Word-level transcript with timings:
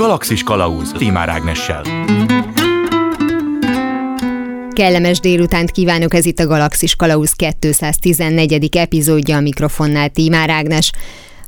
Galaxis 0.00 0.42
Kalauz 0.42 0.92
Timár 0.92 1.28
Ágnessel. 1.28 1.82
Kellemes 4.72 5.20
délutánt 5.20 5.70
kívánok, 5.70 6.14
ez 6.14 6.24
itt 6.24 6.38
a 6.38 6.46
Galaxis 6.46 6.96
Kalauz 6.96 7.32
214. 7.36 8.76
epizódja 8.76 9.36
a 9.36 9.40
mikrofonnál 9.40 10.08
Tímár 10.08 10.50
Ágnes. 10.50 10.92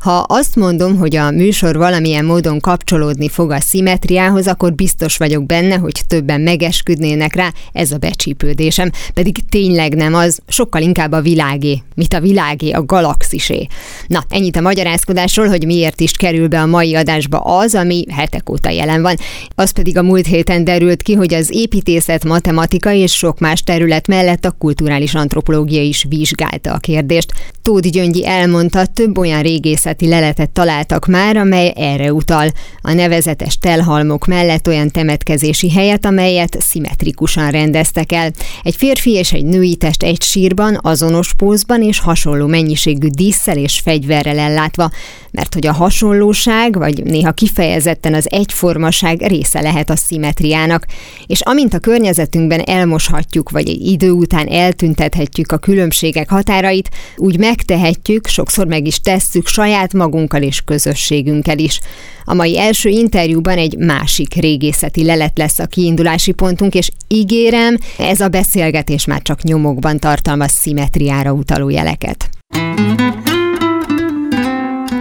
Ha 0.02 0.24
azt 0.28 0.56
mondom, 0.56 0.96
hogy 0.96 1.16
a 1.16 1.30
műsor 1.30 1.76
valamilyen 1.76 2.24
módon 2.24 2.60
kapcsolódni 2.60 3.28
fog 3.28 3.50
a 3.50 3.60
szimetriához, 3.60 4.46
akkor 4.46 4.74
biztos 4.74 5.16
vagyok 5.16 5.46
benne, 5.46 5.76
hogy 5.76 6.02
többen 6.06 6.40
megesküdnének 6.40 7.34
rá, 7.34 7.52
ez 7.72 7.92
a 7.92 7.96
becsípődésem. 7.96 8.90
Pedig 9.14 9.48
tényleg 9.48 9.94
nem 9.94 10.14
az, 10.14 10.38
sokkal 10.48 10.82
inkább 10.82 11.12
a 11.12 11.20
világé, 11.20 11.82
mit 11.94 12.14
a 12.14 12.20
világé, 12.20 12.70
a 12.70 12.84
galaxisé. 12.84 13.66
Na, 14.06 14.24
ennyit 14.28 14.56
a 14.56 14.60
magyarázkodásról, 14.60 15.46
hogy 15.46 15.66
miért 15.66 16.00
is 16.00 16.12
kerül 16.12 16.48
be 16.48 16.60
a 16.60 16.66
mai 16.66 16.94
adásba 16.94 17.38
az, 17.38 17.74
ami 17.74 18.04
hetek 18.08 18.50
óta 18.50 18.70
jelen 18.70 19.02
van. 19.02 19.16
Az 19.54 19.70
pedig 19.70 19.98
a 19.98 20.02
múlt 20.02 20.26
héten 20.26 20.64
derült 20.64 21.02
ki, 21.02 21.14
hogy 21.14 21.34
az 21.34 21.48
építészet, 21.52 22.24
matematika 22.24 22.92
és 22.92 23.12
sok 23.12 23.38
más 23.38 23.62
terület 23.62 24.06
mellett 24.06 24.44
a 24.44 24.54
kulturális 24.58 25.14
antropológia 25.14 25.82
is 25.82 26.06
vizsgálta 26.08 26.72
a 26.72 26.78
kérdést. 26.78 27.32
Tóth 27.62 27.88
Gyöngyi 27.88 28.26
elmondta, 28.26 28.86
több 28.86 29.18
olyan 29.18 29.42
régészet 29.42 29.91
régészeti 29.92 30.08
leletet 30.08 30.50
találtak 30.50 31.06
már, 31.06 31.36
amely 31.36 31.72
erre 31.76 32.12
utal. 32.12 32.50
A 32.80 32.92
nevezetes 32.92 33.58
telhalmok 33.58 34.26
mellett 34.26 34.68
olyan 34.68 34.90
temetkezési 34.90 35.70
helyet, 35.70 36.04
amelyet 36.04 36.56
szimmetrikusan 36.60 37.50
rendeztek 37.50 38.12
el. 38.12 38.30
Egy 38.62 38.76
férfi 38.76 39.10
és 39.10 39.32
egy 39.32 39.44
női 39.44 39.76
test 39.76 40.02
egy 40.02 40.22
sírban, 40.22 40.78
azonos 40.82 41.34
pózban 41.34 41.82
és 41.82 42.00
hasonló 42.00 42.46
mennyiségű 42.46 43.08
díszsel 43.08 43.56
és 43.56 43.80
fegyverrel 43.84 44.38
ellátva, 44.38 44.90
mert 45.30 45.54
hogy 45.54 45.66
a 45.66 45.72
hasonlóság, 45.72 46.78
vagy 46.78 47.02
néha 47.04 47.32
kifejezetten 47.32 48.14
az 48.14 48.26
egyformaság 48.30 49.20
része 49.20 49.60
lehet 49.60 49.90
a 49.90 49.96
szimmetriának, 49.96 50.86
és 51.26 51.40
amint 51.40 51.74
a 51.74 51.78
környezetünkben 51.78 52.60
elmoshatjuk, 52.60 53.50
vagy 53.50 53.68
egy 53.68 53.86
idő 53.86 54.10
után 54.10 54.46
eltüntethetjük 54.46 55.52
a 55.52 55.58
különbségek 55.58 56.30
határait, 56.30 56.88
úgy 57.16 57.38
megtehetjük, 57.38 58.26
sokszor 58.26 58.66
meg 58.66 58.86
is 58.86 59.00
tesszük 59.00 59.46
saját 59.46 59.81
saját 59.82 59.92
magunkkal 59.92 60.42
és 60.42 60.60
közösségünkkel 60.60 61.58
is. 61.58 61.80
A 62.24 62.34
mai 62.34 62.58
első 62.58 62.88
interjúban 62.88 63.58
egy 63.58 63.76
másik 63.76 64.34
régészeti 64.34 65.04
lelet 65.04 65.38
lesz 65.38 65.58
a 65.58 65.66
kiindulási 65.66 66.32
pontunk, 66.32 66.74
és 66.74 66.90
ígérem, 67.08 67.78
ez 67.98 68.20
a 68.20 68.28
beszélgetés 68.28 69.04
már 69.04 69.22
csak 69.22 69.42
nyomokban 69.42 69.98
tartalmaz 69.98 70.50
szimetriára 70.50 71.32
utaló 71.32 71.68
jeleket. 71.68 72.28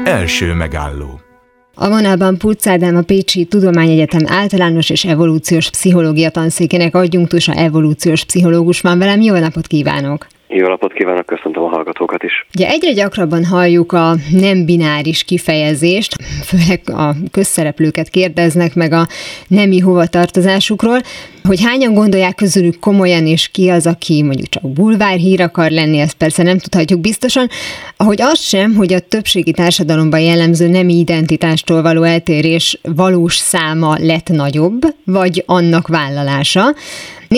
Első 0.03 0.53
megálló 0.53 1.19
a 1.75 1.89
vonalban 1.89 2.37
Ádám 2.63 2.95
a 2.95 3.01
Pécsi 3.01 3.45
Tudományegyetem 3.45 4.23
általános 4.27 4.89
és 4.89 5.05
evolúciós 5.05 5.69
pszichológia 5.69 6.29
tanszékének 6.29 6.95
adjunktusa 6.95 7.53
evolúciós 7.53 8.25
pszichológus 8.25 8.81
van 8.81 8.97
velem. 8.97 9.21
Jó 9.21 9.37
napot 9.37 9.67
kívánok! 9.67 10.27
Jó 10.53 10.67
napot 10.67 10.93
kívánok, 10.93 11.25
köszöntöm 11.25 11.63
a 11.63 11.67
hallgatókat 11.67 12.23
is. 12.23 12.45
Ugye 12.55 12.67
egyre 12.67 12.91
gyakrabban 12.91 13.45
halljuk 13.45 13.91
a 13.91 14.15
nem 14.31 14.65
bináris 14.65 15.23
kifejezést, 15.23 16.15
főleg 16.43 16.81
a 16.85 17.15
közszereplőket 17.31 18.09
kérdeznek 18.09 18.75
meg 18.75 18.91
a 18.91 19.07
nemi 19.47 19.79
hovatartozásukról, 19.79 20.99
hogy 21.43 21.63
hányan 21.63 21.93
gondolják 21.93 22.35
közülük 22.35 22.79
komolyan, 22.79 23.27
és 23.27 23.47
ki 23.47 23.69
az, 23.69 23.87
aki 23.87 24.23
mondjuk 24.23 24.49
csak 24.49 24.71
bulvár 24.71 25.17
hír 25.17 25.41
akar 25.41 25.71
lenni, 25.71 25.99
ezt 25.99 26.17
persze 26.17 26.43
nem 26.43 26.57
tudhatjuk 26.57 27.01
biztosan, 27.01 27.47
ahogy 27.97 28.21
az 28.21 28.39
sem, 28.39 28.75
hogy 28.75 28.93
a 28.93 28.99
többségi 28.99 29.51
társadalomban 29.51 30.19
jellemző 30.19 30.67
nemi 30.67 30.93
identitástól 30.93 31.81
való 31.81 32.03
eltérés 32.03 32.79
valós 32.95 33.35
száma 33.35 33.95
lett 33.99 34.29
nagyobb, 34.29 34.81
vagy 35.05 35.43
annak 35.45 35.87
vállalása. 35.87 36.73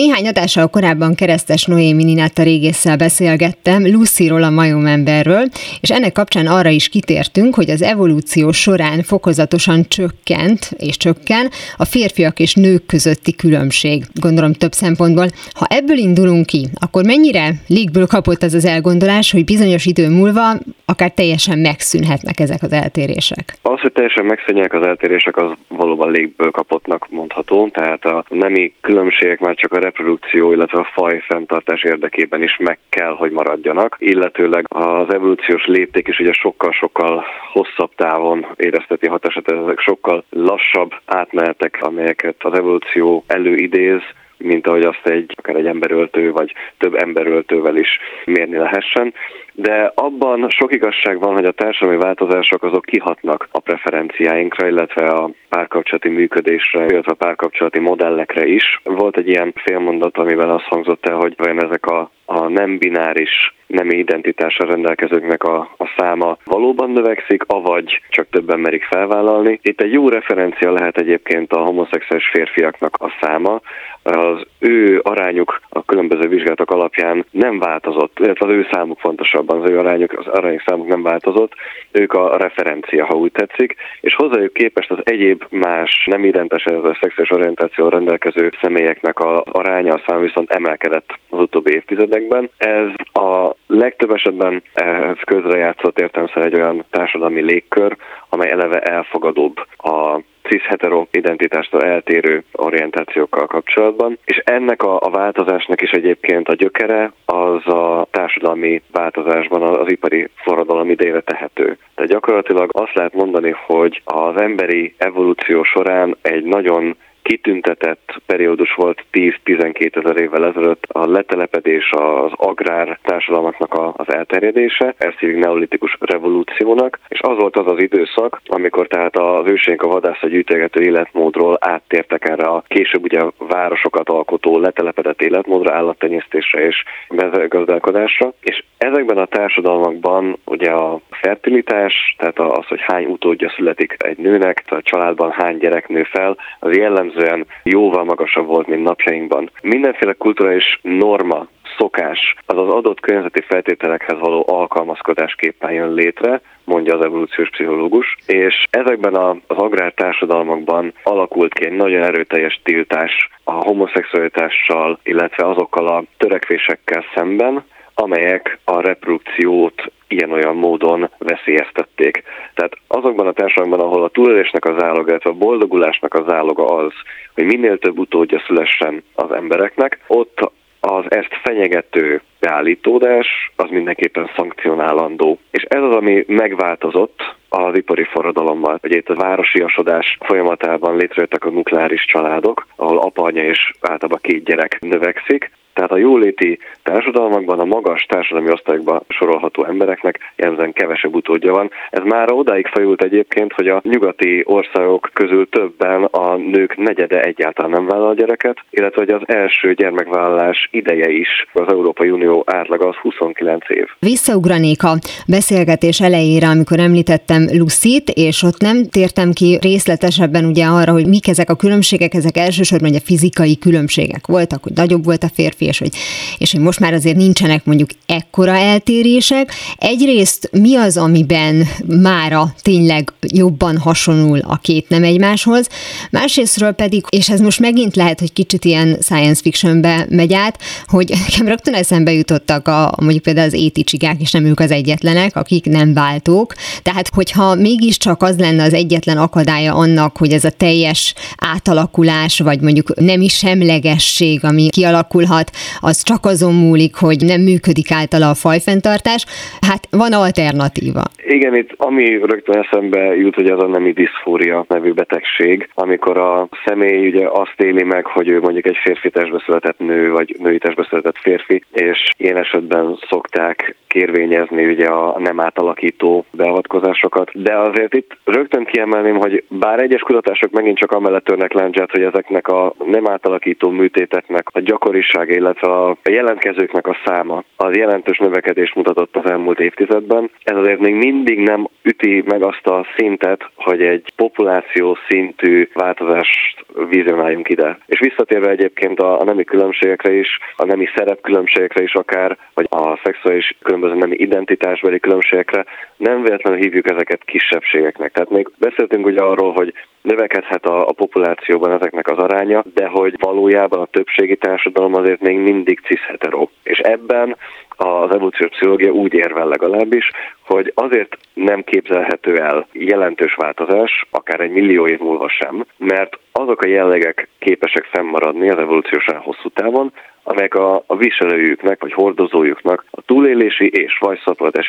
Néhány 0.00 0.26
adással 0.26 0.68
korábban 0.68 1.14
keresztes 1.14 1.64
Noémi 1.64 2.04
Ninát 2.04 2.38
a 2.38 2.42
régésszel 2.42 2.96
beszélgettem, 2.96 3.82
Lucyról 3.92 4.42
a 4.42 4.50
majomemberről, 4.50 5.44
és 5.80 5.90
ennek 5.90 6.12
kapcsán 6.12 6.46
arra 6.46 6.68
is 6.68 6.88
kitértünk, 6.88 7.54
hogy 7.54 7.70
az 7.70 7.82
evolúció 7.82 8.52
során 8.52 9.02
fokozatosan 9.02 9.88
csökkent 9.88 10.70
és 10.78 10.96
csökken 10.96 11.48
a 11.76 11.84
férfiak 11.84 12.38
és 12.38 12.54
nők 12.54 12.86
közötti 12.86 13.34
különbség, 13.34 14.02
gondolom 14.20 14.52
több 14.52 14.72
szempontból. 14.72 15.26
Ha 15.52 15.66
ebből 15.68 15.96
indulunk 15.96 16.46
ki, 16.46 16.66
akkor 16.80 17.04
mennyire 17.04 17.48
légből 17.66 18.06
kapott 18.06 18.42
az 18.42 18.54
az 18.54 18.64
elgondolás, 18.64 19.32
hogy 19.32 19.44
bizonyos 19.44 19.86
idő 19.86 20.08
múlva 20.08 20.42
akár 20.84 21.10
teljesen 21.10 21.58
megszűnhetnek 21.58 22.40
ezek 22.40 22.62
az 22.62 22.72
eltérések? 22.72 23.56
Az, 23.62 23.80
hogy 23.80 23.92
teljesen 23.92 24.24
megszűnjenek 24.24 24.72
az 24.72 24.86
eltérések, 24.86 25.36
az 25.36 25.50
valóban 25.68 26.10
légből 26.10 26.50
kapottnak 26.50 27.06
mondható, 27.10 27.68
tehát 27.68 28.04
a 28.04 28.24
nemi 28.28 28.72
különbségek 28.80 29.40
már 29.40 29.54
csak 29.54 29.72
a 29.72 29.83
reprodukció, 29.84 30.52
illetve 30.52 30.78
a 30.78 30.90
faj 30.92 31.22
fenntartás 31.28 31.82
érdekében 31.82 32.42
is 32.42 32.56
meg 32.56 32.78
kell, 32.88 33.14
hogy 33.16 33.30
maradjanak, 33.30 33.96
illetőleg 33.98 34.64
az 34.68 35.14
evolúciós 35.14 35.66
lépték 35.66 36.08
is 36.08 36.18
ugye 36.18 36.32
sokkal-sokkal 36.32 37.24
hosszabb 37.52 37.90
távon 37.96 38.46
érezteti 38.56 39.06
hatását, 39.06 39.50
ezek 39.50 39.78
sokkal 39.78 40.24
lassabb 40.30 40.94
átmenetek, 41.04 41.78
amelyeket 41.80 42.36
az 42.38 42.58
evolúció 42.58 43.24
előidéz, 43.26 44.02
mint 44.36 44.66
ahogy 44.66 44.84
azt 44.84 45.06
egy 45.06 45.32
akár 45.36 45.56
egy 45.56 45.66
emberöltő, 45.66 46.32
vagy 46.32 46.52
több 46.78 46.94
emberöltővel 46.94 47.76
is 47.76 47.98
mérni 48.24 48.56
lehessen 48.56 49.14
de 49.54 49.92
abban 49.94 50.48
sok 50.48 50.74
igazság 50.74 51.18
van, 51.18 51.34
hogy 51.34 51.44
a 51.44 51.52
társadalmi 51.52 52.02
változások 52.02 52.62
azok 52.62 52.84
kihatnak 52.84 53.48
a 53.50 53.60
preferenciáinkra, 53.60 54.68
illetve 54.68 55.06
a 55.06 55.30
párkapcsolati 55.48 56.08
működésre, 56.08 56.84
illetve 56.84 57.12
a 57.12 57.24
párkapcsolati 57.24 57.78
modellekre 57.78 58.46
is. 58.46 58.80
Volt 58.84 59.16
egy 59.16 59.28
ilyen 59.28 59.52
félmondat, 59.56 60.16
amiben 60.16 60.50
azt 60.50 60.64
hangzott 60.64 61.06
el, 61.06 61.16
hogy 61.16 61.34
vajon 61.36 61.64
ezek 61.64 61.86
a, 61.86 62.10
a 62.24 62.48
nem 62.48 62.78
bináris 62.78 63.54
nemi 63.66 63.96
identitással 63.96 64.66
rendelkezőknek 64.66 65.42
a, 65.42 65.58
a 65.76 65.90
száma 65.96 66.36
valóban 66.44 66.90
növekszik, 66.90 67.42
avagy 67.46 68.00
csak 68.08 68.26
többen 68.30 68.60
merik 68.60 68.84
felvállalni. 68.84 69.58
Itt 69.62 69.80
egy 69.80 69.92
jó 69.92 70.08
referencia 70.08 70.72
lehet 70.72 70.96
egyébként 70.96 71.52
a 71.52 71.60
homoszexuális 71.60 72.28
férfiaknak 72.32 72.96
a 73.00 73.12
száma. 73.20 73.60
Az 74.02 74.42
ő 74.58 75.00
arányuk 75.04 75.60
a 75.68 75.84
különböző 75.84 76.28
vizsgálatok 76.28 76.70
alapján 76.70 77.24
nem 77.30 77.58
változott, 77.58 78.18
illetve 78.18 78.46
az 78.46 78.52
ő 78.52 78.66
számuk 78.72 78.98
fontosabb 78.98 79.43
pontosabban 79.44 79.62
az 79.62 79.70
ő 79.70 79.78
arányuk, 79.78 80.12
az 80.18 80.26
arányok 80.26 80.62
számuk 80.66 80.86
nem 80.86 81.02
változott, 81.02 81.52
ők 81.90 82.12
a 82.12 82.36
referencia, 82.36 83.04
ha 83.04 83.14
úgy 83.14 83.32
tetszik, 83.32 83.74
és 84.00 84.14
hozzájuk 84.14 84.52
képest 84.52 84.90
az 84.90 84.98
egyéb 85.02 85.44
más 85.50 86.06
nem 86.10 86.24
identes, 86.24 86.64
ez 86.64 86.84
a 86.84 86.98
szexuális 87.00 87.30
orientáció 87.30 87.88
rendelkező 87.88 88.50
személyeknek 88.60 89.18
a 89.18 89.44
aránya, 89.52 89.94
a 89.94 90.02
szám 90.06 90.20
viszont 90.20 90.50
emelkedett 90.50 91.18
az 91.30 91.38
utóbbi 91.38 91.74
évtizedekben. 91.74 92.50
Ez 92.56 92.88
a 93.12 93.54
legtöbb 93.66 94.10
esetben 94.10 94.62
ehhez 94.74 95.18
közrejátszott 95.24 96.00
értelmszerűen 96.00 96.52
egy 96.52 96.60
olyan 96.60 96.84
társadalmi 96.90 97.40
légkör, 97.40 97.96
amely 98.28 98.50
eleve 98.50 98.80
elfogadóbb 98.80 99.56
a 99.76 100.20
cis-hetero 100.48 101.06
identitástól 101.10 101.82
eltérő 101.82 102.44
orientációkkal 102.52 103.46
kapcsolatban, 103.46 104.18
és 104.24 104.42
ennek 104.44 104.82
a, 104.82 105.00
a 105.00 105.10
változásnak 105.10 105.80
is 105.82 105.90
egyébként 105.90 106.48
a 106.48 106.54
gyökere 106.54 107.12
az 107.24 107.66
a 107.66 108.06
társadalmi 108.10 108.82
változásban 108.92 109.62
az 109.62 109.90
ipari 109.90 110.28
forradalom 110.34 110.90
idejére 110.90 111.20
tehető. 111.20 111.78
Tehát 111.94 112.10
gyakorlatilag 112.10 112.70
azt 112.72 112.94
lehet 112.94 113.14
mondani, 113.14 113.54
hogy 113.66 114.02
az 114.04 114.40
emberi 114.40 114.94
evolúció 114.98 115.62
során 115.62 116.16
egy 116.22 116.44
nagyon 116.44 116.96
kitüntetett 117.24 118.22
periódus 118.26 118.74
volt 118.74 119.04
10-12 119.12 120.04
ezer 120.04 120.20
évvel 120.20 120.44
ezelőtt 120.44 120.84
a 120.88 121.06
letelepedés, 121.06 121.90
az 121.90 122.32
agrár 122.36 122.98
társadalmaknak 123.02 123.74
az 123.96 124.14
elterjedése, 124.14 124.94
ezt 124.98 125.18
hívjuk 125.18 125.44
neolitikus 125.44 125.96
revolúciónak, 126.00 126.98
és 127.08 127.20
az 127.20 127.36
volt 127.38 127.56
az 127.56 127.72
az 127.72 127.82
időszak, 127.82 128.40
amikor 128.46 128.86
tehát 128.86 129.16
az 129.18 129.50
őseink 129.50 129.82
a 129.82 129.88
vadász 129.88 130.22
a 130.22 130.28
gyűjtegető 130.28 130.82
életmódról 130.82 131.56
áttértek 131.60 132.28
erre 132.28 132.44
a 132.44 132.64
később 132.66 133.02
ugye 133.02 133.20
városokat 133.38 134.08
alkotó 134.08 134.58
letelepedett 134.58 135.22
életmódra, 135.22 135.74
állattenyésztésre 135.74 136.66
és 136.66 136.84
mezőgazdálkodásra, 137.08 138.32
és 138.40 138.64
ezekben 138.78 139.18
a 139.18 139.26
társadalmakban 139.26 140.36
ugye 140.44 140.70
a 140.70 141.00
fertilitás, 141.10 142.14
tehát 142.18 142.38
az, 142.38 142.66
hogy 142.66 142.80
hány 142.80 143.04
utódja 143.04 143.52
születik 143.56 143.96
egy 143.98 144.18
nőnek, 144.18 144.62
a 144.66 144.82
családban 144.82 145.30
hány 145.30 145.58
gyerek 145.58 145.88
nő 145.88 146.02
fel, 146.02 146.36
az 146.60 146.76
jellemző 146.76 147.13
jellemzően 147.14 147.46
jóval 147.62 148.04
magasabb 148.04 148.46
volt, 148.46 148.66
mint 148.66 148.82
napjainkban. 148.82 149.50
Mindenféle 149.62 150.12
kulturális 150.12 150.78
norma 150.82 151.46
szokás 151.78 152.34
az 152.46 152.58
az 152.58 152.68
adott 152.68 153.00
környezeti 153.00 153.40
feltételekhez 153.40 154.18
való 154.18 154.44
alkalmazkodásképpen 154.48 155.72
jön 155.72 155.92
létre, 155.92 156.40
mondja 156.64 156.94
az 156.94 157.04
evolúciós 157.04 157.50
pszichológus, 157.50 158.16
és 158.26 158.66
ezekben 158.70 159.14
az 159.14 159.56
agrártársadalmakban 159.58 160.92
alakult 161.02 161.54
ki 161.54 161.64
egy 161.64 161.76
nagyon 161.76 162.02
erőteljes 162.02 162.60
tiltás 162.64 163.28
a 163.44 163.52
homoszexualitással, 163.52 164.98
illetve 165.02 165.48
azokkal 165.48 165.86
a 165.86 166.04
törekvésekkel 166.16 167.04
szemben, 167.14 167.64
amelyek 167.94 168.58
a 168.64 168.80
reprodukciót 168.80 169.92
ilyen-olyan 170.08 170.56
módon 170.56 171.10
veszélyeztették. 171.18 172.22
Tehát 172.54 172.72
azokban 172.86 173.26
a 173.26 173.32
társadalomban, 173.32 173.86
ahol 173.86 174.04
a 174.04 174.08
túlélésnek 174.08 174.64
az 174.64 174.82
áloga, 174.82 175.10
illetve 175.10 175.30
a 175.30 175.34
boldogulásnak 175.34 176.14
az 176.14 176.32
áloga 176.32 176.64
az, 176.64 176.92
hogy 177.34 177.44
minél 177.44 177.78
több 177.78 177.98
utódja 177.98 178.42
szülessen 178.46 179.02
az 179.14 179.32
embereknek, 179.32 179.98
ott 180.06 180.52
az 180.80 181.04
ezt 181.08 181.40
fenyegető 181.42 182.22
beállítódás 182.40 183.52
az 183.56 183.70
mindenképpen 183.70 184.30
szankcionálandó. 184.36 185.38
És 185.50 185.62
ez 185.62 185.82
az, 185.82 185.94
ami 185.94 186.24
megváltozott 186.26 187.34
az 187.48 187.76
ipari 187.76 188.04
forradalommal. 188.04 188.78
Ugye 188.82 188.96
itt 188.96 189.08
a 189.08 189.14
városiasodás 189.14 190.18
folyamatában 190.20 190.96
létrejöttek 190.96 191.44
a 191.44 191.50
nukleáris 191.50 192.04
családok, 192.04 192.66
ahol 192.76 192.98
apa, 192.98 193.22
anya 193.22 193.42
és 193.42 193.72
általában 193.80 194.18
két 194.22 194.44
gyerek 194.44 194.78
növekszik, 194.80 195.50
tehát 195.74 195.90
a 195.90 195.96
jóléti 195.96 196.58
társadalmakban, 196.82 197.58
a 197.58 197.64
magas 197.64 198.02
társadalmi 198.02 198.50
osztályokban 198.50 199.02
sorolható 199.08 199.64
embereknek 199.64 200.18
jellemzően 200.36 200.72
kevesebb 200.72 201.14
utódja 201.14 201.52
van. 201.52 201.70
Ez 201.90 202.02
már 202.04 202.32
odáig 202.32 202.66
fajult 202.66 203.02
egyébként, 203.02 203.52
hogy 203.52 203.68
a 203.68 203.80
nyugati 203.84 204.42
országok 204.46 205.10
közül 205.12 205.48
többen 205.48 206.04
a 206.04 206.36
nők 206.36 206.76
negyede 206.76 207.20
egyáltalán 207.22 207.70
nem 207.70 207.86
vállal 207.86 208.14
gyereket, 208.14 208.56
illetve 208.70 209.00
hogy 209.00 209.10
az 209.10 209.22
első 209.26 209.74
gyermekvállalás 209.74 210.68
ideje 210.70 211.10
is 211.10 211.28
az 211.52 211.68
Európai 211.68 212.10
Unió 212.10 212.42
átlag 212.46 212.82
az 212.82 212.94
29 212.96 213.70
év. 213.70 213.86
Visszaugranék 213.98 214.84
a 214.84 214.92
beszélgetés 215.26 216.00
elejére, 216.00 216.46
amikor 216.46 216.78
említettem 216.78 217.42
Lucit, 217.58 218.10
és 218.14 218.42
ott 218.42 218.60
nem 218.60 218.88
tértem 218.90 219.32
ki 219.32 219.58
részletesebben 219.60 220.44
ugye 220.44 220.64
arra, 220.64 220.92
hogy 220.92 221.06
mik 221.06 221.28
ezek 221.28 221.50
a 221.50 221.56
különbségek, 221.56 222.14
ezek 222.14 222.36
elsősorban 222.36 222.88
ugye 222.88 223.00
fizikai 223.00 223.58
különbségek 223.58 224.26
voltak, 224.26 224.62
hogy 224.62 224.72
nagyobb 224.74 225.04
volt 225.04 225.22
a 225.22 225.34
férfi, 225.34 225.63
és 225.64 225.78
hogy, 225.78 225.94
és 226.38 226.52
hogy 226.52 226.60
most 226.60 226.80
már 226.80 226.92
azért 226.92 227.16
nincsenek 227.16 227.64
mondjuk 227.64 227.90
ekkora 228.06 228.56
eltérések. 228.56 229.52
Egyrészt 229.78 230.50
mi 230.52 230.76
az, 230.76 230.96
amiben 230.96 231.66
mára 231.86 232.54
tényleg 232.62 233.12
jobban 233.20 233.78
hasonul 233.78 234.38
a 234.38 234.56
két 234.56 234.88
nem 234.88 235.04
egymáshoz, 235.04 235.68
másrésztről 236.10 236.72
pedig, 236.72 237.04
és 237.08 237.28
ez 237.28 237.40
most 237.40 237.60
megint 237.60 237.96
lehet, 237.96 238.20
hogy 238.20 238.32
kicsit 238.32 238.64
ilyen 238.64 238.98
science 239.02 239.40
fictionbe 239.42 240.06
megy 240.10 240.32
át, 240.32 240.58
hogy 240.86 241.12
nekem 241.28 241.46
rögtön 241.46 241.74
eszembe 241.74 242.12
jutottak 242.12 242.68
a, 242.68 242.94
mondjuk 243.00 243.22
például 243.22 243.46
az 243.46 243.52
éticsigák, 243.52 244.20
és 244.20 244.30
nem 244.30 244.44
ők 244.44 244.60
az 244.60 244.70
egyetlenek, 244.70 245.36
akik 245.36 245.64
nem 245.64 245.94
váltók. 245.94 246.54
Tehát, 246.82 247.08
hogyha 247.14 247.54
mégiscsak 247.54 248.22
az 248.22 248.38
lenne 248.38 248.62
az 248.62 248.72
egyetlen 248.72 249.16
akadálya 249.16 249.74
annak, 249.74 250.16
hogy 250.16 250.32
ez 250.32 250.44
a 250.44 250.50
teljes 250.50 251.14
átalakulás, 251.36 252.38
vagy 252.38 252.60
mondjuk 252.60 253.00
nem 253.00 253.20
is 253.20 253.36
semlegesség, 253.36 254.44
ami 254.44 254.68
kialakulhat, 254.70 255.50
az 255.80 256.02
csak 256.02 256.24
azon 256.24 256.54
múlik, 256.54 256.94
hogy 256.96 257.18
nem 257.20 257.40
működik 257.40 257.90
általa 257.92 258.28
a 258.30 258.34
fajfenntartás. 258.34 259.24
Hát 259.68 259.82
van 259.90 260.12
alternatíva. 260.12 261.02
Igen, 261.26 261.56
itt 261.56 261.74
ami 261.76 262.18
rögtön 262.22 262.56
eszembe 262.56 263.16
jut, 263.16 263.34
hogy 263.34 263.46
az 263.46 263.62
a 263.62 263.66
nemi 263.66 263.92
diszfória 263.92 264.64
nevű 264.68 264.92
betegség, 264.92 265.68
amikor 265.74 266.18
a 266.18 266.48
személy 266.64 267.08
ugye 267.08 267.28
azt 267.28 267.60
éli 267.60 267.82
meg, 267.82 268.06
hogy 268.06 268.28
ő 268.28 268.40
mondjuk 268.40 268.66
egy 268.66 268.78
férfi 268.82 269.10
testbe 269.10 269.42
született 269.44 269.78
nő, 269.78 270.10
vagy 270.10 270.36
női 270.38 270.58
testbe 270.58 270.86
született 270.88 271.18
férfi, 271.18 271.64
és 271.72 272.08
ilyen 272.16 272.36
esetben 272.36 272.98
szokták 273.08 273.76
kérvényezni 273.86 274.64
ugye 274.66 274.86
a 274.86 275.18
nem 275.18 275.40
átalakító 275.40 276.24
beavatkozásokat. 276.30 277.30
De 277.42 277.58
azért 277.58 277.94
itt 277.94 278.16
rögtön 278.24 278.64
kiemelném, 278.64 279.16
hogy 279.16 279.44
bár 279.48 279.80
egyes 279.80 280.00
kutatások 280.00 280.50
megint 280.50 280.78
csak 280.78 280.92
amellett 280.92 281.24
törnek 281.24 281.52
láncsát, 281.52 281.90
hogy 281.90 282.02
ezeknek 282.02 282.48
a 282.48 282.74
nem 282.86 283.08
átalakító 283.08 283.70
műtéteknek 283.70 284.46
a 284.52 284.60
gyakorisága, 284.60 285.32
illetve 285.44 285.68
a 285.68 285.96
jelentkezőknek 286.10 286.86
a 286.86 286.96
száma 287.04 287.44
az 287.56 287.76
jelentős 287.76 288.18
növekedés 288.18 288.72
mutatott 288.74 289.16
az 289.16 289.30
elmúlt 289.30 289.60
évtizedben. 289.60 290.30
Ez 290.44 290.56
azért 290.56 290.78
még 290.78 290.94
mindig 290.94 291.38
nem 291.38 291.68
üti 291.82 292.22
meg 292.26 292.44
azt 292.44 292.66
a 292.66 292.86
szintet, 292.96 293.50
hogy 293.56 293.82
egy 293.82 294.12
populáció 294.16 294.96
szintű 295.08 295.68
változást 295.74 296.64
vizionáljunk 296.88 297.48
ide. 297.48 297.78
És 297.86 298.00
visszatérve 298.00 298.50
egyébként 298.50 299.00
a, 299.00 299.24
nemi 299.24 299.44
különbségekre 299.44 300.12
is, 300.12 300.38
a 300.56 300.64
nemi 300.64 300.86
szerepkülönbségekre 300.96 301.82
is 301.82 301.94
akár, 301.94 302.36
vagy 302.54 302.66
a 302.70 303.00
szexuális 303.04 303.56
különböző 303.62 303.94
nemi 303.94 304.16
identitásbeli 304.16 305.00
különbségekre, 305.00 305.64
nem 305.96 306.22
véletlenül 306.22 306.58
hívjuk 306.58 306.90
ezeket 306.90 307.24
kisebbségeknek. 307.24 308.12
Tehát 308.12 308.30
még 308.30 308.48
beszéltünk 308.58 309.06
ugye 309.06 309.20
arról, 309.20 309.52
hogy 309.52 309.72
növekedhet 310.04 310.64
a, 310.66 310.88
a 310.88 310.92
populációban 310.92 311.72
ezeknek 311.72 312.08
az 312.08 312.18
aránya, 312.18 312.64
de 312.74 312.86
hogy 312.86 313.14
valójában 313.18 313.80
a 313.80 313.86
többségi 313.86 314.36
társadalom 314.36 314.94
azért 314.94 315.20
még 315.20 315.38
mindig 315.38 315.80
cis-hetero. 315.80 316.48
És 316.62 316.78
ebben 316.78 317.36
az 317.76 318.14
evolúciós 318.14 318.50
pszichológia 318.50 318.90
úgy 318.90 319.14
érvel 319.14 319.48
legalábbis, 319.48 320.10
hogy 320.46 320.72
azért 320.74 321.16
nem 321.34 321.62
képzelhető 321.62 322.36
el 322.38 322.66
jelentős 322.72 323.34
változás, 323.34 324.06
akár 324.10 324.40
egy 324.40 324.50
millió 324.50 324.86
év 324.86 324.98
múlva 324.98 325.28
sem, 325.28 325.64
mert 325.76 326.18
azok 326.32 326.62
a 326.62 326.68
jellegek 326.68 327.28
képesek 327.38 327.84
fennmaradni 327.84 328.50
az 328.50 328.58
evolúciósan 328.58 329.16
hosszú 329.16 329.48
távon, 329.48 329.92
amelyek 330.22 330.54
a, 330.54 330.82
a 330.86 330.96
viselőjüknek 330.96 331.80
vagy 331.80 331.92
hordozójuknak 331.92 332.84
a 332.90 333.02
túlélési 333.02 333.66
és 333.66 333.98
vagy 333.98 334.20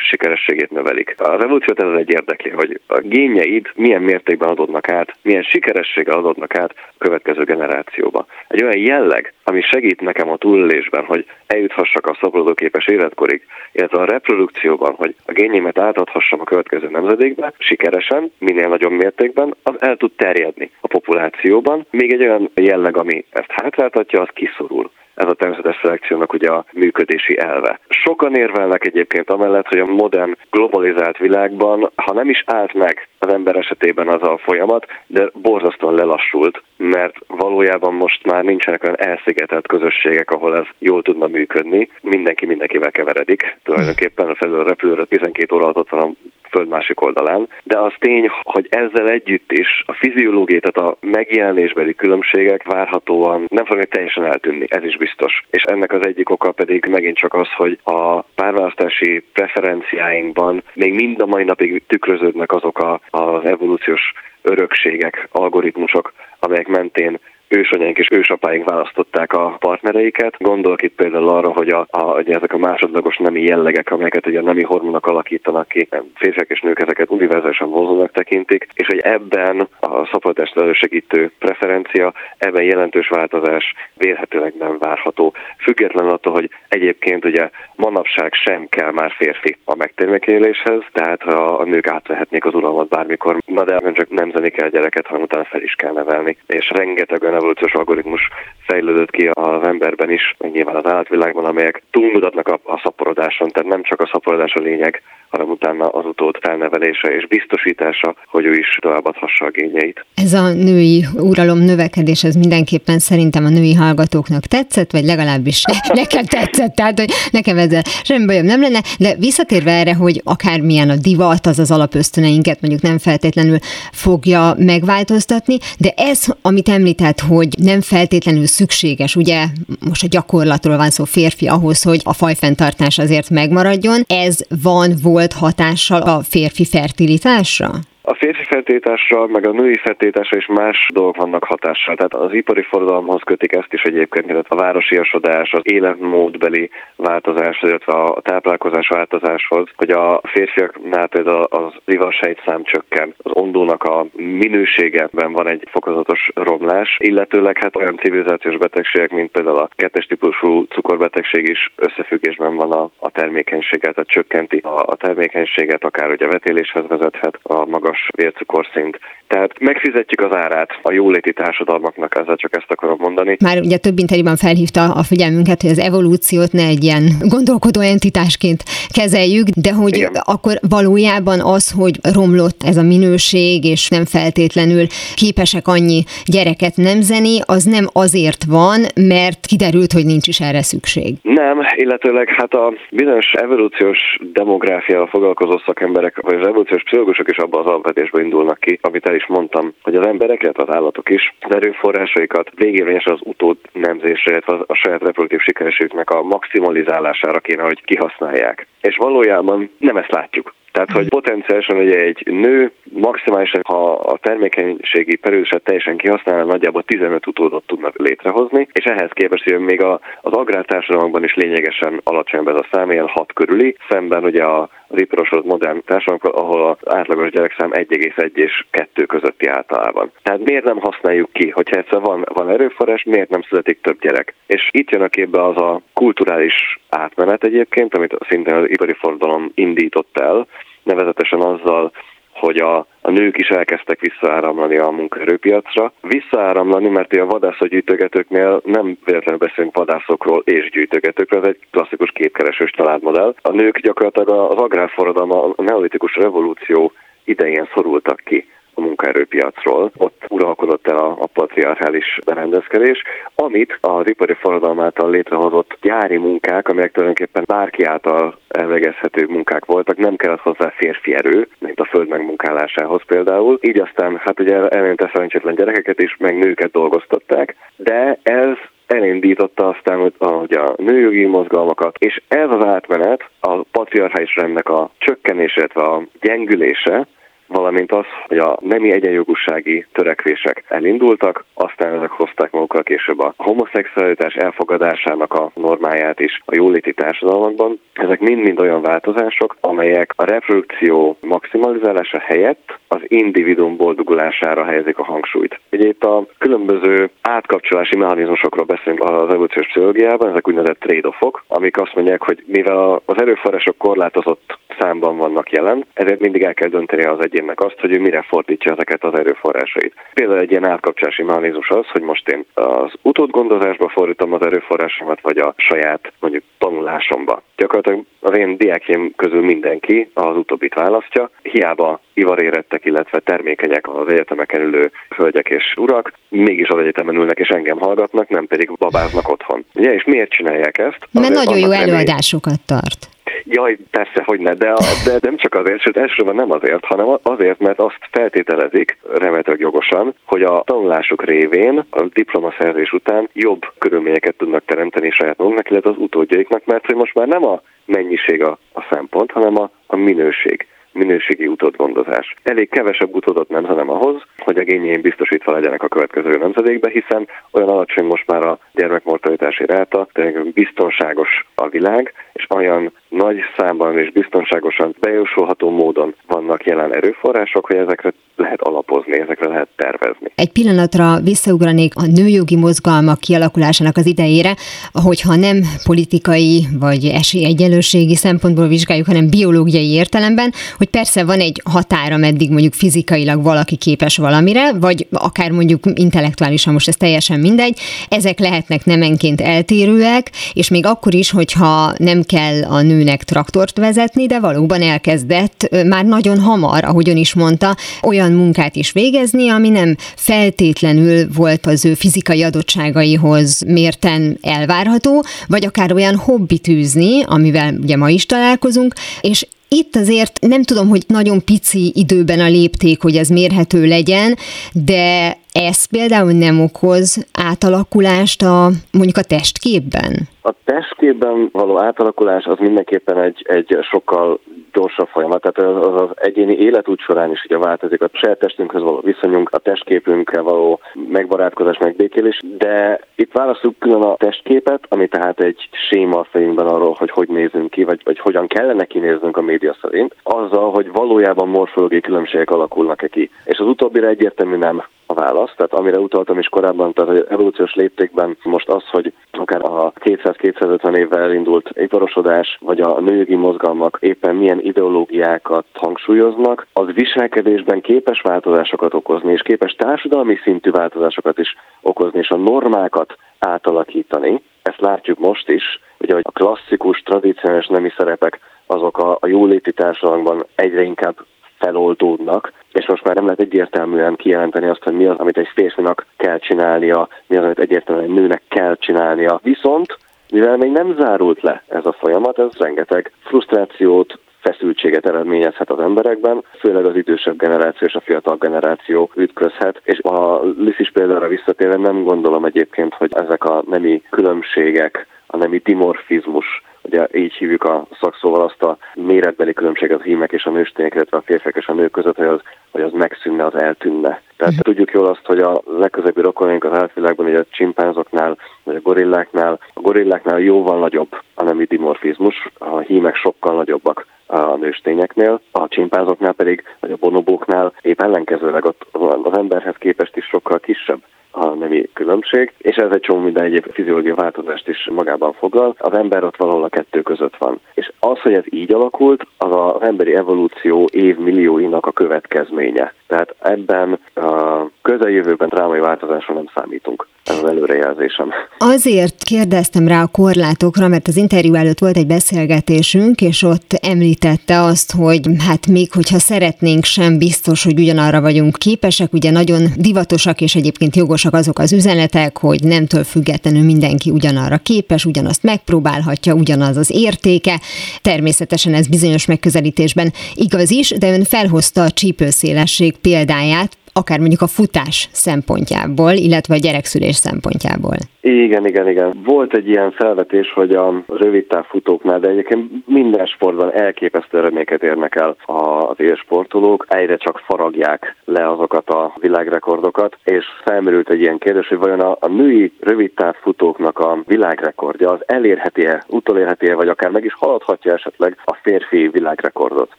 sikerességét 0.10 0.72
növelik. 0.72 1.16
Az 1.18 1.44
evolúciót 1.44 1.84
ez 1.84 1.98
egy 1.98 2.12
érdekli, 2.12 2.50
hogy 2.50 2.80
a 2.88 3.00
génjeid 3.00 3.72
milyen 3.76 4.02
mértékben 4.02 4.50
adódnak 4.50 4.90
át, 4.90 5.16
milyen 5.22 5.44
sikerességgel 5.44 6.18
adódnak 6.18 6.56
át 6.56 6.74
a 6.78 6.98
következő 6.98 7.44
generációba. 7.44 8.26
Egy 8.48 8.64
olyan 8.64 8.78
jelleg, 8.78 9.34
ami 9.48 9.62
segít 9.62 10.02
nekem 10.02 10.30
a 10.30 10.38
túlélésben, 10.38 11.06
hogy 11.06 11.26
eljuthassak 11.48 12.08
a 12.08 12.18
szaporodóképes 12.22 12.88
életkorig, 12.88 13.48
illetve 13.72 14.02
a 14.02 14.06
reprodukcióban, 14.06 14.94
hogy 14.94 15.16
a 15.26 15.32
génjémet 15.32 15.80
átadhassam 15.80 16.40
a 16.40 16.44
következő 16.44 16.90
nemzedékbe, 16.90 17.54
sikeresen, 17.58 18.32
minél 18.38 18.68
nagyobb 18.68 18.92
mértékben, 18.92 19.56
az 19.64 19.76
el 19.80 19.98
tud 19.98 20.12
terjedni 20.16 20.72
a 20.80 20.88
populációban. 20.88 21.86
Még 21.90 22.14
egy 22.14 22.22
olyan 22.22 22.52
jelleg, 22.54 22.98
ami 22.98 23.26
ezt 23.30 23.52
hátráltatja, 23.52 24.22
az 24.22 24.30
kiszorul 24.34 24.92
ez 25.16 25.28
a 25.28 25.34
természetes 25.34 25.80
szelekciónak 25.82 26.34
ugye 26.34 26.50
a 26.50 26.66
működési 26.72 27.38
elve. 27.40 27.80
Sokan 27.90 28.36
érvelnek 28.36 28.86
egyébként 28.86 29.30
amellett, 29.30 29.68
hogy 29.68 29.80
a 29.80 29.86
modern 29.86 30.38
globalizált 30.52 31.18
világban, 31.18 31.92
ha 31.96 32.14
nem 32.14 32.30
is 32.30 32.44
állt 32.46 32.74
meg 32.74 33.08
az 33.26 33.34
ember 33.34 33.56
esetében 33.56 34.08
az 34.08 34.22
a 34.22 34.38
folyamat, 34.38 34.86
de 35.08 35.30
borzasztóan 35.34 35.94
lelassult, 35.94 36.64
mert 36.78 37.16
valójában 37.28 37.94
most 37.94 38.26
már 38.26 38.44
nincsenek 38.44 38.84
olyan 38.84 39.00
elszigetelt 39.00 39.68
közösségek, 39.68 40.32
ahol 40.32 40.58
ez 40.58 40.66
jól 40.78 41.02
tudna 41.02 41.28
működni. 41.28 41.90
Mindenki 42.02 42.46
mindenkivel 42.46 42.92
keveredik. 42.92 43.58
Tulajdonképpen 43.64 44.36
felül 44.36 44.60
a 44.60 44.68
repülőre 44.68 45.04
12 45.06 45.56
óra 45.56 45.66
alatt 45.66 45.90
van 45.90 46.02
a 46.02 46.12
föld 46.56 46.68
másik 46.68 47.02
oldalán, 47.02 47.48
de 47.64 47.80
az 47.80 47.94
tény, 48.00 48.28
hogy 48.42 48.68
ezzel 48.70 49.10
együtt 49.10 49.52
is 49.52 49.84
a 49.86 49.94
fiziológiai, 49.94 50.60
tehát 50.60 50.90
a 50.90 50.98
megjelenésbeli 51.02 51.96
különbségek 51.96 52.64
várhatóan 52.64 53.46
nem 53.48 53.66
fognak 53.66 53.88
teljesen 53.88 54.26
eltűnni, 54.26 54.66
ez 54.70 54.84
is 54.84 54.98
biztos. 54.98 55.44
És 55.50 55.64
ennek 55.64 55.92
az 55.92 56.06
egyik 56.06 56.30
oka 56.30 56.52
pedig 56.52 56.86
megint 56.86 57.18
csak 57.18 57.34
az, 57.34 57.48
hogy 57.56 57.80
a 57.84 58.22
párválasztási 58.22 59.24
preferenciáinkban 59.34 60.64
még 60.74 60.94
mind 60.94 61.22
a 61.22 61.26
mai 61.26 61.44
napig 61.44 61.84
tükröződnek 61.88 62.52
azok 62.52 62.80
a, 62.80 63.00
az 63.16 63.46
evolúciós 63.46 64.14
örökségek, 64.42 65.28
algoritmusok, 65.32 66.14
amelyek 66.40 66.68
mentén 66.68 67.20
ősanyaink 67.48 67.98
és 67.98 68.08
ősapáink 68.12 68.70
választották 68.70 69.34
a 69.34 69.56
partnereiket. 69.60 70.36
Gondolok 70.38 70.82
itt 70.82 70.96
például 70.96 71.30
arra, 71.30 71.52
hogy 71.52 71.70
a, 71.70 71.88
a, 71.90 72.04
ugye 72.04 72.36
ezek 72.36 72.54
a 72.54 72.58
másodlagos 72.58 73.18
nemi 73.18 73.42
jellegek, 73.42 73.92
amelyeket 73.92 74.28
ugye 74.28 74.40
a 74.40 74.44
nemi 74.44 74.64
hormonok 74.64 75.08
alakítanak 75.08 75.68
ki, 75.68 75.88
férfiak 76.16 76.50
és 76.50 76.62
nők 76.62 76.82
ezeket 76.82 77.10
univerzálisan 77.10 77.70
vonzónak 77.70 78.12
tekintik, 78.12 78.68
és 78.74 78.88
hogy 78.88 79.00
ebben 79.00 79.68
a 79.80 80.06
szaporodást 80.12 80.58
elősegítő 80.58 81.32
preferencia, 81.40 82.14
ebben 82.38 82.64
jelentős 82.64 83.08
változás 83.08 83.74
vélhetőleg 83.94 84.54
nem 84.60 84.78
várható. 84.80 85.34
Független 85.58 86.08
attól, 86.08 86.34
hogy 86.34 86.50
egyébként 86.68 87.26
ugye 87.26 87.50
manapság 87.76 88.34
sem 88.34 88.68
kell 88.70 88.92
már 88.92 89.12
férfi 89.12 89.58
a 89.66 89.76
megtermékéléshez, 89.76 90.82
tehát 90.92 91.22
ha 91.22 91.44
a 91.46 91.64
nők 91.64 91.88
átvehetnék 91.88 92.46
az 92.46 92.54
uralmat 92.54 92.88
bármikor, 92.88 93.38
na 93.46 93.64
de 93.64 93.80
nem 93.80 93.94
csak 93.94 94.10
nem 94.10 94.32
kell 94.32 94.70
gyereket, 94.70 95.08
hanem 95.08 95.22
utána 95.22 95.46
fel 95.46 95.62
is 95.62 95.74
kell 95.74 95.94
nevelni. 95.94 96.38
És 96.48 96.70
rengeteg 96.70 97.24
olyan 97.24 97.35
evolúciós 97.36 97.74
algoritmus 97.74 98.22
fejlődött 98.68 99.12
ki 99.12 99.30
az 99.34 99.68
emberben 99.68 100.12
is, 100.12 100.36
nyilván 100.38 100.76
az 100.76 100.92
állatvilágban, 100.92 101.46
amelyek 101.46 101.84
túlmutatnak 101.92 102.48
a, 102.48 102.60
a 102.64 102.82
szaporodáson, 102.84 103.50
tehát 103.50 103.70
nem 103.70 103.84
csak 103.84 104.02
a 104.02 104.10
szaporodás 104.12 104.54
a 104.54 104.62
lényeg, 104.62 105.02
hanem 105.30 105.50
utána 105.50 105.88
az 105.88 106.06
utód 106.06 106.36
felnevelése 106.42 107.08
és 107.08 107.28
biztosítása, 107.28 108.16
hogy 108.28 108.46
ő 108.46 108.54
is 108.54 108.78
továbbadhassa 108.82 109.46
a 109.46 109.50
gényeit. 109.50 110.06
Ez 110.16 110.34
a 110.34 110.54
női 110.54 111.06
uralom 111.16 111.60
növekedés, 111.60 112.24
ez 112.24 112.36
mindenképpen 112.36 113.00
szerintem 113.00 113.46
a 113.46 113.50
női 113.50 113.74
hallgatóknak 113.74 114.42
tetszett, 114.42 114.92
vagy 114.92 115.04
legalábbis 115.04 115.64
nekem 116.04 116.26
tetszett, 116.26 116.76
tehát 116.76 117.00
hogy 117.00 117.10
nekem 117.32 117.58
ezzel 117.58 117.82
semmi 118.04 118.26
bajom 118.26 118.46
nem 118.46 118.62
lenne, 118.62 118.80
de 119.00 119.16
visszatérve 119.20 119.72
erre, 119.72 119.96
hogy 119.96 120.22
akármilyen 120.24 120.90
a 120.90 120.96
divat, 120.96 121.46
az 121.46 121.60
az 121.60 121.72
alapösztöneinket 121.72 122.62
mondjuk 122.62 122.84
nem 122.84 122.98
feltétlenül 122.98 123.58
fogja 123.92 124.54
megváltoztatni, 124.58 125.58
de 125.80 125.94
ez, 125.96 126.26
amit 126.42 126.70
említett, 126.70 127.20
hogy 127.28 127.56
nem 127.58 127.82
feltétlenül 127.82 128.48
szükséges, 128.48 129.16
ugye 129.16 129.48
most 129.80 130.04
a 130.04 130.08
gyakorlatról 130.08 130.78
van 130.78 130.90
szó 130.90 131.04
férfi 131.04 131.48
ahhoz, 131.48 131.82
hogy 131.82 132.02
a 132.04 132.14
fajfenntartás 132.14 132.98
azért 132.98 133.30
megmaradjon, 133.30 134.04
ez 134.08 134.38
van, 134.62 134.96
volt 135.02 135.34
hatással 135.34 136.02
a 136.02 136.24
férfi 136.24 136.66
fertilitásra? 136.66 137.80
A 138.08 138.14
férfi 138.14 138.44
feltétásra, 138.44 139.28
meg 139.28 139.48
a 139.48 139.52
női 139.52 139.78
feltétásra 139.78 140.38
is 140.38 140.46
más 140.46 140.88
dolgok 140.94 141.16
vannak 141.16 141.44
hatással. 141.44 141.96
Tehát 141.96 142.14
az 142.14 142.34
ipari 142.34 142.62
forradalomhoz 142.62 143.22
kötik 143.24 143.56
ezt 143.56 143.74
is 143.74 143.82
egyébként, 143.82 144.30
illetve 144.30 144.56
a 144.56 144.60
városiasodás, 144.60 145.54
az 145.54 145.62
életmódbeli 145.64 146.70
változás, 146.96 147.62
illetve 147.62 147.94
a 147.94 148.22
táplálkozás 148.22 148.88
változáshoz, 148.88 149.70
hogy 149.76 149.90
a 149.90 150.22
férfiaknál 150.24 151.08
például 151.08 151.44
az 151.44 151.74
livarsejtszám 151.86 152.64
csökken, 152.64 153.14
az 153.18 153.32
ondónak 153.34 153.84
a 153.84 154.06
minőségeben 154.16 155.32
van 155.32 155.48
egy 155.48 155.68
fokozatos 155.72 156.32
romlás, 156.34 156.98
illetőleg 157.00 157.58
hát 157.58 157.76
olyan 157.76 157.98
civilizációs 157.98 158.58
betegségek, 158.58 159.12
mint 159.12 159.32
például 159.32 159.58
a 159.58 159.70
kettes 159.76 160.06
típusú 160.06 160.66
cukorbetegség 160.66 161.50
is 161.50 161.72
összefüggésben 161.76 162.56
van 162.56 162.72
a, 162.72 162.90
a 163.00 163.10
termékenységet, 163.10 163.94
tehát 163.94 164.10
csökkenti 164.10 164.58
a, 164.58 164.80
a 164.86 164.96
termékenységet, 164.96 165.84
akár 165.84 166.12
ugye 166.12 166.28
vetéléshez 166.28 166.88
vezethet 166.88 167.40
a 167.44 167.66
magas 167.66 167.95
magas 167.96 168.10
vércukorszint. 168.16 169.00
Tehát 169.28 169.60
megfizetjük 169.60 170.22
az 170.22 170.36
árát 170.36 170.70
a 170.82 170.92
jóléti 170.92 171.34
társadalmaknak, 171.34 172.16
ezzel 172.16 172.36
csak 172.36 172.56
ezt 172.56 172.72
akarom 172.72 172.98
mondani. 173.00 173.38
Már 173.44 173.58
ugye 173.60 173.78
több 173.78 174.00
interjúban 174.00 174.36
felhívta 174.36 174.82
a 174.82 175.04
figyelmünket, 175.04 175.62
hogy 175.62 175.70
az 175.70 175.80
evolúciót 175.80 176.52
ne 176.52 176.66
egy 176.66 176.84
ilyen 176.84 177.04
gondolkodó 177.20 177.82
entitásként 177.82 178.64
kezeljük, 178.94 179.48
de 179.48 179.74
hogy 179.74 179.96
Igen. 179.96 180.12
akkor 180.24 180.56
valójában 180.70 181.40
az, 181.40 181.72
hogy 181.72 181.96
romlott 182.14 182.64
ez 182.66 182.78
a 182.78 182.84
minőség, 182.84 183.64
és 183.66 183.90
nem 183.90 184.06
feltétlenül 184.06 184.86
képesek 185.16 185.68
annyi 185.68 186.00
gyereket 186.26 186.76
nemzeni, 186.76 187.36
az 187.46 187.64
nem 187.64 187.86
azért 187.94 188.44
van, 188.44 188.80
mert 188.96 189.46
kiderült, 189.46 189.92
hogy 189.92 190.06
nincs 190.06 190.28
is 190.28 190.40
erre 190.40 190.62
szükség. 190.62 191.12
Nem, 191.22 191.58
illetőleg 191.76 192.28
hát 192.30 192.54
a 192.54 192.74
bizonyos 192.92 193.32
evolúciós 193.32 194.00
demográfiával 194.32 195.08
foglalkozó 195.08 195.58
szakemberek, 195.66 196.22
vagy 196.22 196.40
az 196.40 196.48
evolúciós 196.48 196.84
pszichológusok 196.84 197.30
is 197.30 197.38
abban 197.38 197.62
az 197.66 197.72
alapvetésből 197.86 198.24
indulnak 198.24 198.60
ki, 198.60 198.80
amit 198.82 199.08
el 199.08 199.16
is 199.16 199.28
mondtam, 199.28 199.74
hogy 199.82 199.96
az 199.96 200.06
emberek, 200.06 200.42
illetve 200.44 200.64
az 200.64 200.76
állatok 200.76 201.10
is 201.10 201.36
az 201.40 201.56
erőforrásaikat 201.56 202.50
végérvényesen 202.56 203.14
az 203.14 203.20
utód 203.24 203.58
nemzésre, 203.74 204.32
illetve 204.32 204.64
a 204.68 204.74
saját 204.74 205.02
reproduktív 205.02 205.40
sikerességüknek 205.40 206.10
a 206.10 206.22
maximalizálására 206.22 207.40
kéne, 207.40 207.64
hogy 207.64 207.84
kihasználják. 207.84 208.68
És 208.82 208.96
valójában 208.98 209.70
nem 209.78 209.98
ezt 209.98 210.12
látjuk. 210.12 210.54
Tehát, 210.76 210.92
hogy 210.92 211.10
potenciálisan 211.10 211.78
ugye 211.78 212.00
egy 212.00 212.22
nő 212.26 212.72
maximálisan, 212.84 213.62
ha 213.64 213.92
a 213.94 214.18
termékenységi 214.18 215.16
periódusát 215.16 215.64
teljesen 215.64 215.98
kihasználna, 215.98 216.44
nagyjából 216.44 216.84
15 216.84 217.28
utódot 217.28 217.64
tudnak 217.68 217.98
létrehozni, 217.98 218.68
és 218.72 218.86
ehhez 218.86 219.10
képest 219.14 219.44
hogy 219.44 219.60
még 219.60 219.82
a, 219.82 220.00
az 220.22 220.34
agrártársadalmakban 220.34 221.24
is 221.24 221.34
lényegesen 221.34 222.02
alacsonyabb 222.04 222.48
ez 222.48 222.56
a 222.56 222.68
szám, 222.72 222.92
ilyen 222.92 223.08
6 223.08 223.34
körüli, 223.34 223.78
szemben 223.90 224.24
ugye 224.24 224.44
a, 224.44 224.70
az 224.88 225.02
iparosodott 225.02 225.46
modern 225.46 225.82
társadalmak, 225.86 226.36
ahol 226.36 226.70
az 226.70 226.94
átlagos 226.96 227.30
gyerekszám 227.30 227.70
1,1 227.74 228.36
és 228.36 228.66
2 228.70 229.06
közötti 229.06 229.48
általában. 229.48 230.12
Tehát 230.24 230.44
miért 230.44 230.64
nem 230.64 230.80
használjuk 230.80 231.30
ki, 231.32 231.50
hogyha 231.50 231.78
egyszer 231.78 232.00
van, 232.02 232.26
van 232.34 232.50
erőforrás, 232.50 233.04
miért 233.04 233.30
nem 233.30 233.42
születik 233.42 233.82
több 233.82 234.00
gyerek? 234.00 234.34
És 234.48 234.70
itt 234.72 234.90
jön 234.90 235.02
a 235.02 235.08
képbe 235.08 235.44
az 235.46 235.58
a 235.58 235.82
kulturális 235.94 236.80
átmenet 236.90 237.44
egyébként, 237.44 237.96
amit 237.96 238.18
szintén 238.30 238.54
az 238.54 238.70
ipari 238.70 238.94
forradalom 238.94 239.52
indított 239.54 240.18
el, 240.20 240.48
nevezetesen 240.86 241.42
azzal, 241.42 241.92
hogy 242.34 242.58
a, 242.58 242.78
a 243.02 243.12
nők 243.12 243.38
is 243.38 243.48
elkezdtek 243.48 244.00
visszaáramlani 244.00 244.78
a 244.78 244.90
munkaerőpiacra. 244.90 245.94
Visszaáramlani, 246.02 246.90
mert 246.90 247.14
a 247.14 247.26
vadászgyűjtögetőknél 247.26 248.62
nem 248.64 248.98
véletlenül 249.06 249.40
beszélünk 249.40 249.78
vadászokról 249.78 250.42
és 250.46 250.70
gyűjtögetőkről, 250.70 251.42
ez 251.42 251.48
egy 251.48 251.60
klasszikus 251.72 252.12
képkeresős 252.12 252.72
családmodell. 252.72 253.36
A 253.42 253.52
nők 253.52 253.80
gyakorlatilag 253.80 254.52
az 254.52 254.58
agrárforradalma, 254.58 255.44
a 255.56 255.62
neolitikus 255.62 256.16
revolúció 256.16 256.92
idején 257.24 257.70
szorultak 257.74 258.22
ki 258.26 258.48
a 258.76 258.82
munkaerőpiacról. 258.82 259.92
Ott 259.98 260.26
uralkodott 260.30 260.88
el 260.88 260.98
a, 260.98 261.18
a 261.20 261.28
patriarchális 261.34 262.20
berendezkedés, 262.26 263.02
amit 263.36 263.78
az 263.82 264.10
ipari 264.10 264.34
forradalom 264.34 264.80
által 264.80 265.10
létrehozott 265.10 265.78
gyári 265.82 266.18
munkák, 266.18 266.68
amelyek 266.70 266.92
tulajdonképpen 266.92 267.44
bárki 267.48 267.84
által 267.84 268.38
elvégezhető 268.48 269.26
munkák 269.28 269.66
voltak, 269.66 269.98
nem 269.98 270.16
kellett 270.16 270.40
hozzá 270.40 270.74
férfi 270.76 271.14
erő, 271.14 271.48
mint 271.60 271.80
a 271.80 271.86
föld 271.86 272.08
megmunkálásához 272.08 273.02
például. 273.06 273.60
Így 273.62 273.80
aztán, 273.80 274.22
hát 274.24 274.40
ugye 274.40 274.68
elménte 274.68 275.10
szerencsétlen 275.14 275.56
gyerekeket 275.56 276.02
is, 276.02 276.16
meg 276.20 276.38
nőket 276.38 276.72
dolgoztatták, 276.72 277.56
de 277.76 278.20
ez 278.24 278.58
elindította 278.88 279.68
aztán 279.68 280.12
hogy 280.18 280.54
a 280.54 280.74
nőjogi 280.78 281.26
mozgalmakat, 281.26 281.96
és 281.98 282.22
ez 282.28 282.50
az 282.50 282.66
átmenet 282.66 283.30
a 283.40 283.62
patriarchális 283.72 284.36
rendnek 284.36 284.70
a 284.70 284.90
csökkenése, 284.98 285.54
illetve 285.58 285.82
a 285.82 286.04
gyengülése, 286.22 287.08
valamint 287.48 287.92
az, 287.92 288.06
hogy 288.28 288.38
a 288.38 288.58
nemi 288.62 288.92
egyenjogúsági 288.92 289.86
törekvések 289.92 290.64
elindultak, 290.68 291.46
aztán 291.54 291.94
ezek 291.94 292.10
hozták 292.10 292.52
magukkal 292.52 292.84
később 292.84 293.20
a 293.20 293.34
homoszexualitás 293.38 294.34
elfogadásának 294.34 295.34
a 295.34 295.52
normáját 295.54 296.20
is 296.20 296.42
a 296.46 296.56
jóléti 296.56 296.94
társadalmakban. 296.94 297.80
Ezek 297.94 298.20
mind-mind 298.20 298.60
olyan 298.60 298.82
változások, 298.82 299.58
amelyek 299.60 300.14
a 300.16 300.26
reprodukció 300.26 301.18
maximalizálása 301.22 302.20
helyett 302.20 302.80
az 302.88 303.00
individuum 303.08 303.76
boldogulására 303.78 304.64
helyezik 304.64 304.98
a 304.98 305.04
hangsúlyt. 305.04 305.60
Ugye 305.72 305.88
itt 305.88 306.04
a 306.04 306.26
különböző 306.38 307.10
átkapcsolási 307.22 307.98
mechanizmusokról 307.98 308.66
beszélünk 308.66 309.04
az 309.04 309.30
evolúciós 309.30 309.68
pszichológiában, 309.68 310.30
ezek 310.30 310.48
úgynevezett 310.48 310.80
trade-offok, 310.80 311.44
amik 311.48 311.82
azt 311.82 311.96
mondják, 311.96 312.22
hogy 312.22 312.44
mivel 312.46 313.02
az 313.06 313.22
erőforrások 313.22 313.78
korlátozott 313.78 314.58
számban 314.80 315.18
vannak 315.18 315.52
jelen, 315.52 315.86
ezért 315.94 316.20
mindig 316.20 316.44
el 316.44 316.54
kell 316.54 316.70
dönteni 316.70 317.04
az 317.04 317.24
egyénnek 317.24 317.60
azt, 317.60 317.80
hogy 317.80 317.92
ő 317.92 318.00
mire 318.00 318.22
fordítja 318.22 318.72
ezeket 318.72 319.04
az 319.04 319.20
erőforrásait. 319.20 319.94
Például 320.14 320.40
egy 320.40 320.52
ilyen 320.52 320.68
átkapcsolási 320.68 321.24
mechanizmus 321.24 321.70
az, 321.70 321.86
hogy 321.92 322.02
most 322.02 322.30
én 322.30 322.46
az 322.54 322.94
utódgondozásba 323.02 323.90
fordítom 323.90 324.34
az 324.34 324.42
erőforrásomat, 324.42 325.22
vagy 325.22 325.38
a 325.38 325.54
saját 325.58 326.12
mondjuk 326.20 326.44
tanulásomba. 326.58 327.42
Gyakorlatilag 327.58 328.04
az 328.20 328.38
én 328.38 328.58
diákjaim 328.58 329.14
közül 329.16 329.42
mindenki 329.42 330.10
az 330.14 330.36
utóbbit 330.38 330.74
választja, 330.74 331.30
hiába 331.42 332.00
ivarérettek, 332.14 332.86
illetve 332.86 333.20
termékenyek 333.20 333.88
az 333.88 334.08
egyetemeken 334.08 334.62
ülő 334.62 334.92
hölgyek 335.16 335.50
és 335.50 335.74
urak, 335.78 336.14
mégis 336.30 336.68
az 336.68 336.80
egyetemen 336.80 337.16
ülnek 337.16 337.40
és 337.40 337.48
engem 337.48 337.80
hallgatnak, 337.80 338.30
nem 338.30 338.48
pedig 338.48 338.72
babáznak 338.78 339.30
otthon. 339.30 339.66
Ugye, 339.76 339.94
és 339.94 340.04
miért 340.04 340.32
csinálják 340.32 340.78
ezt? 340.78 341.08
Mert 341.12 341.34
nagyon 341.34 341.58
jó 341.58 341.72
előadásokat 341.72 342.60
tart. 342.66 343.15
Jaj, 343.44 343.78
persze, 343.92 344.24
hogy 344.26 344.40
ne, 344.40 344.54
de, 344.54 344.74
de 345.06 345.18
nem 345.22 345.38
csak 345.38 345.56
azért, 345.56 345.82
sőt 345.82 345.98
elsősorban 345.98 346.36
nem 346.36 346.52
azért, 346.52 346.86
hanem 346.86 347.18
azért, 347.22 347.60
mert 347.60 347.80
azt 347.80 348.00
feltételezik, 348.12 348.98
remélhetőleg 349.14 349.60
jogosan, 349.60 350.16
hogy 350.26 350.44
a 350.44 350.64
tanulásuk 350.66 351.24
révén, 351.24 351.86
a 351.90 352.04
diplomaszerzés 352.04 352.92
után 352.92 353.30
jobb 353.34 353.62
körülményeket 353.78 354.36
tudnak 354.36 354.66
teremteni 354.66 355.10
saját 355.12 355.38
maguknak, 355.38 355.70
illetve 355.70 355.90
az 355.90 355.98
utódjaiknak, 355.98 356.66
mert 356.66 356.86
hogy 356.86 356.96
most 356.96 357.14
már 357.14 357.28
nem 357.28 357.46
a 357.46 357.62
mennyiség 357.86 358.44
a, 358.44 358.58
a 358.74 358.86
szempont, 358.90 359.32
hanem 359.32 359.58
a, 359.58 359.70
a 359.88 359.96
minőség 359.96 360.68
minőségi 360.96 361.48
utódgondozás. 361.48 362.36
Elég 362.44 362.70
kevesebb 362.70 363.16
utódot 363.16 363.50
nem, 363.50 363.64
hanem 363.64 363.90
ahhoz, 363.90 364.22
hogy 364.38 364.58
a 364.58 364.64
gényeim 364.64 365.02
biztosítva 365.02 365.52
legyenek 365.52 365.84
a 365.84 365.88
következő 365.88 366.38
nemzedékbe, 366.38 366.90
hiszen 366.90 367.28
olyan 367.52 367.70
alacsony 367.70 368.06
most 368.06 368.28
már 368.28 368.46
a 368.46 368.60
gyermekmortalitási 368.74 369.66
ráta, 369.66 370.08
de 370.14 370.32
biztonságos 370.54 371.46
a 371.56 371.68
világ, 371.68 372.14
és 372.34 372.48
olyan 372.50 372.94
nagy 373.18 373.38
számban 373.58 373.98
és 373.98 374.12
biztonságosan 374.12 374.96
bejósolható 375.00 375.70
módon 375.70 376.16
vannak 376.28 376.66
jelen 376.66 376.96
erőforrások, 376.96 377.66
hogy 377.66 377.76
ezekre 377.76 378.14
lehet 378.36 378.62
alapozni, 378.62 379.20
ezekre 379.20 379.48
lehet 379.48 379.68
tervezni. 379.76 380.32
Egy 380.36 380.52
pillanatra 380.52 381.20
visszaugranék 381.24 381.96
a 381.96 382.06
nőjogi 382.06 382.56
mozgalmak 382.56 383.20
kialakulásának 383.20 383.98
az 383.98 384.06
idejére, 384.06 384.56
hogyha 384.92 385.36
nem 385.36 385.58
politikai 385.86 386.66
vagy 386.80 387.06
esélyegyenlőségi 387.06 388.16
szempontból 388.16 388.68
vizsgáljuk, 388.68 389.06
hanem 389.08 389.30
biológiai 389.30 389.92
értelemben, 389.92 390.52
hogy 390.78 390.90
persze 390.90 391.26
van 391.26 391.40
egy 391.40 391.62
határa, 391.72 392.18
meddig 392.18 392.52
mondjuk 392.52 392.74
fizikailag 392.74 393.44
valaki 393.44 393.76
képes 393.76 394.18
valamire, 394.18 394.74
vagy 394.80 395.08
akár 395.12 395.52
mondjuk 395.52 395.80
intellektuálisan, 395.94 396.74
most 396.74 396.88
ez 396.88 396.96
teljesen 396.96 397.40
mindegy, 397.40 397.80
ezek 398.10 398.40
lehet 398.40 398.66
lehetnek 398.66 398.86
nemenként 398.86 399.42
eltérőek, 399.42 400.32
és 400.54 400.70
még 400.70 400.86
akkor 400.86 401.14
is, 401.14 401.32
hogyha 401.32 401.94
nem 401.98 402.22
kell 402.22 402.64
a 402.64 402.82
nőnek 403.06 403.24
traktort 403.24 403.78
vezetni, 403.78 404.26
de 404.28 404.40
valóban 404.40 404.82
elkezdett 404.82 405.70
már 405.86 406.06
nagyon 406.06 406.40
hamar, 406.40 406.84
ahogyan 406.84 407.18
is 407.18 407.34
mondta, 407.34 407.76
olyan 408.04 408.32
munkát 408.32 408.76
is 408.76 408.92
végezni, 408.92 409.50
ami 409.50 409.70
nem 409.70 409.96
feltétlenül 410.16 411.28
volt 411.34 411.66
az 411.66 411.86
ő 411.86 411.94
fizikai 411.94 412.44
adottságaihoz 412.44 413.62
mérten 413.68 414.38
elvárható, 414.42 415.26
vagy 415.48 415.66
akár 415.66 415.94
olyan 415.94 416.16
hobbit 416.16 416.68
űzni, 416.68 417.24
amivel 417.24 417.74
ugye 417.82 417.98
ma 417.98 418.10
is 418.10 418.26
találkozunk, 418.26 418.94
és 419.22 419.48
itt 419.68 419.96
azért 419.96 420.40
nem 420.42 420.64
tudom, 420.64 420.88
hogy 420.90 421.04
nagyon 421.08 421.44
pici 421.44 421.92
időben 421.96 422.40
a 422.40 422.48
lépték, 422.48 423.02
hogy 423.02 423.16
ez 423.16 423.28
mérhető 423.28 423.86
legyen, 423.86 424.38
de 424.72 425.38
ez 425.64 425.86
például 425.86 426.32
nem 426.32 426.62
okoz 426.62 427.28
átalakulást 427.34 428.42
a 428.42 428.70
mondjuk 428.92 429.18
a 429.18 429.30
testképben? 429.36 430.14
A 430.42 430.54
testképben 430.64 431.50
való 431.52 431.82
átalakulás 431.82 432.46
az 432.46 432.58
mindenképpen 432.60 433.20
egy, 433.22 433.46
egy 433.48 433.78
sokkal 433.82 434.40
gyorsabb 434.74 435.08
folyamat, 435.08 435.42
tehát 435.42 435.76
az, 435.76 436.02
az 436.02 436.10
egyéni 436.16 436.54
életút 436.54 437.00
során 437.00 437.32
is 437.32 437.44
ugye 437.46 437.58
változik 437.58 438.02
a 438.02 438.10
saját 438.12 438.40
testünkhöz 438.40 438.82
való 438.82 439.02
viszonyunk, 439.04 439.50
a 439.52 439.58
testképünkkel 439.58 440.44
való 440.44 440.80
megbarátkozás, 441.10 441.78
megbékélés, 441.78 442.40
de 442.58 443.00
itt 443.16 443.32
választjuk 443.32 443.80
külön 443.80 444.02
a 444.02 444.16
testképet, 444.16 444.86
ami 444.90 445.08
tehát 445.08 445.40
egy 445.40 445.70
séma 445.90 446.20
a 446.20 446.28
fejünkben 446.32 446.68
arról, 446.68 446.96
hogy 446.98 447.10
hogy 447.10 447.28
nézünk 447.28 447.70
ki, 447.70 447.84
vagy, 447.84 448.02
vagy 448.04 448.20
hogyan 448.20 448.48
kellene 448.48 448.86
kinéznünk 448.86 449.38
a 449.38 449.42
média 449.42 449.76
szerint, 449.82 450.16
azzal, 450.24 450.72
hogy 450.72 450.92
valójában 450.92 451.48
morfológiai 451.48 452.02
különbségek 452.02 452.50
alakulnak-e 452.50 453.08
ki. 453.08 453.30
És 453.46 453.58
az 453.58 453.68
utóbbira 453.68 454.08
egyértelmű 454.08 454.56
nem 454.56 454.84
válasz. 455.16 455.52
Tehát 455.56 455.74
amire 455.74 456.00
utaltam 456.00 456.40
is 456.40 456.48
korábban, 456.48 456.94
tehát 456.94 457.12
az 457.12 457.26
evolúciós 457.30 457.74
léptékben 457.74 458.38
most 458.44 458.70
az, 458.70 458.84
hogy 458.92 459.14
akár 459.32 459.62
a 459.64 459.92
200-250 459.92 460.98
évvel 460.98 461.22
elindult 461.22 461.70
iparosodás, 461.74 462.58
vagy 462.62 462.82
a 462.82 463.00
nőjogi 463.00 463.36
mozgalmak 463.36 463.98
éppen 464.02 464.36
milyen 464.36 464.60
ideológiákat 464.60 465.66
hangsúlyoznak, 465.74 466.68
az 466.74 466.88
viselkedésben 466.94 467.82
képes 467.82 468.22
változásokat 468.22 468.94
okozni, 468.94 469.32
és 469.32 469.42
képes 469.42 469.72
társadalmi 469.72 470.38
szintű 470.44 470.72
változásokat 470.72 471.40
is 471.40 471.56
okozni, 471.82 472.20
és 472.20 472.30
a 472.30 472.38
normákat 472.38 473.18
átalakítani. 473.40 474.42
Ezt 474.62 474.82
látjuk 474.82 475.20
most 475.20 475.50
is, 475.50 475.80
hogy 475.98 476.10
a 476.10 476.32
klasszikus, 476.32 477.02
tradicionális 477.02 477.68
nemi 477.68 477.92
szerepek 477.98 478.40
azok 478.68 478.98
a, 478.98 479.18
a 479.20 479.28
jóléti 479.28 479.72
társadalomban 479.72 480.46
egyre 480.56 480.82
inkább 480.82 481.16
feloldódnak, 481.58 482.54
és 482.72 482.88
most 482.88 483.04
már 483.04 483.16
nem 483.16 483.24
lehet 483.24 483.40
egyértelműen 483.40 484.16
kijelenteni 484.16 484.68
azt, 484.68 484.84
hogy 484.84 484.94
mi 484.94 485.06
az, 485.06 485.18
amit 485.18 485.38
egy 485.38 485.50
férfinak 485.54 486.06
kell 486.18 486.38
csinálnia, 486.38 487.08
mi 487.28 487.38
az, 487.38 487.44
amit 487.44 487.60
egyértelműen 487.60 488.08
egy 488.10 488.16
nőnek 488.16 488.42
kell 488.48 488.76
csinálnia. 488.76 489.40
Viszont 489.44 489.98
mivel 490.32 490.58
még 490.58 490.72
nem 490.72 490.96
zárult 491.00 491.42
le 491.42 491.64
ez 491.68 491.86
a 491.86 491.96
folyamat, 492.00 492.40
ez 492.40 492.58
rengeteg 492.58 493.12
frusztrációt, 493.24 494.20
feszültséget 494.40 495.06
eredményezhet 495.06 495.70
az 495.70 495.80
emberekben, 495.80 496.44
főleg 496.60 496.86
az 496.86 496.96
idősebb 496.96 497.38
generáció 497.38 497.88
és 497.88 497.94
a 497.94 498.02
fiatal 498.02 498.36
generáció 498.36 499.10
ütközhet, 499.16 499.82
és 499.84 500.00
a 500.00 500.44
Liszis 500.58 500.92
példára 500.92 501.28
visszatérve 501.28 501.78
nem 501.78 502.04
gondolom 502.04 502.46
egyébként, 502.46 502.94
hogy 502.94 503.12
ezek 503.14 503.44
a 503.44 503.64
nemi 503.70 504.02
különbségek, 504.10 505.08
a 505.28 505.38
nemi 505.38 505.58
dimorfizmus 505.58 506.64
ugye 506.86 507.08
így 507.14 507.34
hívjuk 507.34 507.64
a 507.64 507.88
szakszóval 508.02 508.42
azt 508.42 508.64
a 508.64 508.78
méretbeli 508.94 509.54
különbséget 509.54 510.00
a 510.00 510.04
hímek 510.04 510.32
és 510.32 510.44
a 510.44 510.52
nőstények, 510.52 510.94
illetve 510.94 511.18
a 511.18 511.24
férfiak 511.26 511.56
és 511.56 511.68
a 511.68 511.74
nők 511.74 511.92
között, 511.92 512.16
hogy 512.16 512.28
az, 512.28 512.40
hogy 512.72 512.82
az 512.82 512.92
megszűnne, 512.92 513.46
az 513.46 513.56
eltűnne. 513.56 514.22
Tehát 514.38 514.54
uh-huh. 514.54 514.60
tudjuk 514.60 514.92
jól 514.92 515.06
azt, 515.06 515.26
hogy 515.26 515.40
a 515.40 515.62
legközelebbi 515.66 516.22
rokonaink 516.22 516.64
az 516.64 516.74
állatvilágban, 516.74 517.26
hogy 517.26 517.36
a 517.36 517.46
csimpánzoknál, 517.50 518.38
vagy 518.64 518.76
a 518.76 518.82
gorilláknál, 518.82 519.60
a 519.74 519.82
gorilláknál 519.82 520.40
jóval 520.40 520.80
nagyobb 520.80 521.22
a 521.34 521.44
nemi 521.44 521.64
dimorfizmus, 521.64 522.50
a 522.58 522.78
hímek 522.78 523.16
sokkal 523.16 523.56
nagyobbak 523.56 524.06
a 524.26 524.56
nőstényeknél, 524.56 525.42
a 525.52 525.68
csimpánzoknál 525.68 526.34
pedig, 526.34 526.64
vagy 526.80 526.92
a 526.92 526.98
bonobóknál 527.00 527.74
épp 527.82 528.02
ellenkezőleg 528.02 528.66
ott 528.66 528.88
az 529.24 529.38
emberhez 529.38 529.76
képest 529.78 530.16
is 530.18 530.26
sokkal 530.26 530.60
kisebb 530.60 531.00
a 531.36 531.54
nemi 531.54 531.90
különbség, 531.94 532.54
és 532.58 532.76
ez 532.76 532.92
egy 532.92 533.02
csomó 533.02 533.20
minden 533.20 533.44
egyéb 533.44 533.66
fiziológiai 533.72 534.16
változást 534.16 534.68
is 534.68 534.90
magában 534.92 535.34
foglal. 535.34 535.76
Az 535.78 535.94
ember 535.94 536.24
ott 536.24 536.36
valahol 536.36 536.64
a 536.64 536.70
kettő 536.70 537.02
között 537.02 537.36
van. 537.38 537.60
És 537.74 537.92
az, 538.00 538.20
hogy 538.20 538.34
ez 538.34 538.44
így 538.50 538.74
alakult, 538.74 539.28
az 539.38 539.56
az 539.56 539.82
emberi 539.82 540.16
evolúció 540.16 540.88
évmillióinak 540.92 541.86
a 541.86 541.92
következménye. 541.92 542.94
Tehát 543.08 543.36
ebben 543.40 544.00
a 544.14 544.45
közeljövőben 544.86 545.50
drámai 545.50 545.80
változásra 545.80 546.34
nem 546.34 546.50
számítunk. 546.56 547.08
Ez 547.24 547.38
az 547.38 547.50
előrejelzésem. 547.50 548.30
Azért 548.58 549.24
kérdeztem 549.24 549.88
rá 549.88 550.02
a 550.02 550.08
korlátokra, 550.08 550.88
mert 550.88 551.08
az 551.08 551.18
interjú 551.18 551.54
előtt 551.54 551.80
volt 551.80 551.98
egy 551.98 552.08
beszélgetésünk, 552.08 553.22
és 553.22 553.44
ott 553.44 553.74
említette 553.82 554.62
azt, 554.62 554.92
hogy 554.92 555.20
hát 555.48 555.68
még 555.68 555.92
hogyha 555.92 556.20
szeretnénk 556.20 556.84
sem 556.84 557.18
biztos, 557.18 557.64
hogy 557.64 557.80
ugyanarra 557.80 558.22
vagyunk 558.22 558.56
képesek, 558.56 559.14
ugye 559.14 559.32
nagyon 559.32 559.62
divatosak 559.78 560.42
és 560.42 560.56
egyébként 560.56 560.96
jogosak 560.96 561.34
azok 561.34 561.60
az 561.60 561.74
üzenetek, 561.74 562.38
hogy 562.38 562.64
nemtől 562.64 563.04
függetlenül 563.04 563.64
mindenki 563.64 564.10
ugyanarra 564.10 564.58
képes, 564.58 565.06
ugyanazt 565.06 565.44
megpróbálhatja, 565.44 566.34
ugyanaz 566.34 566.78
az 566.78 566.92
értéke. 566.94 567.60
Természetesen 568.02 568.74
ez 568.74 568.88
bizonyos 568.88 569.26
megközelítésben 569.26 570.14
igaz 570.36 570.72
is, 570.72 570.90
de 570.90 571.14
ön 571.14 571.24
felhozta 571.24 571.82
a 571.84 571.92
csípőszélesség 571.92 572.98
példáját, 572.98 573.78
akár 574.00 574.20
mondjuk 574.20 574.42
a 574.42 574.48
futás 574.48 575.10
szempontjából, 575.12 576.12
illetve 576.12 576.56
a 576.56 576.58
gyerekszülés 576.58 577.16
szempontjából. 577.16 577.98
Igen, 578.22 578.66
igen, 578.66 578.90
igen. 578.90 579.14
Volt 579.26 579.54
egy 579.54 579.68
ilyen 579.68 579.92
felvetés, 579.92 580.54
hogy 580.54 580.72
a 580.72 581.04
rövidtávfutóknál, 581.08 582.20
de 582.20 582.30
egyébként 582.30 582.88
minden 582.88 583.26
sportban 583.26 583.74
elképesztő 583.74 584.38
eredményeket 584.38 584.84
érnek 584.84 585.16
el 585.16 585.36
az 585.46 586.00
élsportolók, 586.00 586.86
egyre 586.90 587.18
csak 587.18 587.42
faragják 587.46 588.16
le 588.26 588.50
azokat 588.52 588.90
a 588.90 589.14
világrekordokat, 589.20 590.18
és 590.24 590.46
felmerült 590.64 591.10
egy 591.10 591.20
ilyen 591.20 591.38
kérdés, 591.38 591.68
hogy 591.68 591.78
vajon 591.78 592.00
a, 592.00 592.18
a 592.20 592.28
női 592.28 592.72
rövidtávfutóknak 592.80 594.00
a 594.00 594.24
világrekordja 594.26 595.12
az 595.12 595.20
elérheti-e, 595.26 596.04
utolérheti-e, 596.08 596.76
vagy 596.76 596.88
akár 596.88 597.10
meg 597.10 597.26
is 597.26 597.34
haladhatja 597.34 597.94
esetleg 597.94 598.38
a 598.46 598.58
férfi 598.62 599.08
világrekordot. 599.08 599.92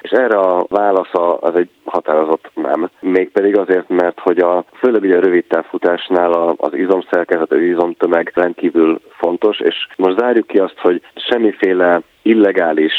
És 0.00 0.10
erre 0.10 0.38
a 0.38 0.66
válasza 0.68 1.36
az 1.36 1.54
egy 1.54 1.68
határozott 1.84 2.50
nem. 2.54 2.90
Mégpedig 3.00 3.58
azért, 3.58 3.77
mert 3.86 4.20
hogy 4.20 4.38
a 4.38 4.64
főleg 4.78 5.02
ugye 5.02 5.16
a 5.16 5.20
rövidtávfutásnál 5.20 6.32
az 6.56 6.74
izomszerkezet, 6.74 7.52
az 7.52 7.60
izomtömeg 7.60 7.96
tömeg 7.98 8.32
rendkívül 8.34 9.00
fontos, 9.10 9.60
és 9.60 9.86
most 9.96 10.18
zárjuk 10.18 10.46
ki 10.46 10.58
azt, 10.58 10.78
hogy 10.78 11.02
semmiféle 11.14 12.00
illegális 12.22 12.92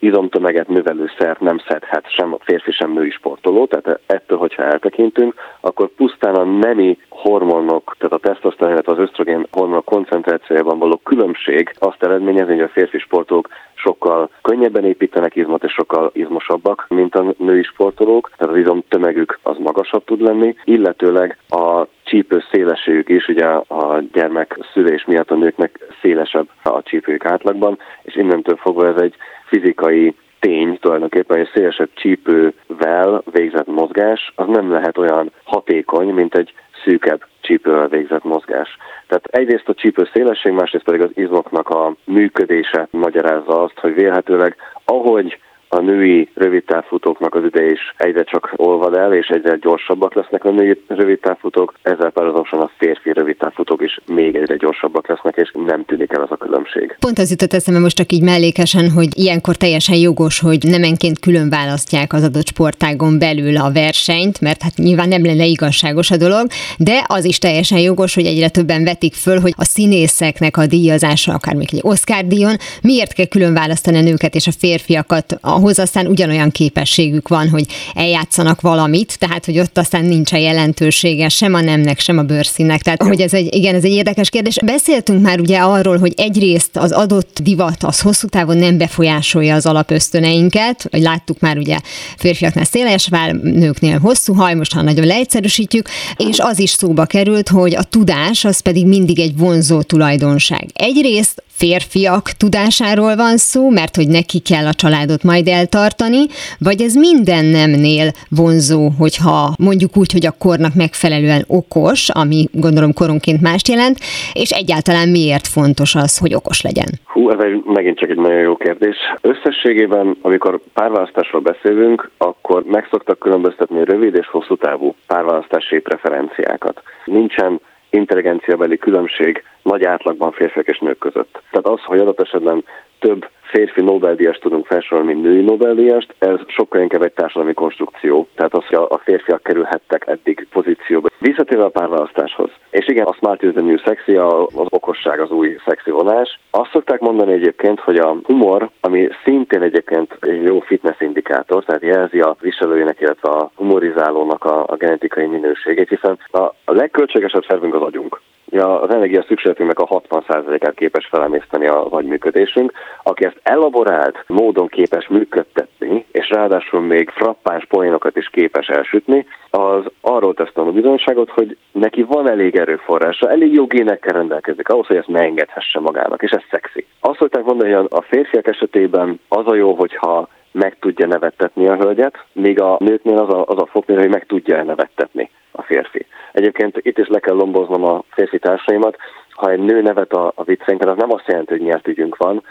izomtömeget 0.00 0.68
növelő 0.68 1.10
szert 1.18 1.40
nem 1.40 1.58
szedhet 1.68 2.12
sem 2.12 2.32
a 2.32 2.38
férfi, 2.40 2.70
sem 2.70 2.92
női 2.92 3.10
sportoló, 3.10 3.66
tehát 3.66 4.00
ettől, 4.06 4.38
hogyha 4.38 4.62
eltekintünk, 4.62 5.34
akkor 5.60 5.88
pusztán 5.88 6.34
a 6.34 6.44
nemi 6.44 6.98
hormonok, 7.08 7.96
tehát 7.98 8.14
a 8.14 8.28
tesztoszteron, 8.28 8.72
illetve 8.72 8.92
az 8.92 8.98
ösztrogén 8.98 9.46
hormonok 9.50 9.84
koncentrációjában 9.84 10.78
való 10.78 11.00
különbség 11.04 11.74
azt 11.78 12.02
eredményezi, 12.02 12.50
hogy 12.50 12.60
a 12.60 12.68
férfi 12.68 12.98
sportolók 12.98 13.48
sokkal 13.74 14.30
könnyebben 14.42 14.84
építenek 14.84 15.36
izmot, 15.36 15.64
és 15.64 15.72
sokkal 15.72 16.10
izmosabbak, 16.14 16.86
mint 16.88 17.14
a 17.14 17.34
női 17.38 17.62
sportolók, 17.62 18.30
tehát 18.36 18.54
az 18.54 18.60
izom 18.60 18.82
tömegük 18.88 19.38
az 19.42 19.56
magasabb 19.58 20.04
tud 20.04 20.20
lenni, 20.20 20.54
illetőleg 20.64 21.38
a 21.48 21.86
csípő 22.10 22.42
szélességük 22.52 23.08
is, 23.08 23.28
ugye 23.28 23.46
a 23.68 24.00
gyermek 24.12 24.58
szülés 24.72 25.04
miatt 25.04 25.30
a 25.30 25.34
nőknek 25.34 25.78
szélesebb 26.00 26.48
a 26.62 26.82
csípőjük 26.82 27.24
átlagban, 27.24 27.78
és 28.02 28.16
innentől 28.16 28.56
fogva 28.56 28.86
ez 28.86 29.00
egy 29.00 29.14
fizikai 29.46 30.14
tény 30.40 30.78
tulajdonképpen, 30.80 31.36
hogy 31.36 31.46
egy 31.46 31.52
szélesebb 31.54 31.88
csípővel 31.94 33.22
végzett 33.32 33.66
mozgás 33.66 34.32
az 34.34 34.46
nem 34.46 34.70
lehet 34.72 34.98
olyan 34.98 35.30
hatékony, 35.44 36.08
mint 36.08 36.34
egy 36.34 36.52
szűkebb 36.84 37.24
csípővel 37.40 37.88
végzett 37.88 38.24
mozgás. 38.24 38.76
Tehát 39.06 39.26
egyrészt 39.26 39.68
a 39.68 39.74
csípő 39.74 40.08
szélesség, 40.12 40.52
másrészt 40.52 40.84
pedig 40.84 41.00
az 41.00 41.10
izmoknak 41.14 41.68
a 41.68 41.94
működése 42.04 42.88
magyarázza 42.90 43.62
azt, 43.62 43.78
hogy 43.78 43.94
vélhetőleg 43.94 44.56
ahogy 44.84 45.38
a 45.72 45.80
női 45.80 46.28
rövidtávfutóknak 46.34 47.34
az 47.34 47.44
ideje 47.44 47.70
is 47.70 47.94
egyre 47.96 48.24
csak 48.24 48.52
olvad 48.56 48.94
el, 48.96 49.14
és 49.14 49.26
egyre 49.26 49.56
gyorsabbak 49.56 50.14
lesznek 50.14 50.44
a 50.44 50.50
női 50.50 50.82
rövidtávfutók, 50.86 51.74
ezzel 51.82 52.10
párhuzamosan 52.10 52.60
a 52.60 52.70
férfi 52.78 53.12
rövidtávfutók 53.12 53.82
is 53.82 54.00
még 54.06 54.36
egyre 54.36 54.56
gyorsabbak 54.56 55.08
lesznek, 55.08 55.36
és 55.36 55.52
nem 55.66 55.84
tűnik 55.84 56.12
el 56.12 56.22
az 56.22 56.30
a 56.30 56.36
különbség. 56.36 56.96
Pont 56.98 57.18
az 57.18 57.30
jutott 57.30 57.52
eszembe 57.52 57.80
most 57.80 57.96
csak 57.96 58.12
így 58.12 58.22
mellékesen, 58.22 58.90
hogy 58.90 59.08
ilyenkor 59.18 59.56
teljesen 59.56 59.96
jogos, 59.96 60.40
hogy 60.40 60.58
nemenként 60.62 61.20
külön 61.20 61.48
választják 61.48 62.12
az 62.12 62.24
adott 62.24 62.46
sportágon 62.46 63.18
belül 63.18 63.56
a 63.56 63.72
versenyt, 63.72 64.40
mert 64.40 64.62
hát 64.62 64.76
nyilván 64.76 65.08
nem 65.08 65.24
lenne 65.24 65.44
igazságos 65.44 66.10
a 66.10 66.16
dolog, 66.16 66.46
de 66.78 67.04
az 67.06 67.24
is 67.24 67.38
teljesen 67.38 67.78
jogos, 67.78 68.14
hogy 68.14 68.26
egyre 68.26 68.48
többen 68.48 68.84
vetik 68.84 69.14
föl, 69.14 69.40
hogy 69.40 69.52
a 69.56 69.64
színészeknek 69.64 70.56
a 70.56 70.66
díjazása, 70.66 71.32
akár 71.32 71.54
még 71.54 71.68
egy 71.72 71.80
Oscar 71.82 72.24
díjon, 72.24 72.56
miért 72.82 73.12
kell 73.12 73.26
külön 73.26 73.54
választani 73.54 73.96
a 73.96 74.02
nőket 74.02 74.34
és 74.34 74.46
a 74.46 74.58
férfiakat 74.58 75.38
ahhoz 75.60 75.78
aztán 75.78 76.06
ugyanolyan 76.06 76.50
képességük 76.50 77.28
van, 77.28 77.48
hogy 77.48 77.66
eljátszanak 77.94 78.60
valamit, 78.60 79.18
tehát 79.18 79.44
hogy 79.44 79.58
ott 79.58 79.78
aztán 79.78 80.04
nincs 80.04 80.32
a 80.32 80.36
jelentősége 80.36 81.28
sem 81.28 81.54
a 81.54 81.60
nemnek, 81.60 81.98
sem 81.98 82.18
a 82.18 82.22
bőrszínnek. 82.22 82.82
Tehát, 82.82 83.02
hogy 83.02 83.20
ez 83.20 83.34
egy, 83.34 83.54
igen, 83.54 83.74
ez 83.74 83.84
egy 83.84 83.92
érdekes 83.92 84.30
kérdés. 84.30 84.56
Beszéltünk 84.64 85.22
már 85.22 85.40
ugye 85.40 85.58
arról, 85.58 85.98
hogy 85.98 86.12
egyrészt 86.16 86.76
az 86.76 86.92
adott 86.92 87.38
divat 87.42 87.82
az 87.82 88.00
hosszú 88.00 88.26
távon 88.26 88.56
nem 88.56 88.78
befolyásolja 88.78 89.54
az 89.54 89.66
alapösztöneinket, 89.66 90.86
hogy 90.90 91.02
láttuk 91.02 91.40
már 91.40 91.58
ugye 91.58 91.78
férfiaknál 92.16 92.64
széles 92.64 93.08
vár, 93.08 93.34
nőknél 93.34 93.98
hosszú 93.98 94.34
haj, 94.34 94.54
most 94.54 94.72
ha 94.72 94.82
nagyon 94.82 95.06
leegyszerűsítjük, 95.06 95.88
és 96.16 96.38
az 96.38 96.58
is 96.58 96.70
szóba 96.70 97.04
került, 97.04 97.48
hogy 97.48 97.76
a 97.76 97.82
tudás 97.82 98.44
az 98.44 98.60
pedig 98.60 98.86
mindig 98.86 99.18
egy 99.18 99.36
vonzó 99.36 99.82
tulajdonság. 99.82 100.66
Egyrészt 100.72 101.42
férfiak 101.60 102.26
tudásáról 102.42 103.14
van 103.16 103.36
szó, 103.36 103.70
mert 103.70 103.96
hogy 103.96 104.08
neki 104.08 104.38
kell 104.50 104.66
a 104.66 104.78
családot 104.82 105.22
majd 105.22 105.46
eltartani, 105.48 106.22
vagy 106.58 106.80
ez 106.80 106.94
minden 106.94 107.44
nemnél 107.44 108.08
vonzó, 108.40 108.82
hogyha 108.98 109.40
mondjuk 109.68 109.96
úgy, 110.00 110.12
hogy 110.12 110.26
a 110.26 110.38
kornak 110.44 110.74
megfelelően 110.74 111.44
okos, 111.46 112.08
ami 112.22 112.40
gondolom 112.52 112.92
koronként 112.92 113.40
mást 113.40 113.68
jelent, 113.68 113.96
és 114.32 114.50
egyáltalán 114.50 115.08
miért 115.08 115.46
fontos 115.46 115.94
az, 115.94 116.18
hogy 116.18 116.34
okos 116.34 116.58
legyen? 116.62 116.90
Hú, 117.04 117.30
ez 117.30 117.40
egy, 117.46 117.62
megint 117.64 117.98
csak 117.98 118.10
egy 118.10 118.22
nagyon 118.26 118.44
jó 118.48 118.56
kérdés. 118.56 118.96
Összességében, 119.20 120.16
amikor 120.22 120.60
párválasztásról 120.74 121.40
beszélünk, 121.40 122.10
akkor 122.18 122.62
meg 122.64 122.86
szoktak 122.90 123.18
különböztetni 123.18 123.84
rövid 123.84 124.14
és 124.14 124.26
hosszú 124.26 124.56
távú 124.56 124.94
párválasztási 125.06 125.78
preferenciákat. 125.78 126.82
Nincsen 127.04 127.60
intelligenciabeli 127.90 128.78
különbség 128.78 129.44
nagy 129.62 129.84
átlagban 129.84 130.32
férfiak 130.32 130.66
és 130.66 130.78
nők 130.78 130.98
között. 130.98 131.42
Tehát 131.50 131.66
az, 131.66 131.80
hogy 131.84 131.98
adott 131.98 132.20
esetben 132.20 132.64
több 132.98 133.28
férfi 133.50 133.82
Nobel-díjas 133.82 134.38
tudunk 134.38 134.66
felsorolni, 134.66 135.12
mint 135.12 135.24
női 135.24 135.42
Nobel-díjast, 135.42 136.14
ez 136.18 136.38
sokkal 136.46 136.80
inkább 136.80 137.02
egy 137.02 137.12
társadalmi 137.12 137.54
konstrukció. 137.54 138.28
Tehát 138.34 138.54
az, 138.54 138.64
hogy 138.66 138.86
a 138.88 139.00
férfiak 139.04 139.42
kerülhettek 139.42 140.06
eddig 140.06 140.46
pozícióba. 140.50 141.08
Visszatérve 141.18 141.64
a 141.64 141.68
párválasztáshoz. 141.68 142.50
És 142.70 142.88
igen, 142.88 143.06
a 143.06 143.12
smart 143.12 143.42
is 143.42 143.52
the 143.52 143.62
new 143.62 143.76
sexy, 143.76 144.16
az 144.16 144.66
okosság 144.68 145.20
az 145.20 145.30
új 145.30 145.56
szexi 145.66 145.90
vonás. 145.90 146.40
Azt 146.50 146.70
szokták 146.70 147.00
mondani 147.00 147.32
egyébként, 147.32 147.80
hogy 147.80 147.96
a 147.96 148.16
humor, 148.22 148.70
ami 148.80 149.08
szintén 149.24 149.62
egyébként 149.62 150.16
egy 150.20 150.42
jó 150.42 150.60
fitness 150.60 151.00
indikátor, 151.00 151.64
tehát 151.64 151.82
jelzi 151.82 152.20
a 152.20 152.36
viselőjének, 152.40 153.00
illetve 153.00 153.30
a 153.30 153.50
humorizálónak 153.54 154.44
a, 154.44 154.64
a 154.66 154.76
genetikai 154.76 155.26
minőségét, 155.26 155.88
hiszen 155.88 156.18
a, 156.30 156.38
a 156.38 156.72
legköltségesebb 156.72 157.44
szervünk 157.48 157.74
az 157.74 157.82
agyunk 157.82 158.20
az 158.58 158.90
energia 158.90 159.22
szükségletünknek 159.22 159.78
a 159.78 160.00
60%-át 160.08 160.74
képes 160.74 161.06
felemészteni 161.06 161.66
a 161.66 161.86
vagyműködésünk. 161.88 162.72
Aki 163.02 163.24
ezt 163.24 163.40
elaborált 163.42 164.24
módon 164.26 164.68
képes 164.68 165.08
működtetni, 165.08 166.06
és 166.12 166.30
ráadásul 166.30 166.80
még 166.80 167.10
frappáns 167.10 167.66
poénokat 167.66 168.16
is 168.16 168.28
képes 168.28 168.66
elsütni, 168.66 169.26
az 169.50 169.84
arról 170.00 170.34
tesz 170.34 170.50
a 170.54 170.62
bizonyságot, 170.62 171.30
hogy 171.30 171.56
neki 171.72 172.02
van 172.02 172.30
elég 172.30 172.56
erőforrása, 172.56 173.30
elég 173.30 173.52
jó 173.52 173.66
génekkel 173.66 174.12
rendelkezik 174.12 174.68
ahhoz, 174.68 174.86
hogy 174.86 174.96
ezt 174.96 175.08
ne 175.08 175.20
engedhesse 175.20 175.80
magának, 175.80 176.22
és 176.22 176.30
ez 176.30 176.42
szexi. 176.50 176.86
Azt 177.00 177.18
szokták 177.18 177.44
mondani, 177.44 177.72
hogy 177.72 177.86
a 177.90 178.02
férfiak 178.02 178.46
esetében 178.46 179.20
az 179.28 179.46
a 179.46 179.54
jó, 179.54 179.74
hogyha 179.74 180.28
meg 180.52 180.76
tudja 180.80 181.06
nevettetni 181.06 181.68
a 181.68 181.76
hölgyet, 181.76 182.24
míg 182.32 182.60
a 182.60 182.76
nőknél 182.80 183.18
az 183.18 183.28
a, 183.34 183.44
az 183.46 183.58
a 183.58 183.66
foknél, 183.66 183.98
hogy 183.98 184.08
meg 184.08 184.26
tudja 184.26 184.62
nevettetni 184.62 185.30
a 185.50 185.62
férfi. 185.62 186.06
Egyébként 186.32 186.78
itt 186.82 186.98
is 186.98 187.08
le 187.08 187.18
kell 187.18 187.34
lomboznom 187.34 187.84
a 187.84 188.02
férfi 188.10 188.38
társaimat, 188.38 188.96
ha 189.40 189.50
egy 189.50 189.58
nő 189.58 189.82
nevet 189.82 190.12
a, 190.12 190.32
a 190.34 190.44
vicceinken, 190.44 190.88
az 190.88 190.96
nem 190.96 191.12
azt 191.12 191.26
jelenti, 191.26 191.52
hogy 191.52 191.62
nyert 191.62 191.88
ügyünk 191.88 192.16
van. 192.16 192.42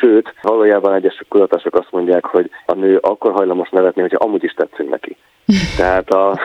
Sőt, 0.00 0.34
valójában 0.42 0.94
egyes 0.94 1.22
kutatások 1.28 1.74
azt 1.74 1.90
mondják, 1.90 2.24
hogy 2.24 2.50
a 2.66 2.74
nő 2.74 2.96
akkor 2.96 3.32
hajlamos 3.32 3.68
nevetni, 3.68 4.00
hogyha 4.00 4.24
amúgy 4.24 4.44
is 4.44 4.52
tetszünk 4.52 4.90
neki. 4.90 5.16
Tehát 5.76 6.10
a... 6.10 6.38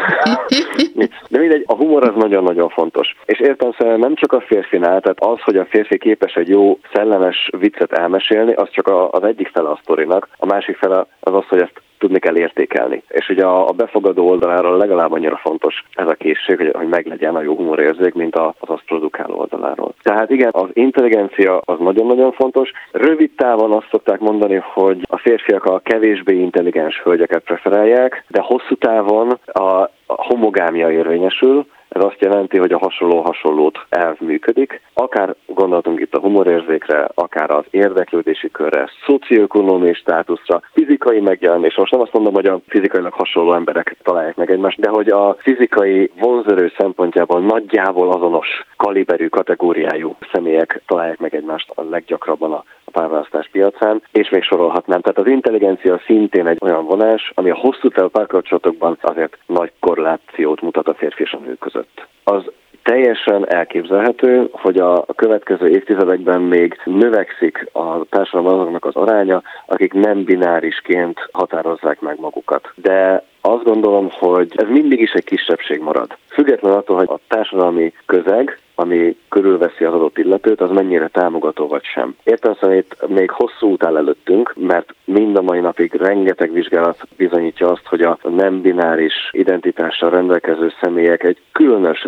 De 1.29 1.39
mindegy, 1.39 1.63
a 1.67 1.75
humor 1.75 2.03
az 2.03 2.15
nagyon-nagyon 2.15 2.69
fontos. 2.69 3.15
És 3.25 3.39
értem 3.39 3.71
szerint 3.77 3.97
nem 3.97 4.15
csak 4.15 4.33
a 4.33 4.41
férfinál, 4.41 5.01
tehát 5.01 5.23
az, 5.23 5.41
hogy 5.41 5.57
a 5.57 5.65
férfi 5.65 5.97
képes 5.97 6.33
egy 6.33 6.49
jó, 6.49 6.79
szellemes 6.93 7.49
viccet 7.57 7.91
elmesélni, 7.91 8.53
az 8.53 8.69
csak 8.71 8.87
az 9.11 9.23
egyik 9.23 9.47
fele 9.53 9.69
a 9.69 9.79
sztorinak. 9.81 10.27
A 10.37 10.45
másik 10.45 10.77
fele 10.77 11.05
az 11.19 11.33
az, 11.33 11.45
hogy 11.47 11.61
ezt 11.61 11.81
tudni 12.01 12.19
kell 12.19 12.37
értékelni. 12.37 13.03
És 13.07 13.29
ugye 13.29 13.45
a, 13.45 13.67
a 13.67 13.71
befogadó 13.71 14.29
oldaláról 14.29 14.77
legalább 14.77 15.11
annyira 15.11 15.39
fontos 15.43 15.83
ez 15.95 16.07
a 16.07 16.13
készség, 16.13 16.57
hogy, 16.57 16.71
hogy 16.73 16.87
meglegyen 16.87 17.35
a 17.35 17.41
jó 17.41 17.55
humorérzék, 17.55 18.13
mint 18.13 18.35
az 18.35 18.53
azt 18.59 18.85
produkáló 18.85 19.37
oldaláról. 19.37 19.93
Tehát 20.01 20.29
igen, 20.29 20.49
az 20.51 20.69
intelligencia 20.73 21.61
az 21.65 21.79
nagyon-nagyon 21.79 22.31
fontos. 22.31 22.71
Rövid 22.91 23.31
távon 23.35 23.71
azt 23.71 23.87
szokták 23.91 24.19
mondani, 24.19 24.61
hogy 24.73 24.99
a 25.09 25.17
férfiak 25.17 25.65
a 25.65 25.79
kevésbé 25.79 26.35
intelligens 26.35 27.01
hölgyeket 27.03 27.43
preferálják, 27.43 28.23
de 28.27 28.41
hosszú 28.41 28.75
távon 28.75 29.39
a 29.45 29.89
homogámia 30.07 30.91
érvényesül, 30.91 31.65
ez 31.91 32.03
azt 32.03 32.21
jelenti, 32.21 32.57
hogy 32.57 32.71
a 32.71 32.77
hasonló 32.77 33.21
hasonlót 33.21 33.85
elv 33.89 34.19
működik. 34.19 34.81
Akár 34.93 35.35
gondoltunk 35.45 35.99
itt 35.99 36.13
a 36.13 36.19
humorérzékre, 36.19 37.09
akár 37.13 37.51
az 37.51 37.65
érdeklődési 37.69 38.51
körre, 38.51 38.89
szocioekonomiai 39.05 39.93
státuszra, 39.93 40.61
fizikai 40.73 41.19
megjelenés. 41.19 41.75
Most 41.75 41.91
nem 41.91 42.01
azt 42.01 42.13
mondom, 42.13 42.33
hogy 42.33 42.45
a 42.45 42.59
fizikailag 42.67 43.13
hasonló 43.13 43.53
emberek 43.53 43.97
találják 44.03 44.35
meg 44.35 44.51
egymást, 44.51 44.79
de 44.79 44.89
hogy 44.89 45.09
a 45.09 45.35
fizikai 45.39 46.11
vonzerő 46.19 46.71
szempontjából 46.77 47.41
nagyjából 47.41 48.11
azonos 48.11 48.47
kaliberű, 48.77 49.27
kategóriájú 49.27 50.15
személyek 50.33 50.81
találják 50.87 51.19
meg 51.19 51.35
egymást 51.35 51.71
a 51.75 51.83
leggyakrabban 51.89 52.51
a 52.51 52.63
párválasztás 52.91 53.49
piacán, 53.51 54.01
és 54.11 54.29
még 54.29 54.43
sorolhatnám. 54.43 55.01
Tehát 55.01 55.19
az 55.19 55.27
intelligencia 55.27 56.01
szintén 56.05 56.47
egy 56.47 56.57
olyan 56.61 56.85
vonás, 56.85 57.31
ami 57.35 57.49
a 57.49 57.55
hosszú 57.55 57.89
távú 57.89 58.09
párkapcsolatokban 58.09 58.97
azért 59.01 59.37
nagy 59.45 59.71
korrelációt 59.79 60.61
mutat 60.61 60.87
a 60.87 60.93
férfi 60.93 61.23
és 61.23 61.31
a 61.31 61.37
nő 61.37 61.55
között. 61.55 62.07
Az 62.23 62.43
teljesen 62.83 63.49
elképzelhető, 63.49 64.49
hogy 64.51 64.77
a 64.77 65.05
következő 65.15 65.69
évtizedekben 65.69 66.41
még 66.41 66.79
növekszik 66.85 67.69
a 67.71 68.05
társadalom 68.09 68.59
azoknak 68.59 68.85
az 68.85 68.95
aránya, 68.95 69.41
akik 69.65 69.93
nem 69.93 70.23
binárisként 70.23 71.29
határozzák 71.31 71.99
meg 71.99 72.19
magukat. 72.19 72.71
De 72.75 73.23
azt 73.41 73.63
gondolom, 73.63 74.07
hogy 74.11 74.51
ez 74.55 74.67
mindig 74.69 74.99
is 74.99 75.11
egy 75.11 75.23
kisebbség 75.23 75.81
marad. 75.81 76.17
Független 76.27 76.73
attól, 76.73 76.97
hogy 76.97 77.09
a 77.09 77.19
társadalmi 77.27 77.93
közeg, 78.05 78.59
ami 78.75 79.17
körülveszi 79.29 79.83
az 79.83 79.93
adott 79.93 80.17
illetőt, 80.17 80.61
az 80.61 80.69
mennyire 80.69 81.07
támogató 81.07 81.67
vagy 81.67 81.83
sem. 81.83 82.15
Értem 82.23 82.55
szerint 82.59 83.07
még 83.07 83.29
hosszú 83.29 83.67
út 83.67 83.83
áll 83.83 83.97
előttünk, 83.97 84.53
mert 84.57 84.93
mind 85.05 85.37
a 85.37 85.41
mai 85.41 85.59
napig 85.59 85.93
rengeteg 85.93 86.51
vizsgálat 86.51 87.07
bizonyítja 87.17 87.69
azt, 87.69 87.85
hogy 87.85 88.01
a 88.01 88.17
nem 88.23 88.61
bináris 88.61 89.13
identitással 89.31 90.09
rendelkező 90.09 90.71
személyek 90.81 91.23
egy 91.23 91.37
különös 91.51 92.07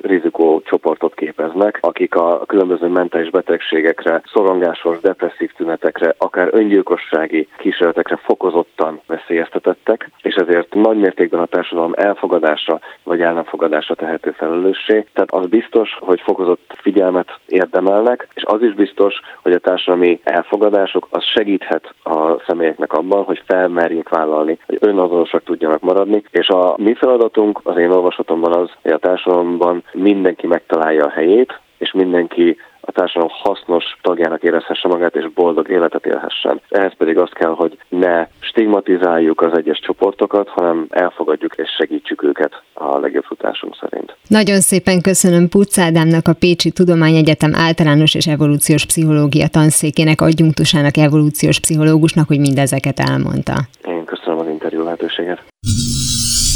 rizikócsoportot 0.54 1.14
képeznek, 1.14 1.78
akik 1.82 2.16
a 2.16 2.46
különböző 2.46 2.88
mentális 2.88 3.30
betegségekre, 3.30 4.22
szorongásos, 4.34 5.00
depresszív 5.00 5.52
tünetekre, 5.52 6.16
akár 6.18 6.50
öngyilkossági 6.52 7.48
kísérletekre 7.58 8.16
fokozottan 8.16 9.02
veszélyeztetettek, 9.08 10.12
és 10.22 10.36
ezért 10.36 10.74
nagy 10.74 10.98
mértékben 10.98 11.40
a 11.40 11.46
társadalom 11.46 11.94
elfogadása 11.96 12.80
vagy 13.04 13.22
el 13.22 13.34
nem 13.34 13.44
fogadása 13.44 13.96
tehető 13.96 14.32
felelőssé. 14.32 15.06
Tehát 15.14 15.32
az 15.32 15.46
biztos, 15.46 15.98
hogy 16.00 16.22
fokozott 16.22 16.74
figyelmet 16.78 17.40
érdemelnek, 17.48 18.28
és 18.34 18.44
az 18.46 18.62
is 18.62 18.74
biztos, 18.74 19.20
hogy 19.42 19.52
a 19.52 19.60
társadalmi 19.60 20.20
elfogadások 20.24 21.08
az 21.10 21.24
segíthet 21.24 21.94
a 22.04 22.40
személyeknek 22.48 22.94
abban, 22.94 23.24
hogy 23.24 23.44
felmerjék 23.46 24.10
vállalni, 24.10 24.58
hogy 24.66 24.78
önazonosak 24.82 25.44
tudjanak 25.44 25.82
maradni, 25.82 26.24
és 26.32 26.48
a 26.48 26.74
mi 26.78 26.94
feladatunk 26.94 27.60
az 27.64 27.78
én 27.78 27.92
olvasatomban 27.92 28.54
az, 28.54 28.70
hogy 28.82 28.92
a 28.92 28.98
társadalomban 28.98 29.84
mindenki 29.94 30.43
megtalálja 30.48 31.06
a 31.06 31.10
helyét, 31.10 31.60
és 31.78 31.92
mindenki 31.92 32.58
a 32.86 32.92
társadalom 32.92 33.32
hasznos 33.44 33.84
tagjának 34.02 34.44
érezhesse 34.44 34.88
magát, 34.88 35.16
és 35.16 35.34
boldog 35.34 35.70
életet 35.70 36.06
élhessen. 36.06 36.62
Ehhez 36.70 36.94
pedig 36.98 37.18
azt 37.18 37.34
kell, 37.34 37.54
hogy 37.56 37.78
ne 37.90 38.28
stigmatizáljuk 38.40 39.42
az 39.42 39.58
egyes 39.58 39.80
csoportokat, 39.80 40.48
hanem 40.50 40.86
elfogadjuk 40.90 41.56
és 41.56 41.70
segítsük 41.78 42.24
őket 42.24 42.62
a 42.74 43.00
legjobb 43.00 43.24
futásunk 43.24 43.78
szerint. 43.80 44.16
Nagyon 44.28 44.60
szépen 44.60 45.02
köszönöm 45.02 45.50
Pucz 45.50 45.80
Ádámnak, 45.80 46.28
a 46.28 46.34
Pécsi 46.34 46.72
Tudományegyetem 46.72 47.52
általános 47.56 48.16
és 48.16 48.28
evolúciós 48.28 48.86
pszichológia 48.86 49.48
tanszékének, 49.48 50.22
adjunktusának, 50.22 50.98
evolúciós 50.98 51.60
pszichológusnak, 51.60 52.28
hogy 52.28 52.40
mindezeket 52.40 53.00
elmondta. 53.00 53.54
Én 53.86 54.06
köszönöm 54.06 54.40
az 54.40 54.48
interjú 54.48 54.84
lehetőséget. 54.84 55.44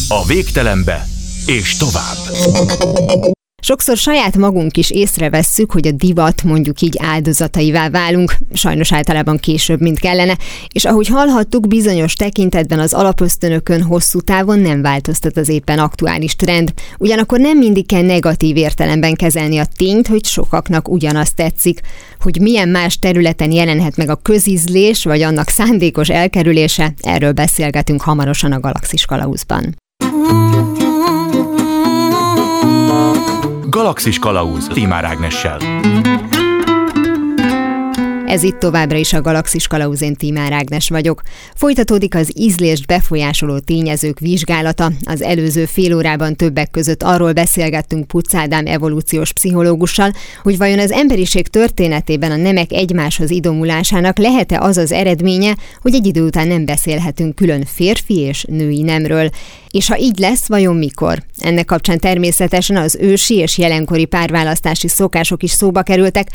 A 0.09 0.23
végtelenbe 0.27 0.97
és 1.45 1.77
tovább. 1.77 2.21
Sokszor 3.67 3.97
saját 3.97 4.37
magunk 4.37 4.77
is 4.77 4.91
észrevesszük, 4.91 5.71
hogy 5.71 5.87
a 5.87 5.91
divat 5.91 6.43
mondjuk 6.43 6.81
így 6.81 6.97
áldozataivá 7.01 7.89
válunk, 7.89 8.35
sajnos 8.53 8.93
általában 8.93 9.37
később, 9.37 9.81
mint 9.81 9.99
kellene, 9.99 10.37
és 10.71 10.85
ahogy 10.85 11.07
hallhattuk, 11.07 11.67
bizonyos 11.67 12.13
tekintetben 12.13 12.79
az 12.79 12.93
alapösztönökön 12.93 13.81
hosszú 13.81 14.19
távon 14.19 14.59
nem 14.59 14.81
változtat 14.81 15.37
az 15.37 15.49
éppen 15.49 15.79
aktuális 15.79 16.35
trend. 16.35 16.73
Ugyanakkor 16.97 17.39
nem 17.39 17.57
mindig 17.57 17.85
kell 17.85 18.05
negatív 18.05 18.57
értelemben 18.57 19.15
kezelni 19.15 19.57
a 19.57 19.67
tényt, 19.75 20.07
hogy 20.07 20.25
sokaknak 20.25 20.89
ugyanazt 20.89 21.35
tetszik. 21.35 21.81
Hogy 22.19 22.41
milyen 22.41 22.69
más 22.69 22.99
területen 22.99 23.51
jelenhet 23.51 23.95
meg 23.95 24.09
a 24.09 24.15
közízlés, 24.15 25.03
vagy 25.03 25.21
annak 25.21 25.49
szándékos 25.49 26.09
elkerülése, 26.09 26.93
erről 27.01 27.31
beszélgetünk 27.31 28.01
hamarosan 28.01 28.51
a 28.51 28.59
Galaxis 28.59 29.05
Kalauzban. 29.05 29.75
Galaxis 33.77 34.19
Kalauz 34.19 34.67
Timár 34.67 35.05
Ágnessel. 35.05 35.57
Ez 38.27 38.43
itt 38.43 38.59
továbbra 38.59 38.97
is 38.97 39.13
a 39.13 39.21
Galaxis 39.21 39.67
Kalauzén 39.67 40.15
Tímár 40.15 40.51
Ágnes 40.51 40.89
vagyok. 40.89 41.21
Folytatódik 41.55 42.15
az 42.15 42.31
ízlést 42.35 42.85
befolyásoló 42.85 43.59
tényezők 43.59 44.19
vizsgálata. 44.19 44.91
Az 45.03 45.21
előző 45.21 45.65
fél 45.65 45.95
órában 45.95 46.35
többek 46.35 46.71
között 46.71 47.03
arról 47.03 47.33
beszélgettünk 47.33 48.07
Pucádám 48.07 48.65
evolúciós 48.65 49.33
pszichológussal, 49.33 50.11
hogy 50.43 50.57
vajon 50.57 50.79
az 50.79 50.91
emberiség 50.91 51.47
történetében 51.47 52.31
a 52.31 52.35
nemek 52.35 52.71
egymáshoz 52.71 53.29
idomulásának 53.29 54.17
lehet-e 54.17 54.59
az 54.59 54.77
az 54.77 54.91
eredménye, 54.91 55.55
hogy 55.81 55.93
egy 55.93 56.05
idő 56.05 56.25
után 56.25 56.47
nem 56.47 56.65
beszélhetünk 56.65 57.35
külön 57.35 57.65
férfi 57.65 58.19
és 58.19 58.45
női 58.47 58.81
nemről. 58.81 59.29
És 59.69 59.87
ha 59.87 59.99
így 59.99 60.17
lesz, 60.17 60.47
vajon 60.47 60.75
mikor? 60.75 61.23
Ennek 61.39 61.65
kapcsán 61.65 61.97
természetesen 61.97 62.77
az 62.77 62.97
ősi 63.01 63.35
és 63.35 63.57
jelenkori 63.57 64.05
párválasztási 64.05 64.87
szokások 64.87 65.43
is 65.43 65.51
szóba 65.51 65.81
kerültek, 65.81 66.27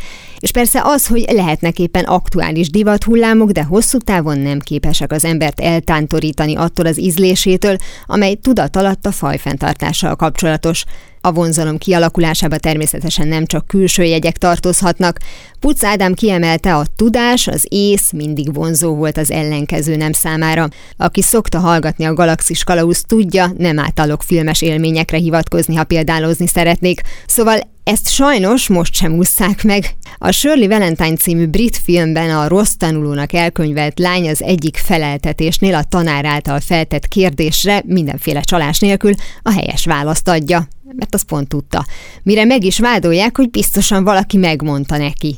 és 0.42 0.50
persze 0.50 0.80
az, 0.84 1.06
hogy 1.06 1.24
lehetnek 1.32 1.78
éppen 1.78 2.04
aktuális 2.04 2.70
divathullámok, 2.70 3.50
de 3.50 3.62
hosszú 3.62 3.98
távon 3.98 4.38
nem 4.38 4.58
képesek 4.58 5.12
az 5.12 5.24
embert 5.24 5.60
eltántorítani 5.60 6.56
attól 6.56 6.86
az 6.86 7.00
ízlésétől, 7.00 7.76
amely 8.06 8.34
tudat 8.34 8.76
alatt 8.76 9.06
a 9.06 9.12
fajfenntartással 9.12 10.16
kapcsolatos. 10.16 10.84
A 11.20 11.32
vonzalom 11.32 11.78
kialakulásába 11.78 12.56
természetesen 12.56 13.28
nem 13.28 13.46
csak 13.46 13.66
külső 13.66 14.02
jegyek 14.02 14.36
tartozhatnak. 14.36 15.18
Puc 15.60 15.84
Ádám 15.84 16.14
kiemelte, 16.14 16.74
a 16.74 16.86
tudás, 16.96 17.46
az 17.46 17.66
ész 17.68 18.10
mindig 18.10 18.54
vonzó 18.54 18.94
volt 18.94 19.16
az 19.16 19.30
ellenkező 19.30 19.96
nem 19.96 20.12
számára. 20.12 20.68
Aki 20.96 21.22
szokta 21.22 21.58
hallgatni 21.58 22.04
a 22.04 22.14
Galaxis 22.14 22.64
Kalauz 22.64 23.02
tudja, 23.02 23.52
nem 23.56 23.78
általok 23.78 24.22
filmes 24.22 24.62
élményekre 24.62 25.16
hivatkozni, 25.16 25.74
ha 25.74 25.84
példálozni 25.84 26.46
szeretnék. 26.46 27.00
Szóval 27.26 27.71
ezt 27.84 28.08
sajnos 28.08 28.68
most 28.68 28.94
sem 28.94 29.12
ússzák 29.12 29.62
meg. 29.62 29.94
A 30.18 30.30
Shirley 30.30 30.68
Valentine 30.68 31.16
című 31.16 31.46
brit 31.46 31.76
filmben 31.76 32.30
a 32.30 32.48
rossz 32.48 32.72
tanulónak 32.72 33.32
elkönyvelt 33.32 33.98
lány 33.98 34.28
az 34.28 34.42
egyik 34.42 34.76
feleltetésnél 34.76 35.74
a 35.74 35.82
tanár 35.82 36.24
által 36.24 36.60
feltett 36.60 37.08
kérdésre 37.08 37.82
mindenféle 37.86 38.40
csalás 38.40 38.78
nélkül 38.78 39.12
a 39.42 39.52
helyes 39.52 39.84
választ 39.84 40.28
adja 40.28 40.68
mert 40.96 41.14
azt 41.14 41.24
pont 41.24 41.48
tudta. 41.48 41.86
Mire 42.22 42.44
meg 42.44 42.64
is 42.64 42.78
vádolják, 42.78 43.36
hogy 43.36 43.50
biztosan 43.50 44.04
valaki 44.04 44.36
megmondta 44.36 44.96
neki. 44.96 45.36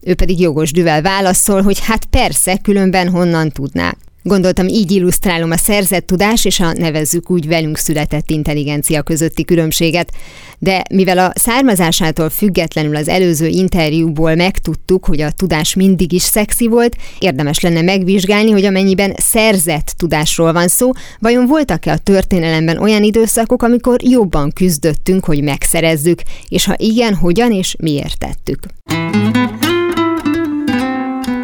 Ő 0.00 0.14
pedig 0.14 0.40
jogos 0.40 0.72
düvel 0.72 1.02
válaszol, 1.02 1.62
hogy 1.62 1.80
hát 1.80 2.04
persze, 2.04 2.56
különben 2.56 3.08
honnan 3.08 3.50
tudná. 3.50 3.94
Gondoltam, 4.26 4.68
így 4.68 4.90
illusztrálom 4.90 5.50
a 5.50 5.56
szerzett 5.56 6.06
tudás 6.06 6.44
és 6.44 6.60
a 6.60 6.72
nevezzük 6.72 7.30
úgy 7.30 7.46
velünk 7.46 7.76
született 7.76 8.30
intelligencia 8.30 9.02
közötti 9.02 9.44
különbséget. 9.44 10.12
De 10.58 10.82
mivel 10.90 11.18
a 11.18 11.32
származásától 11.34 12.30
függetlenül 12.30 12.96
az 12.96 13.08
előző 13.08 13.46
interjúból 13.46 14.34
megtudtuk, 14.34 15.04
hogy 15.04 15.20
a 15.20 15.30
tudás 15.30 15.74
mindig 15.74 16.12
is 16.12 16.22
szexi 16.22 16.66
volt, 16.66 16.96
érdemes 17.18 17.60
lenne 17.60 17.82
megvizsgálni, 17.82 18.50
hogy 18.50 18.64
amennyiben 18.64 19.14
szerzett 19.16 19.94
tudásról 19.96 20.52
van 20.52 20.68
szó, 20.68 20.90
vajon 21.18 21.46
voltak-e 21.46 21.92
a 21.92 21.98
történelemben 21.98 22.78
olyan 22.78 23.02
időszakok, 23.02 23.62
amikor 23.62 24.02
jobban 24.02 24.50
küzdöttünk, 24.50 25.24
hogy 25.24 25.42
megszerezzük, 25.42 26.22
és 26.48 26.64
ha 26.64 26.74
igen, 26.76 27.14
hogyan 27.14 27.52
és 27.52 27.76
miért 27.78 28.18
tettük. 28.18 28.58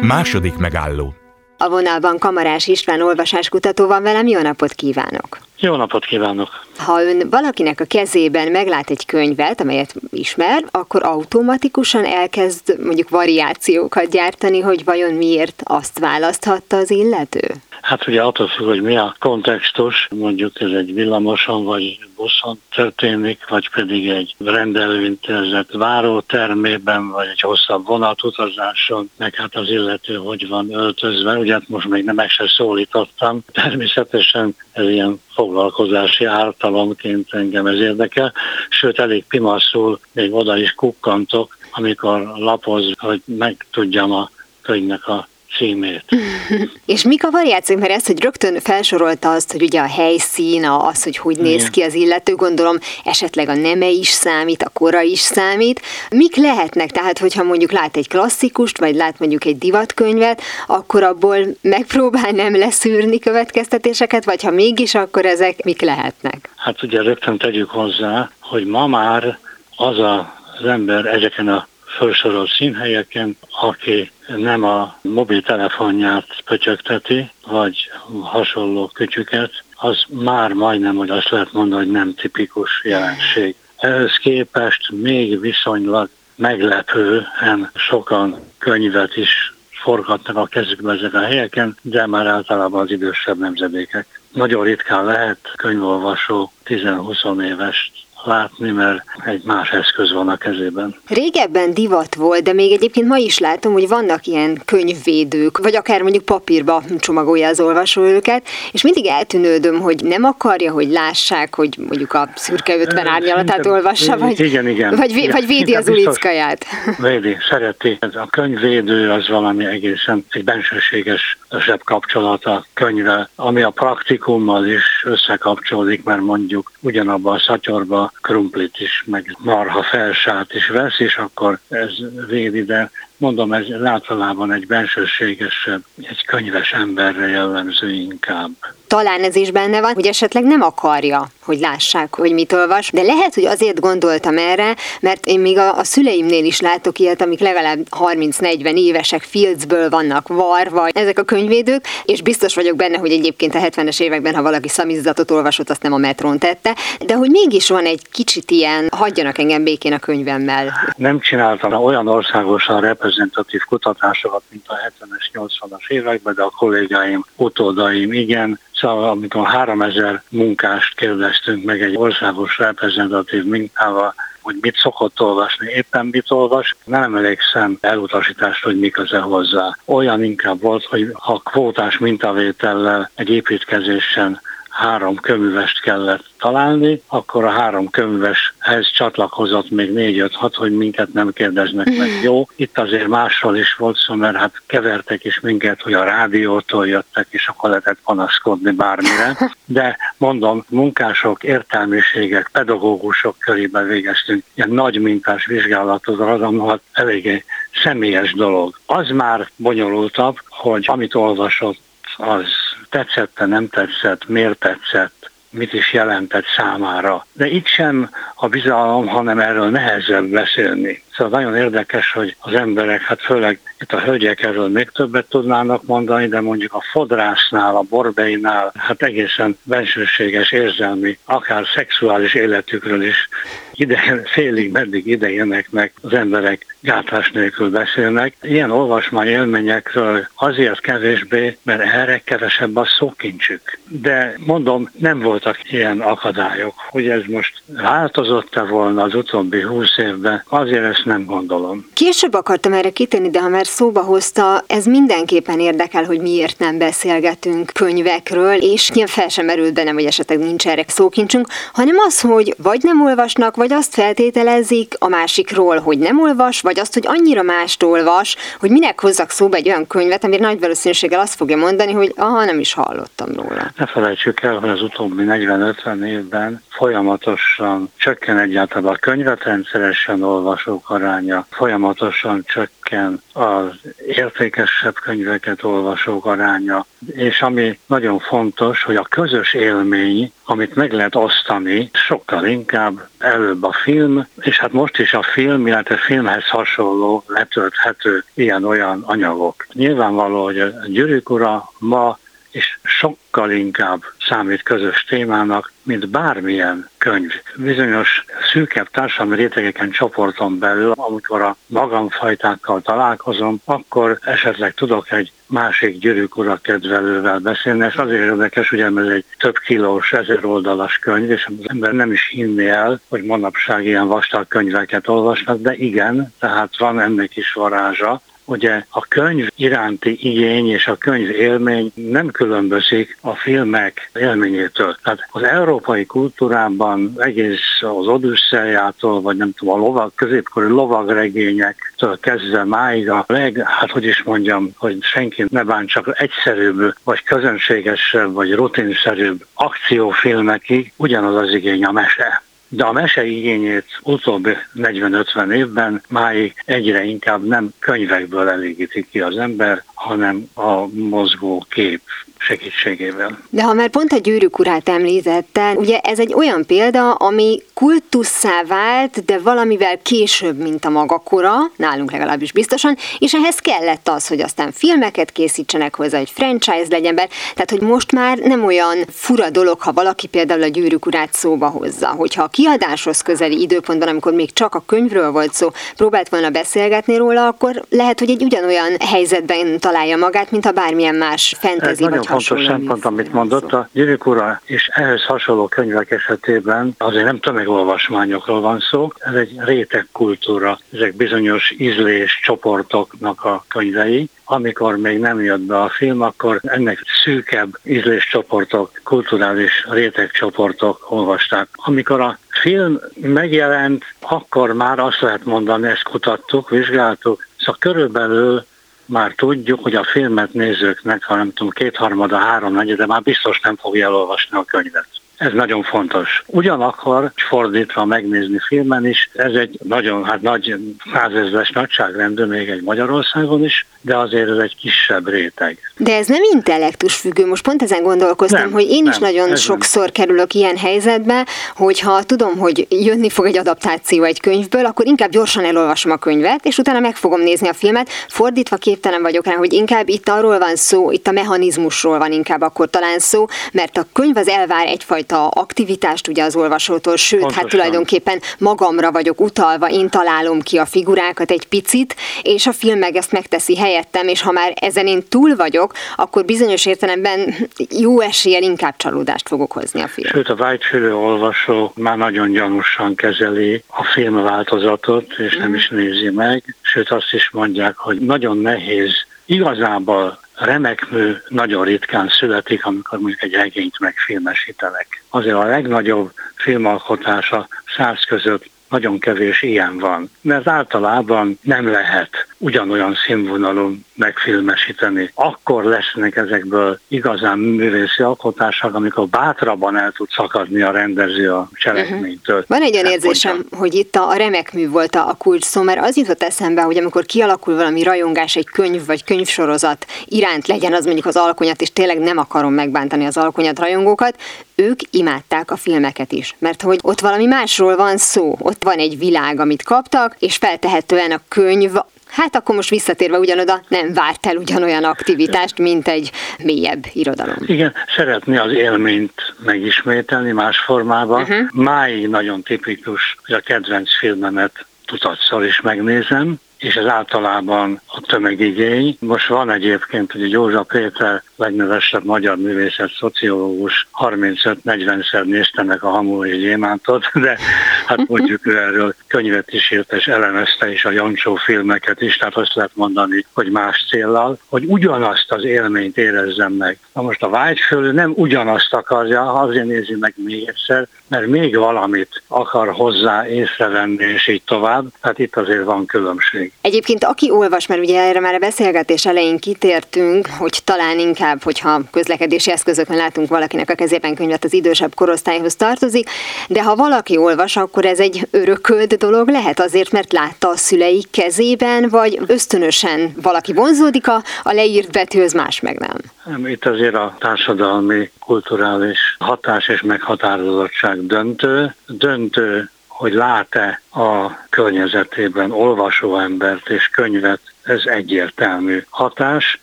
Második 0.01 0.55
megálló 0.55 1.13
a 1.57 1.69
vonalban 1.69 2.17
Kamarás 2.17 2.67
István 2.67 3.01
olvasáskutató 3.01 3.87
van 3.87 4.03
velem, 4.03 4.27
jó 4.27 4.41
napot 4.41 4.73
kívánok! 4.73 5.37
Jó 5.59 5.75
napot 5.75 6.05
kívánok! 6.05 6.49
Ha 6.77 7.03
ön 7.03 7.29
valakinek 7.29 7.79
a 7.79 7.85
kezében 7.85 8.51
meglát 8.51 8.89
egy 8.89 9.05
könyvet, 9.05 9.61
amelyet 9.61 9.95
ismer, 10.09 10.63
akkor 10.71 11.03
automatikusan 11.03 12.05
elkezd 12.05 12.79
mondjuk 12.83 13.09
variációkat 13.09 14.09
gyártani, 14.09 14.59
hogy 14.59 14.83
vajon 14.83 15.13
miért 15.13 15.61
azt 15.65 15.99
választhatta 15.99 16.77
az 16.77 16.91
illető? 16.91 17.53
Hát 17.81 18.07
ugye 18.07 18.21
attól 18.21 18.47
függ, 18.47 18.65
hogy 18.67 18.81
mi 18.81 18.97
a 18.97 19.15
kontextus, 19.19 20.07
mondjuk 20.11 20.61
ez 20.61 20.71
egy 20.71 20.93
villamoson 20.93 21.63
vagy 21.63 21.99
buszon 22.15 22.59
történik, 22.75 23.49
vagy 23.49 23.69
pedig 23.69 24.09
egy 24.09 24.35
rendelőintézet 24.37 25.71
várótermében, 25.71 27.09
vagy 27.09 27.27
egy 27.27 27.39
hosszabb 27.39 27.85
vonatutazáson, 27.85 29.09
meg 29.17 29.35
hát 29.35 29.55
az 29.55 29.69
illető 29.69 30.15
hogy 30.15 30.47
van 30.47 30.73
öltözve. 30.73 31.37
Ugye 31.37 31.53
hát 31.53 31.69
most 31.69 31.87
még 31.87 32.03
nem 32.03 32.15
meg 32.15 32.29
se 32.29 32.47
szólítottam. 32.47 33.39
Természetesen 33.51 34.55
ez 34.71 34.89
ilyen 34.89 35.21
foglalkozási 35.53 36.25
ártalomként 36.25 37.33
engem 37.33 37.65
ez 37.65 37.79
érdekel, 37.79 38.33
sőt 38.69 38.99
elég 38.99 39.25
pimaszul 39.27 39.99
még 40.11 40.33
oda 40.33 40.57
is 40.57 40.73
kukkantok, 40.73 41.57
amikor 41.71 42.33
lapoz, 42.35 42.91
hogy 42.97 43.21
megtudjam 43.25 44.11
a 44.11 44.29
könyvnek 44.61 45.07
a 45.07 45.27
címét. 45.57 46.03
És 46.85 47.03
mik 47.03 47.25
a 47.25 47.31
variációk? 47.31 47.79
Mert 47.79 47.91
ezt, 47.91 48.07
hogy 48.07 48.21
rögtön 48.21 48.59
felsorolta 48.59 49.31
azt, 49.31 49.51
hogy 49.51 49.61
ugye 49.61 49.79
a 49.79 49.87
helyszín, 49.87 50.65
az, 50.65 51.03
hogy 51.03 51.17
hogy 51.17 51.37
néz 51.37 51.69
ki 51.69 51.81
az 51.81 51.93
illető, 51.93 52.35
gondolom 52.35 52.77
esetleg 53.03 53.49
a 53.49 53.55
neme 53.55 53.89
is 53.89 54.07
számít, 54.07 54.63
a 54.63 54.69
kora 54.69 55.01
is 55.01 55.19
számít. 55.19 55.81
Mik 56.09 56.35
lehetnek? 56.35 56.91
Tehát, 56.91 57.19
hogyha 57.19 57.43
mondjuk 57.43 57.71
lát 57.71 57.97
egy 57.97 58.07
klasszikust, 58.07 58.79
vagy 58.79 58.95
lát 58.95 59.19
mondjuk 59.19 59.45
egy 59.45 59.57
divatkönyvet, 59.57 60.41
akkor 60.67 61.03
abból 61.03 61.37
megpróbál 61.61 62.31
nem 62.31 62.55
leszűrni 62.55 63.19
következtetéseket, 63.19 64.25
vagy 64.25 64.43
ha 64.43 64.51
mégis, 64.51 64.95
akkor 64.95 65.25
ezek 65.25 65.63
mik 65.63 65.81
lehetnek? 65.81 66.49
Hát 66.55 66.83
ugye 66.83 67.01
rögtön 67.01 67.37
tegyük 67.37 67.69
hozzá, 67.69 68.31
hogy 68.39 68.65
ma 68.65 68.87
már 68.87 69.39
az 69.75 69.99
a, 69.99 70.33
az 70.59 70.65
ember 70.65 71.05
ezeken 71.05 71.47
a 71.47 71.67
felsorolt 71.97 72.49
színhelyeken, 72.49 73.37
aki 73.61 74.11
nem 74.27 74.63
a 74.63 74.97
mobiltelefonját 75.01 76.27
pötyögteti, 76.45 77.31
vagy 77.47 77.91
hasonló 78.21 78.87
kütyüket, 78.93 79.51
az 79.75 80.03
már 80.09 80.53
majdnem, 80.53 80.95
hogy 80.95 81.09
azt 81.09 81.29
lehet 81.29 81.53
mondani, 81.53 81.83
hogy 81.83 81.91
nem 81.91 82.13
tipikus 82.15 82.81
jelenség. 82.83 83.55
Ehhez 83.77 84.17
képest 84.17 84.91
még 84.91 85.39
viszonylag 85.39 86.09
meglepően 86.35 87.71
sokan 87.75 88.39
könyvet 88.57 89.15
is 89.15 89.53
forgatnak 89.69 90.37
a 90.37 90.45
kezükbe 90.45 90.93
ezek 90.93 91.13
a 91.13 91.21
helyeken, 91.21 91.77
de 91.81 92.07
már 92.07 92.27
általában 92.27 92.81
az 92.81 92.91
idősebb 92.91 93.37
nemzedékek. 93.37 94.21
Nagyon 94.31 94.63
ritkán 94.63 95.05
lehet 95.05 95.53
könyvolvasó 95.55 96.51
10-20 96.65 97.43
éves 97.43 97.91
látni, 98.25 98.71
mert 98.71 99.03
egy 99.25 99.41
más 99.43 99.69
eszköz 99.69 100.13
van 100.13 100.29
a 100.29 100.37
kezében. 100.37 100.95
Régebben 101.07 101.73
divat 101.73 102.15
volt, 102.15 102.43
de 102.43 102.53
még 102.53 102.71
egyébként 102.71 103.07
ma 103.07 103.17
is 103.17 103.39
látom, 103.39 103.73
hogy 103.73 103.87
vannak 103.87 104.25
ilyen 104.25 104.61
könyvvédők, 104.65 105.57
vagy 105.57 105.75
akár 105.75 106.01
mondjuk 106.01 106.25
papírba 106.25 106.83
csomagolja 106.99 107.47
az 107.47 107.59
olvasó 107.59 108.03
őket, 108.03 108.47
és 108.71 108.81
mindig 108.81 109.07
eltűnődöm, 109.07 109.79
hogy 109.79 110.03
nem 110.03 110.23
akarja, 110.23 110.71
hogy 110.71 110.87
lássák, 110.87 111.55
hogy 111.55 111.77
mondjuk 111.77 112.13
a 112.13 112.29
szürke 112.35 112.77
50 112.77 113.07
árnyalatát 113.07 113.65
olvassa, 113.65 114.17
vagy, 114.17 114.39
igen, 114.39 114.67
igen, 114.67 114.95
vagy, 114.95 115.09
igen, 115.09 115.31
vagy 115.31 115.47
védi 115.47 115.75
az 115.75 115.89
ulickaját. 115.89 116.65
Védi, 116.97 117.37
szereti. 117.49 117.97
A 117.99 118.27
könyvvédő 118.29 119.11
az 119.11 119.27
valami 119.27 119.65
egészen 119.65 120.25
egy 120.29 120.43
bensőséges 120.43 121.37
kapcsolat 121.83 122.45
a 122.45 122.65
könyve, 122.73 123.29
ami 123.35 123.61
a 123.61 123.69
praktikummal 123.69 124.65
is 124.65 125.03
összekapcsolódik, 125.03 126.03
mert 126.03 126.21
mondjuk 126.21 126.71
ugyanabban 126.79 127.35
a 127.35 127.39
szatyorba 127.39 128.11
krumplit 128.21 128.79
is, 128.79 129.03
meg 129.05 129.35
marha 129.39 129.83
felsát 129.83 130.53
is 130.53 130.67
vesz, 130.67 130.99
és 130.99 131.17
akkor 131.17 131.59
ez 131.69 131.91
védi, 132.27 132.63
de 132.63 132.91
mondom, 133.23 133.53
ez 133.53 133.65
általában 133.83 134.51
egy 134.51 134.67
bensőségesebb, 134.67 135.83
egy 136.01 136.25
könyves 136.25 136.71
emberre 136.71 137.27
jellemző 137.27 137.91
inkább 137.93 138.51
talán 138.93 139.23
ez 139.23 139.35
is 139.35 139.51
benne 139.51 139.81
van, 139.81 139.93
hogy 139.93 140.05
esetleg 140.05 140.43
nem 140.43 140.61
akarja, 140.61 141.27
hogy 141.43 141.59
lássák, 141.59 142.15
hogy 142.15 142.33
mit 142.33 142.53
olvas, 142.53 142.91
de 142.91 143.01
lehet, 143.01 143.33
hogy 143.33 143.45
azért 143.45 143.79
gondoltam 143.79 144.37
erre, 144.37 144.75
mert 144.99 145.25
én 145.25 145.39
még 145.39 145.57
a, 145.57 145.77
a 145.77 145.83
szüleimnél 145.83 146.45
is 146.45 146.59
látok 146.59 146.99
ilyet, 146.99 147.21
amik 147.21 147.39
legalább 147.39 147.79
30-40 147.91 148.75
évesek, 148.75 149.21
Fieldsből 149.21 149.89
vannak 149.89 150.27
varva, 150.27 150.87
ezek 150.87 151.19
a 151.19 151.23
könyvédők, 151.23 151.85
és 152.05 152.21
biztos 152.21 152.55
vagyok 152.55 152.75
benne, 152.75 152.97
hogy 152.97 153.11
egyébként 153.11 153.55
a 153.55 153.59
70-es 153.59 154.01
években, 154.01 154.35
ha 154.35 154.41
valaki 154.41 154.67
szamizdatot 154.67 155.31
olvasott, 155.31 155.69
azt 155.69 155.83
nem 155.83 155.93
a 155.93 155.97
metron 155.97 156.39
tette, 156.39 156.75
de 157.05 157.13
hogy 157.13 157.29
mégis 157.29 157.69
van 157.69 157.85
egy 157.85 158.01
kicsit 158.11 158.51
ilyen, 158.51 158.89
hagyjanak 158.91 159.37
engem 159.37 159.63
békén 159.63 159.93
a 159.93 159.99
könyvemmel. 159.99 160.73
Nem 160.97 161.19
csináltam 161.19 161.73
olyan 161.73 162.07
országosan 162.07 162.81
reprezentatív 163.13 163.61
kutatásokat, 163.61 164.43
mint 164.49 164.67
a 164.67 164.75
70-es, 164.75 165.29
80-as 165.33 165.87
években, 165.87 166.33
de 166.33 166.43
a 166.43 166.49
kollégáim, 166.49 167.25
utódaim 167.35 168.13
igen, 168.13 168.59
Szóval 168.75 169.09
amikor 169.09 169.47
3000 169.47 170.23
munkást 170.29 170.95
kérdeztünk 170.95 171.63
meg 171.63 171.81
egy 171.81 171.95
országos 171.95 172.57
reprezentatív 172.57 173.43
minkával, 173.43 174.13
hogy 174.41 174.55
mit 174.61 174.75
szokott 174.75 175.21
olvasni, 175.21 175.71
éppen 175.71 176.05
mit 176.05 176.31
olvas, 176.31 176.75
nem 176.85 177.15
emlékszem 177.15 177.77
elutasítást, 177.81 178.63
hogy 178.63 178.79
mi 178.79 178.89
köze 178.89 179.19
hozzá. 179.19 179.77
Olyan 179.85 180.23
inkább 180.23 180.61
volt, 180.61 180.85
hogy 180.85 181.09
ha 181.13 181.41
kvótás 181.43 181.97
mintavétellel 181.97 183.09
egy 183.15 183.29
építkezésen 183.29 184.41
három 184.73 185.15
köművest 185.15 185.81
kellett 185.81 186.25
találni, 186.39 187.01
akkor 187.07 187.45
a 187.45 187.49
három 187.49 187.89
köműveshez 187.89 188.91
csatlakozott 188.95 189.69
még 189.69 189.93
négy-öt-hat, 189.93 190.55
hogy 190.55 190.71
minket 190.71 191.13
nem 191.13 191.33
kérdeznek 191.33 191.97
meg. 191.97 192.09
Jó, 192.23 192.47
itt 192.55 192.77
azért 192.77 193.07
másról 193.07 193.57
is 193.57 193.73
volt 193.75 193.97
szó, 193.97 194.13
mert 194.13 194.35
hát 194.35 194.61
kevertek 194.65 195.23
is 195.23 195.39
minket, 195.39 195.81
hogy 195.81 195.93
a 195.93 196.03
rádiótól 196.03 196.87
jöttek, 196.87 197.27
és 197.29 197.47
akkor 197.47 197.69
lehetett 197.69 197.97
panaszkodni 198.03 198.71
bármire. 198.71 199.37
De 199.65 199.97
mondom, 200.17 200.65
munkások, 200.69 201.43
értelmiségek, 201.43 202.49
pedagógusok 202.51 203.39
körében 203.39 203.87
végeztünk 203.87 204.43
ilyen 204.53 204.69
nagy 204.69 204.99
mintás 204.99 205.45
vizsgálatot, 205.45 206.19
az 206.19 206.67
hát 206.67 206.81
eléggé 206.91 207.43
személyes 207.83 208.33
dolog. 208.33 208.79
Az 208.85 209.09
már 209.09 209.49
bonyolultabb, 209.55 210.37
hogy 210.47 210.83
amit 210.87 211.15
olvasott, 211.15 211.79
az 212.17 212.72
tetszette, 212.93 213.45
nem 213.45 213.67
tetszett, 213.69 214.27
miért 214.27 214.59
tetszett, 214.59 215.31
mit 215.49 215.73
is 215.73 215.93
jelentett 215.93 216.45
számára. 216.55 217.25
De 217.33 217.47
itt 217.47 217.65
sem 217.65 218.09
a 218.35 218.47
bizalom, 218.47 219.07
hanem 219.07 219.39
erről 219.39 219.69
nehezebb 219.69 220.25
beszélni. 220.25 221.03
Szóval 221.15 221.39
nagyon 221.39 221.55
érdekes, 221.55 222.11
hogy 222.11 222.35
az 222.39 222.53
emberek, 222.53 223.01
hát 223.01 223.21
főleg 223.21 223.59
itt 223.79 223.93
a 223.93 223.99
hölgyek 223.99 224.43
erről 224.43 224.67
még 224.67 224.89
többet 224.89 225.29
tudnának 225.29 225.83
mondani, 225.85 226.27
de 226.27 226.41
mondjuk 226.41 226.73
a 226.73 226.83
fodrásznál, 226.91 227.75
a 227.75 227.85
borbeinál, 227.89 228.71
hát 228.77 229.01
egészen 229.01 229.57
bensőséges 229.63 230.51
érzelmi, 230.51 231.17
akár 231.25 231.63
szexuális 231.75 232.33
életükről 232.33 233.03
is 233.03 233.29
ide, 233.73 234.21
félig 234.25 234.71
meddig 234.71 235.07
ide 235.07 235.29
jönnek 235.29 235.69
az 236.01 236.13
emberek 236.13 236.65
gátlás 236.79 237.31
nélkül 237.31 237.69
beszélnek. 237.69 238.35
Ilyen 238.41 238.71
olvasmány 238.71 239.27
élményekről 239.27 240.27
azért 240.35 240.79
kevésbé, 240.79 241.57
mert 241.63 241.81
erre 241.81 242.21
kevesebb 242.23 242.75
a 242.75 242.85
szókincsük. 242.85 243.79
De 243.87 244.35
mondom, 244.45 244.89
nem 244.99 245.19
voltak 245.19 245.71
ilyen 245.71 246.01
akadályok. 246.01 246.73
Hogy 246.89 247.09
ez 247.09 247.21
most 247.27 247.61
változott-e 247.67 248.61
volna 248.61 249.03
az 249.03 249.15
utóbbi 249.15 249.61
húsz 249.61 249.97
évben, 249.97 250.43
azért 250.47 250.83
ezt 250.83 251.02
nem 251.03 251.25
gondolom. 251.25 251.87
Később 251.93 252.33
akartam 252.33 252.73
erre 252.73 252.89
kitérni, 252.89 253.29
de 253.29 253.41
ha 253.41 253.49
már 253.49 253.65
szóba 253.65 254.01
hozta, 254.01 254.63
ez 254.67 254.85
mindenképpen 254.85 255.59
érdekel, 255.59 256.03
hogy 256.03 256.19
miért 256.19 256.59
nem 256.59 256.77
beszélgetünk 256.77 257.69
könyvekről, 257.73 258.53
és 258.53 258.91
ilyen 258.93 259.07
fel 259.07 259.27
sem 259.27 259.45
merült 259.45 259.73
bennem, 259.73 259.93
hogy 259.93 260.05
esetleg 260.05 260.39
nincs 260.39 260.67
erre 260.67 260.85
szókincsünk, 260.87 261.47
hanem 261.73 261.95
az, 262.07 262.21
hogy 262.21 262.55
vagy 262.57 262.79
nem 262.83 263.01
olvasnak, 263.01 263.55
vagy 263.55 263.73
azt 263.73 263.93
feltételezik 263.93 264.93
a 264.99 265.07
másikról, 265.07 265.79
hogy 265.79 265.97
nem 265.97 266.19
olvas, 266.19 266.61
vagy 266.61 266.79
azt, 266.79 266.93
hogy 266.93 267.07
annyira 267.07 267.41
mást 267.41 267.83
olvas, 267.83 268.35
hogy 268.59 268.69
minek 268.69 269.01
hozzak 269.01 269.29
szóba 269.29 269.55
egy 269.55 269.67
olyan 269.67 269.87
könyvet, 269.87 270.23
amire 270.23 270.45
nagy 270.45 270.59
valószínűséggel 270.59 271.19
azt 271.19 271.35
fogja 271.35 271.57
mondani, 271.57 271.91
hogy 271.91 272.13
aha, 272.15 272.45
nem 272.45 272.59
is 272.59 272.73
hallottam 272.73 273.33
róla. 273.35 273.71
Ne 273.77 273.85
felejtsük 273.85 274.41
el, 274.41 274.57
hogy 274.59 274.69
az 274.69 274.81
utóbbi 274.81 275.23
40-50 275.27 276.05
évben 276.05 276.63
folyamatosan 276.69 277.91
csökken 277.97 278.39
egyáltalán 278.39 278.93
a 278.93 278.97
könyvet 278.97 279.43
rendszeresen 279.43 280.23
olvasók 280.23 280.85
aránya, 280.93 281.45
folyamatosan 281.49 282.43
csökken 282.45 283.21
az 283.33 283.71
értékesebb 284.07 284.93
könyveket 284.93 285.63
olvasók 285.63 286.25
aránya, 286.25 286.85
és 287.07 287.41
ami 287.41 287.79
nagyon 287.85 288.19
fontos, 288.19 288.83
hogy 288.83 288.95
a 288.95 289.07
közös 289.09 289.53
élmény, 289.53 290.31
amit 290.45 290.75
meg 290.75 290.93
lehet 290.93 291.15
osztani, 291.15 291.89
sokkal 291.93 292.45
inkább 292.45 293.07
előbb 293.17 293.63
a 293.63 293.73
film, 293.83 294.27
és 294.39 294.59
hát 294.59 294.71
most 294.71 294.99
is 294.99 295.13
a 295.13 295.23
film, 295.23 295.67
illetve 295.67 295.97
filmhez 295.97 296.47
hasonló 296.47 297.23
letölthető 297.27 298.23
ilyen-olyan 298.33 299.03
anyagok. 299.05 299.67
Nyilvánvaló, 299.73 300.43
hogy 300.43 300.59
a 300.59 300.69
Gyűrűk 300.87 301.29
ura 301.29 301.71
ma 301.79 302.17
és 302.53 302.77
sokkal 302.83 303.51
inkább 303.51 304.01
számít 304.27 304.63
közös 304.63 305.03
témának, 305.03 305.71
mint 305.83 306.09
bármilyen 306.09 306.89
könyv. 306.97 307.31
Bizonyos 307.55 308.25
szűkebb 308.51 308.89
társadalmi 308.89 309.35
rétegeken 309.35 309.91
csoporton 309.91 310.59
belül, 310.59 310.91
amikor 310.95 311.41
a 311.41 311.55
magamfajtákkal 311.65 312.81
találkozom, 312.81 313.61
akkor 313.65 314.19
esetleg 314.21 314.73
tudok 314.73 315.11
egy 315.11 315.31
másik 315.45 315.99
gyűrűk 315.99 316.37
ura 316.37 316.59
kedvelővel 316.61 317.39
beszélni, 317.39 317.85
és 317.85 317.95
azért 317.95 318.23
érdekes, 318.23 318.69
hogy 318.69 318.81
ez 318.81 318.95
egy 318.95 319.25
több 319.37 319.57
kilós, 319.57 320.13
ezer 320.13 320.45
oldalas 320.45 320.97
könyv, 320.97 321.31
és 321.31 321.45
az 321.45 321.69
ember 321.69 321.91
nem 321.91 322.11
is 322.11 322.29
hinni 322.29 322.67
el, 322.67 323.01
hogy 323.09 323.23
manapság 323.23 323.85
ilyen 323.85 324.07
vastag 324.07 324.47
könyveket 324.47 325.07
olvasnak, 325.07 325.61
de 325.61 325.73
igen, 325.75 326.33
tehát 326.39 326.77
van 326.77 326.99
ennek 326.99 327.35
is 327.35 327.53
varázsa, 327.53 328.21
Ugye 328.45 328.83
a 328.89 329.01
könyv 329.01 329.47
iránti 329.55 330.17
igény 330.19 330.69
és 330.69 330.87
a 330.87 330.95
könyv 330.95 331.29
élmény 331.29 331.91
nem 331.93 332.31
különbözik 332.31 333.17
a 333.21 333.35
filmek 333.35 334.09
élményétől. 334.13 334.97
Tehát 335.03 335.27
az 335.31 335.43
európai 335.43 336.05
kultúrában 336.05 337.13
egész 337.17 337.81
az 337.81 338.07
Odüsszeljától, 338.07 339.21
vagy 339.21 339.37
nem 339.37 339.51
tudom, 339.51 339.73
a 339.73 339.77
lovag, 339.77 340.11
középkori 340.15 340.67
lovagregényektől 340.67 342.19
kezdve 342.19 342.63
máig 342.63 343.09
a 343.09 343.23
leg, 343.27 343.63
hát 343.65 343.91
hogy 343.91 344.05
is 344.05 344.23
mondjam, 344.23 344.71
hogy 344.77 344.97
senki 345.01 345.45
ne 345.49 345.63
bán 345.63 345.85
csak 345.85 346.21
egyszerűbb, 346.21 346.95
vagy 347.03 347.23
közönségesebb, 347.23 348.33
vagy 348.33 348.53
rutinszerűbb 348.53 349.45
akciófilmekig 349.53 350.93
ugyanaz 350.95 351.35
az 351.35 351.53
igény 351.53 351.83
a 351.83 351.91
mese 351.91 352.43
de 352.75 352.83
a 352.83 352.91
mese 352.91 353.25
igényét 353.25 353.85
utóbbi 354.01 354.51
40-50 354.75 355.53
évben 355.53 356.01
máig 356.09 356.53
egyre 356.65 357.03
inkább 357.03 357.43
nem 357.43 357.73
könyvekből 357.79 358.49
elégíti 358.49 359.05
ki 359.11 359.21
az 359.21 359.37
ember, 359.37 359.83
hanem 359.93 360.49
a 360.53 360.85
mozgó 360.87 361.65
kép 361.69 362.01
segítségével. 362.43 363.39
De 363.49 363.63
ha 363.63 363.73
már 363.73 363.89
pont 363.89 364.11
a 364.11 364.17
gyűrűk 364.17 364.59
urát 364.59 364.89
említette, 364.89 365.71
ugye 365.71 365.99
ez 365.99 366.19
egy 366.19 366.33
olyan 366.33 366.65
példa, 366.65 367.11
ami 367.11 367.61
kultusszá 367.73 368.63
vált, 368.67 369.25
de 369.25 369.37
valamivel 369.37 369.97
később, 370.01 370.57
mint 370.57 370.85
a 370.85 370.89
maga 370.89 371.17
kora, 371.17 371.53
nálunk 371.75 372.11
legalábbis 372.11 372.51
biztosan, 372.51 372.97
és 373.19 373.33
ehhez 373.33 373.55
kellett 373.55 374.07
az, 374.07 374.27
hogy 374.27 374.41
aztán 374.41 374.71
filmeket 374.71 375.31
készítsenek 375.31 375.95
hozzá, 375.95 376.17
hogy 376.17 376.29
franchise 376.29 376.85
legyen 376.89 377.15
be, 377.15 377.27
tehát 377.53 377.69
hogy 377.69 377.81
most 377.81 378.11
már 378.11 378.37
nem 378.37 378.65
olyan 378.65 378.97
fura 379.09 379.49
dolog, 379.49 379.81
ha 379.81 379.93
valaki 379.93 380.27
például 380.27 380.63
a 380.63 380.67
gyűrűk 380.67 381.05
urát 381.05 381.33
szóba 381.33 381.67
hozza, 381.67 382.07
hogyha 382.07 382.43
a 382.43 382.47
kiadáshoz 382.47 383.21
közeli 383.21 383.61
időpontban, 383.61 384.07
amikor 384.07 384.33
még 384.33 384.53
csak 384.53 384.75
a 384.75 384.83
könyvről 384.85 385.31
volt 385.31 385.53
szó, 385.53 385.69
próbált 385.95 386.29
volna 386.29 386.49
beszélgetni 386.49 387.15
róla, 387.15 387.47
akkor 387.47 387.83
lehet, 387.89 388.19
hogy 388.19 388.29
egy 388.29 388.43
ugyanolyan 388.43 388.95
helyzetben 388.99 389.79
találja 389.79 390.17
magát, 390.17 390.51
mint 390.51 390.65
a 390.65 390.71
bármilyen 390.71 391.15
más 391.15 391.55
fantasy 391.59 392.03
vagy 392.03 392.25
fontos 392.39 392.65
szempont, 392.65 393.05
amit 393.05 393.33
mondott, 393.33 393.73
a 393.73 393.89
Gyűrűk 393.91 394.25
ura 394.25 394.61
és 394.65 394.87
ehhez 394.93 395.23
hasonló 395.23 395.67
könyvek 395.67 396.11
esetében 396.11 396.95
azért 396.97 397.25
nem 397.25 397.39
tömegolvasmányokról 397.39 398.61
van 398.61 398.79
szó, 398.79 399.11
ez 399.19 399.33
egy 399.33 399.55
réteg 399.57 400.07
kultúra, 400.11 400.77
ezek 400.93 401.15
bizonyos 401.15 401.73
ízlés 401.77 402.39
csoportoknak 402.43 403.43
a 403.45 403.65
könyvei, 403.67 404.29
amikor 404.45 404.97
még 404.97 405.19
nem 405.19 405.41
jött 405.41 405.59
be 405.59 405.81
a 405.81 405.89
film, 405.89 406.21
akkor 406.21 406.59
ennek 406.63 407.03
szűkebb 407.23 407.77
ízléscsoportok, 407.83 408.91
kulturális 409.03 409.85
rétegcsoportok 409.89 411.05
olvasták. 411.11 411.67
Amikor 411.73 412.21
a 412.21 412.37
film 412.49 412.99
megjelent, 413.15 414.03
akkor 414.19 414.73
már 414.73 414.99
azt 414.99 415.19
lehet 415.19 415.45
mondani, 415.45 415.87
ezt 415.87 416.03
kutattuk, 416.03 416.69
vizsgáltuk, 416.69 417.47
szóval 417.57 417.75
körülbelül 417.79 418.65
már 419.13 419.33
tudjuk, 419.35 419.83
hogy 419.83 419.95
a 419.95 420.03
filmet 420.03 420.53
nézőknek, 420.53 421.23
ha 421.23 421.35
nem 421.35 421.53
tudom, 421.53 421.69
kétharmada, 421.69 422.37
háromnegyede 422.37 423.05
már 423.05 423.21
biztos 423.21 423.59
nem 423.59 423.75
fogja 423.75 424.05
elolvasni 424.05 424.57
a 424.57 424.63
könyvet. 424.63 425.07
Ez 425.43 425.53
nagyon 425.53 425.83
fontos. 425.83 426.43
Ugyanakkor 426.45 427.31
fordítva 427.49 428.05
megnézni 428.05 428.59
filmen 428.67 429.07
is, 429.07 429.29
ez 429.33 429.53
egy 429.53 429.79
nagyon, 429.83 430.25
hát 430.25 430.41
nagy 430.41 430.75
százezres 431.13 431.69
nagyságrendű 431.69 432.43
még 432.43 432.69
egy 432.69 432.81
Magyarországon 432.81 433.63
is, 433.63 433.85
de 434.01 434.17
azért 434.17 434.49
ez 434.49 434.57
egy 434.57 434.75
kisebb 434.75 435.27
réteg. 435.27 435.77
De 435.97 436.15
ez 436.15 436.27
nem 436.27 436.41
intellektus 436.53 437.15
függő, 437.15 437.45
most 437.45 437.63
pont 437.63 437.81
ezen 437.81 438.03
gondolkoztam, 438.03 438.61
nem, 438.61 438.71
hogy 438.71 438.89
én 438.89 439.05
is 439.05 439.17
nem, 439.17 439.33
nagyon 439.33 439.55
sokszor 439.55 440.01
nem. 440.03 440.11
kerülök 440.11 440.53
ilyen 440.53 440.77
helyzetbe, 440.77 441.47
hogyha 441.75 442.23
tudom, 442.23 442.57
hogy 442.57 442.87
jönni 442.89 443.29
fog 443.29 443.45
egy 443.45 443.57
adaptáció 443.57 444.23
egy 444.23 444.39
könyvből, 444.39 444.85
akkor 444.85 445.05
inkább 445.05 445.29
gyorsan 445.29 445.65
elolvasom 445.65 446.11
a 446.11 446.17
könyvet, 446.17 446.65
és 446.65 446.77
utána 446.77 446.99
meg 446.99 447.15
fogom 447.15 447.41
nézni 447.41 447.67
a 447.67 447.73
filmet. 447.73 448.09
Fordítva 448.27 448.75
képtelen 448.75 449.21
vagyok 449.21 449.45
rá, 449.45 449.53
hogy 449.53 449.73
inkább 449.73 450.09
itt 450.09 450.29
arról 450.29 450.59
van 450.59 450.75
szó, 450.75 451.11
itt 451.11 451.27
a 451.27 451.31
mechanizmusról 451.31 452.17
van 452.17 452.31
inkább 452.31 452.61
akkor 452.61 452.89
talán 452.89 453.19
szó, 453.19 453.45
mert 453.71 453.97
a 453.97 454.05
könyv 454.13 454.37
az 454.37 454.47
elvár 454.47 454.87
egyfajta 454.87 455.32
aktivitást 455.37 456.27
ugye 456.27 456.43
az 456.43 456.55
olvasótól, 456.55 457.17
sőt, 457.17 457.41
hát 457.41 457.49
Pontosan. 457.49 457.61
hát 457.61 457.71
tulajdonképpen 457.71 458.41
magamra 458.57 459.11
vagyok 459.11 459.41
utalva, 459.41 459.89
én 459.89 460.09
találom 460.09 460.61
ki 460.61 460.77
a 460.77 460.85
figurákat 460.85 461.51
egy 461.51 461.67
picit, 461.67 462.15
és 462.41 462.67
a 462.67 462.73
film 462.73 462.99
meg 462.99 463.15
ezt 463.15 463.31
megteszi 463.31 463.77
helyettem, 463.77 464.27
és 464.27 464.41
ha 464.41 464.51
már 464.51 464.73
ezen 464.81 465.07
én 465.07 465.23
túl 465.29 465.55
vagyok, 465.55 465.93
akkor 466.15 466.45
bizonyos 466.45 466.85
értelemben 466.85 467.55
jó 467.89 468.19
eséllyel 468.19 468.61
inkább 468.61 468.95
csalódást 468.97 469.47
fogok 469.47 469.71
hozni 469.71 470.01
a 470.01 470.07
film. 470.07 470.27
Sőt, 470.27 470.49
a 470.49 470.55
vágyfülő 470.55 471.15
olvasó 471.15 471.93
már 471.95 472.17
nagyon 472.17 472.51
gyanúsan 472.51 473.15
kezeli 473.15 473.83
a 473.87 474.03
filmváltozatot, 474.03 475.33
és 475.37 475.55
nem 475.55 475.67
mhm. 475.67 475.77
is 475.77 475.89
nézi 475.89 476.29
meg, 476.29 476.75
sőt 476.81 477.09
azt 477.09 477.33
is 477.33 477.49
mondják, 477.51 477.97
hogy 477.97 478.19
nagyon 478.19 478.57
nehéz 478.57 479.11
igazából 479.45 480.39
remek 480.55 481.09
mű 481.09 481.35
nagyon 481.47 481.83
ritkán 481.83 482.29
születik, 482.29 482.85
amikor 482.85 483.19
mondjuk 483.19 483.41
egy 483.41 483.53
regényt 483.53 483.99
megfilmesítenek. 483.99 485.23
Azért 485.29 485.55
a 485.55 485.65
legnagyobb 485.65 486.31
filmalkotása 486.55 487.67
száz 487.97 488.23
között 488.23 488.69
nagyon 488.93 489.19
kevés 489.19 489.61
ilyen 489.61 489.97
van, 489.97 490.29
mert 490.41 490.67
általában 490.67 491.59
nem 491.61 491.87
lehet 491.87 492.29
ugyanolyan 492.57 493.15
színvonalú 493.25 493.95
megfilmesíteni. 494.15 495.31
Akkor 495.33 495.83
lesznek 495.83 496.35
ezekből 496.35 496.99
igazán 497.07 497.59
művészi 497.59 498.23
alkotások, 498.23 498.95
amikor 498.95 499.27
bátrabban 499.27 499.97
el 499.97 500.11
tud 500.11 500.29
szakadni 500.29 500.81
a 500.81 500.91
rendező 500.91 501.53
a 501.53 501.69
cselekménytől. 501.73 502.59
Uh-huh. 502.59 502.77
Van 502.77 502.81
egy 502.81 502.93
olyan 502.93 503.11
érzésem, 503.11 503.65
hogy 503.71 503.93
itt 503.93 504.15
a, 504.15 504.33
remek 504.33 504.73
mű 504.73 504.89
volt 504.89 505.15
a, 505.15 505.27
a 505.29 505.33
kulcs 505.33 505.63
szó, 505.63 505.81
mert 505.81 506.05
az 506.05 506.17
jutott 506.17 506.43
eszembe, 506.43 506.81
hogy 506.81 506.97
amikor 506.97 507.25
kialakul 507.25 507.75
valami 507.75 508.03
rajongás 508.03 508.55
egy 508.55 508.69
könyv 508.69 509.05
vagy 509.05 509.23
könyvsorozat 509.23 510.05
iránt 510.25 510.67
legyen 510.67 510.93
az 510.93 511.05
mondjuk 511.05 511.25
az 511.25 511.35
alkonyat, 511.35 511.81
és 511.81 511.93
tényleg 511.93 512.19
nem 512.19 512.37
akarom 512.37 512.73
megbántani 512.73 513.25
az 513.25 513.37
alkonyat 513.37 513.79
rajongókat, 513.79 514.35
ők 514.75 514.99
imádták 515.11 515.71
a 515.71 515.75
filmeket 515.75 516.31
is, 516.31 516.55
mert 516.59 516.81
hogy 516.81 516.99
ott 517.01 517.19
valami 517.19 517.45
másról 517.45 517.95
van 517.95 518.17
szó, 518.17 518.55
ott 518.59 518.83
van 518.83 518.97
egy 518.97 519.17
világ, 519.17 519.59
amit 519.59 519.83
kaptak, 519.83 520.35
és 520.39 520.55
feltehetően 520.55 521.31
a 521.31 521.41
könyv 521.47 521.91
Hát 522.35 522.55
akkor 522.55 522.75
most 522.75 522.89
visszatérve 522.89 523.37
ugyanoda 523.37 523.81
nem 523.87 524.13
várt 524.13 524.45
el 524.45 524.55
ugyanolyan 524.55 525.03
aktivitást, 525.03 525.77
mint 525.77 526.07
egy 526.07 526.31
mélyebb 526.63 527.05
irodalom. 527.13 527.57
Igen, 527.65 527.93
szeretné 528.15 528.57
az 528.57 528.71
élményt 528.71 529.55
megismételni 529.65 530.51
más 530.51 530.79
formában. 530.79 531.41
Uh-huh. 531.41 531.67
Máig 531.71 532.27
nagyon 532.27 532.61
tipikus, 532.61 533.37
hogy 533.45 533.55
a 533.55 533.59
kedvenc 533.59 534.17
filmemet 534.17 534.85
tudatszor 535.05 535.65
is 535.65 535.81
megnézem, 535.81 536.55
és 536.83 536.95
ez 536.95 537.05
általában 537.05 538.01
a 538.07 538.21
tömegigény. 538.21 539.17
Most 539.19 539.47
van 539.47 539.71
egyébként, 539.71 540.31
hogy 540.31 540.51
Józsa 540.51 540.83
Péter 540.83 541.43
legnevesebb 541.55 542.23
magyar 542.23 542.57
művészet, 542.57 543.11
szociológus 543.19 544.07
35-40-szer 544.19 545.43
nézte 545.43 545.83
meg 545.83 546.03
a 546.03 546.09
Hamu 546.09 546.45
és 546.45 546.57
Gyémántot, 546.57 547.25
de 547.33 547.57
hát 548.05 548.27
mondjuk 548.27 548.67
ő 548.67 548.77
erről 548.77 549.15
könyvet 549.27 549.73
is 549.73 549.91
írt, 549.91 550.13
és 550.13 550.27
elemezte 550.27 550.91
is 550.91 551.05
a 551.05 551.11
Jancsó 551.11 551.55
filmeket 551.55 552.21
is, 552.21 552.37
tehát 552.37 552.55
azt 552.55 552.75
lehet 552.75 552.91
mondani, 552.93 553.45
hogy 553.53 553.71
más 553.71 554.05
céllal, 554.09 554.59
hogy 554.69 554.83
ugyanazt 554.87 555.51
az 555.51 555.63
élményt 555.63 556.17
érezzem 556.17 556.71
meg. 556.71 556.97
Na 557.13 557.21
most 557.21 557.43
a 557.43 557.49
vágyfölő 557.49 558.11
nem 558.11 558.33
ugyanazt 558.35 558.93
akarja, 558.93 559.53
azért 559.53 559.85
nézi 559.85 560.15
meg 560.19 560.33
még 560.35 560.67
egyszer, 560.67 561.07
mert 561.27 561.47
még 561.47 561.75
valamit 561.75 562.43
akar 562.47 562.91
hozzá 562.91 563.47
észrevenni, 563.47 564.23
és 564.23 564.47
így 564.47 564.63
tovább. 564.63 565.05
Tehát 565.21 565.39
itt 565.39 565.55
azért 565.55 565.83
van 565.83 566.05
különbség. 566.05 566.72
Egyébként 566.81 567.23
aki 567.23 567.51
olvas, 567.51 567.87
mert 567.87 568.01
ugye 568.01 568.21
erre 568.21 568.39
már 568.39 568.53
a 568.53 568.57
beszélgetés 568.57 569.25
elején 569.25 569.59
kitértünk, 569.59 570.47
hogy 570.57 570.81
talán 570.83 571.19
inkább, 571.19 571.63
hogyha 571.63 572.01
közlekedési 572.11 572.71
eszközökön 572.71 573.15
látunk 573.15 573.49
valakinek 573.49 573.89
a 573.89 573.95
kezében 573.95 574.35
könyvet, 574.35 574.63
az 574.63 574.73
idősebb 574.73 575.15
korosztályhoz 575.15 575.75
tartozik, 575.75 576.29
de 576.67 576.83
ha 576.83 576.95
valaki 576.95 577.37
olvas, 577.37 577.77
akkor 577.77 578.05
ez 578.05 578.19
egy 578.19 578.47
örökölt 578.51 579.17
dolog 579.17 579.49
lehet 579.49 579.79
azért, 579.79 580.11
mert 580.11 580.31
látta 580.31 580.69
a 580.69 580.77
szülei 580.77 581.25
kezében, 581.31 582.09
vagy 582.09 582.39
ösztönösen 582.47 583.33
valaki 583.41 583.73
vonzódik 583.73 584.27
a, 584.27 584.43
a 584.63 584.73
leírt 584.73 585.11
betűhöz, 585.11 585.53
más 585.53 585.79
meg 585.79 585.99
nem. 585.99 586.67
Itt 586.67 586.85
azért 586.85 587.15
a 587.15 587.35
társadalmi, 587.39 588.31
kulturális 588.39 589.19
hatás 589.39 589.87
és 589.87 590.01
meghatározottság 590.01 591.25
döntő. 591.25 591.95
Döntő 592.07 592.91
hogy 593.13 593.33
lát-e 593.33 594.01
a 594.11 594.49
környezetében 594.69 595.71
olvasó 595.71 596.39
embert 596.39 596.89
és 596.89 597.07
könyvet, 597.07 597.59
ez 597.83 598.01
egyértelmű 598.05 599.05
hatás. 599.09 599.79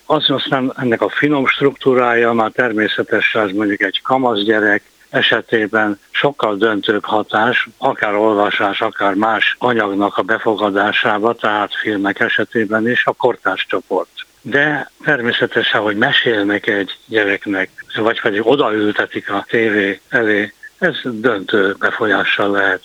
Az 0.07 0.31
aztán 0.31 0.72
ennek 0.76 1.03
a 1.03 1.09
finom 1.09 1.47
struktúrája 1.47 2.33
már 2.33 2.51
természetesen 2.51 3.43
az 3.43 3.53
mondjuk 3.53 3.83
egy 3.83 4.03
kamasz 4.03 4.43
gyerek, 4.43 4.83
esetében 5.11 6.01
sokkal 6.11 6.57
döntőbb 6.57 7.05
hatás, 7.05 7.68
akár 7.78 8.14
olvasás, 8.14 8.81
akár 8.81 9.14
más 9.14 9.57
anyagnak 9.59 10.16
a 10.16 10.22
befogadásába, 10.22 11.35
tehát 11.35 11.74
filmek 11.74 12.20
esetében 12.20 12.89
is 12.89 13.07
a 13.07 13.12
kortárs 13.12 13.66
csoport. 13.68 14.09
De 14.43 14.91
természetesen, 15.05 15.81
hogy 15.81 15.97
mesélnek 15.97 16.66
egy 16.66 16.99
gyereknek, 17.07 17.70
vagy 17.97 18.20
pedig 18.20 18.47
odaültetik 18.47 19.31
a 19.31 19.45
tévé 19.49 20.01
elé, 20.09 20.53
ez 20.78 20.97
döntő 21.05 21.76
befolyással 21.78 22.51
lehet 22.51 22.81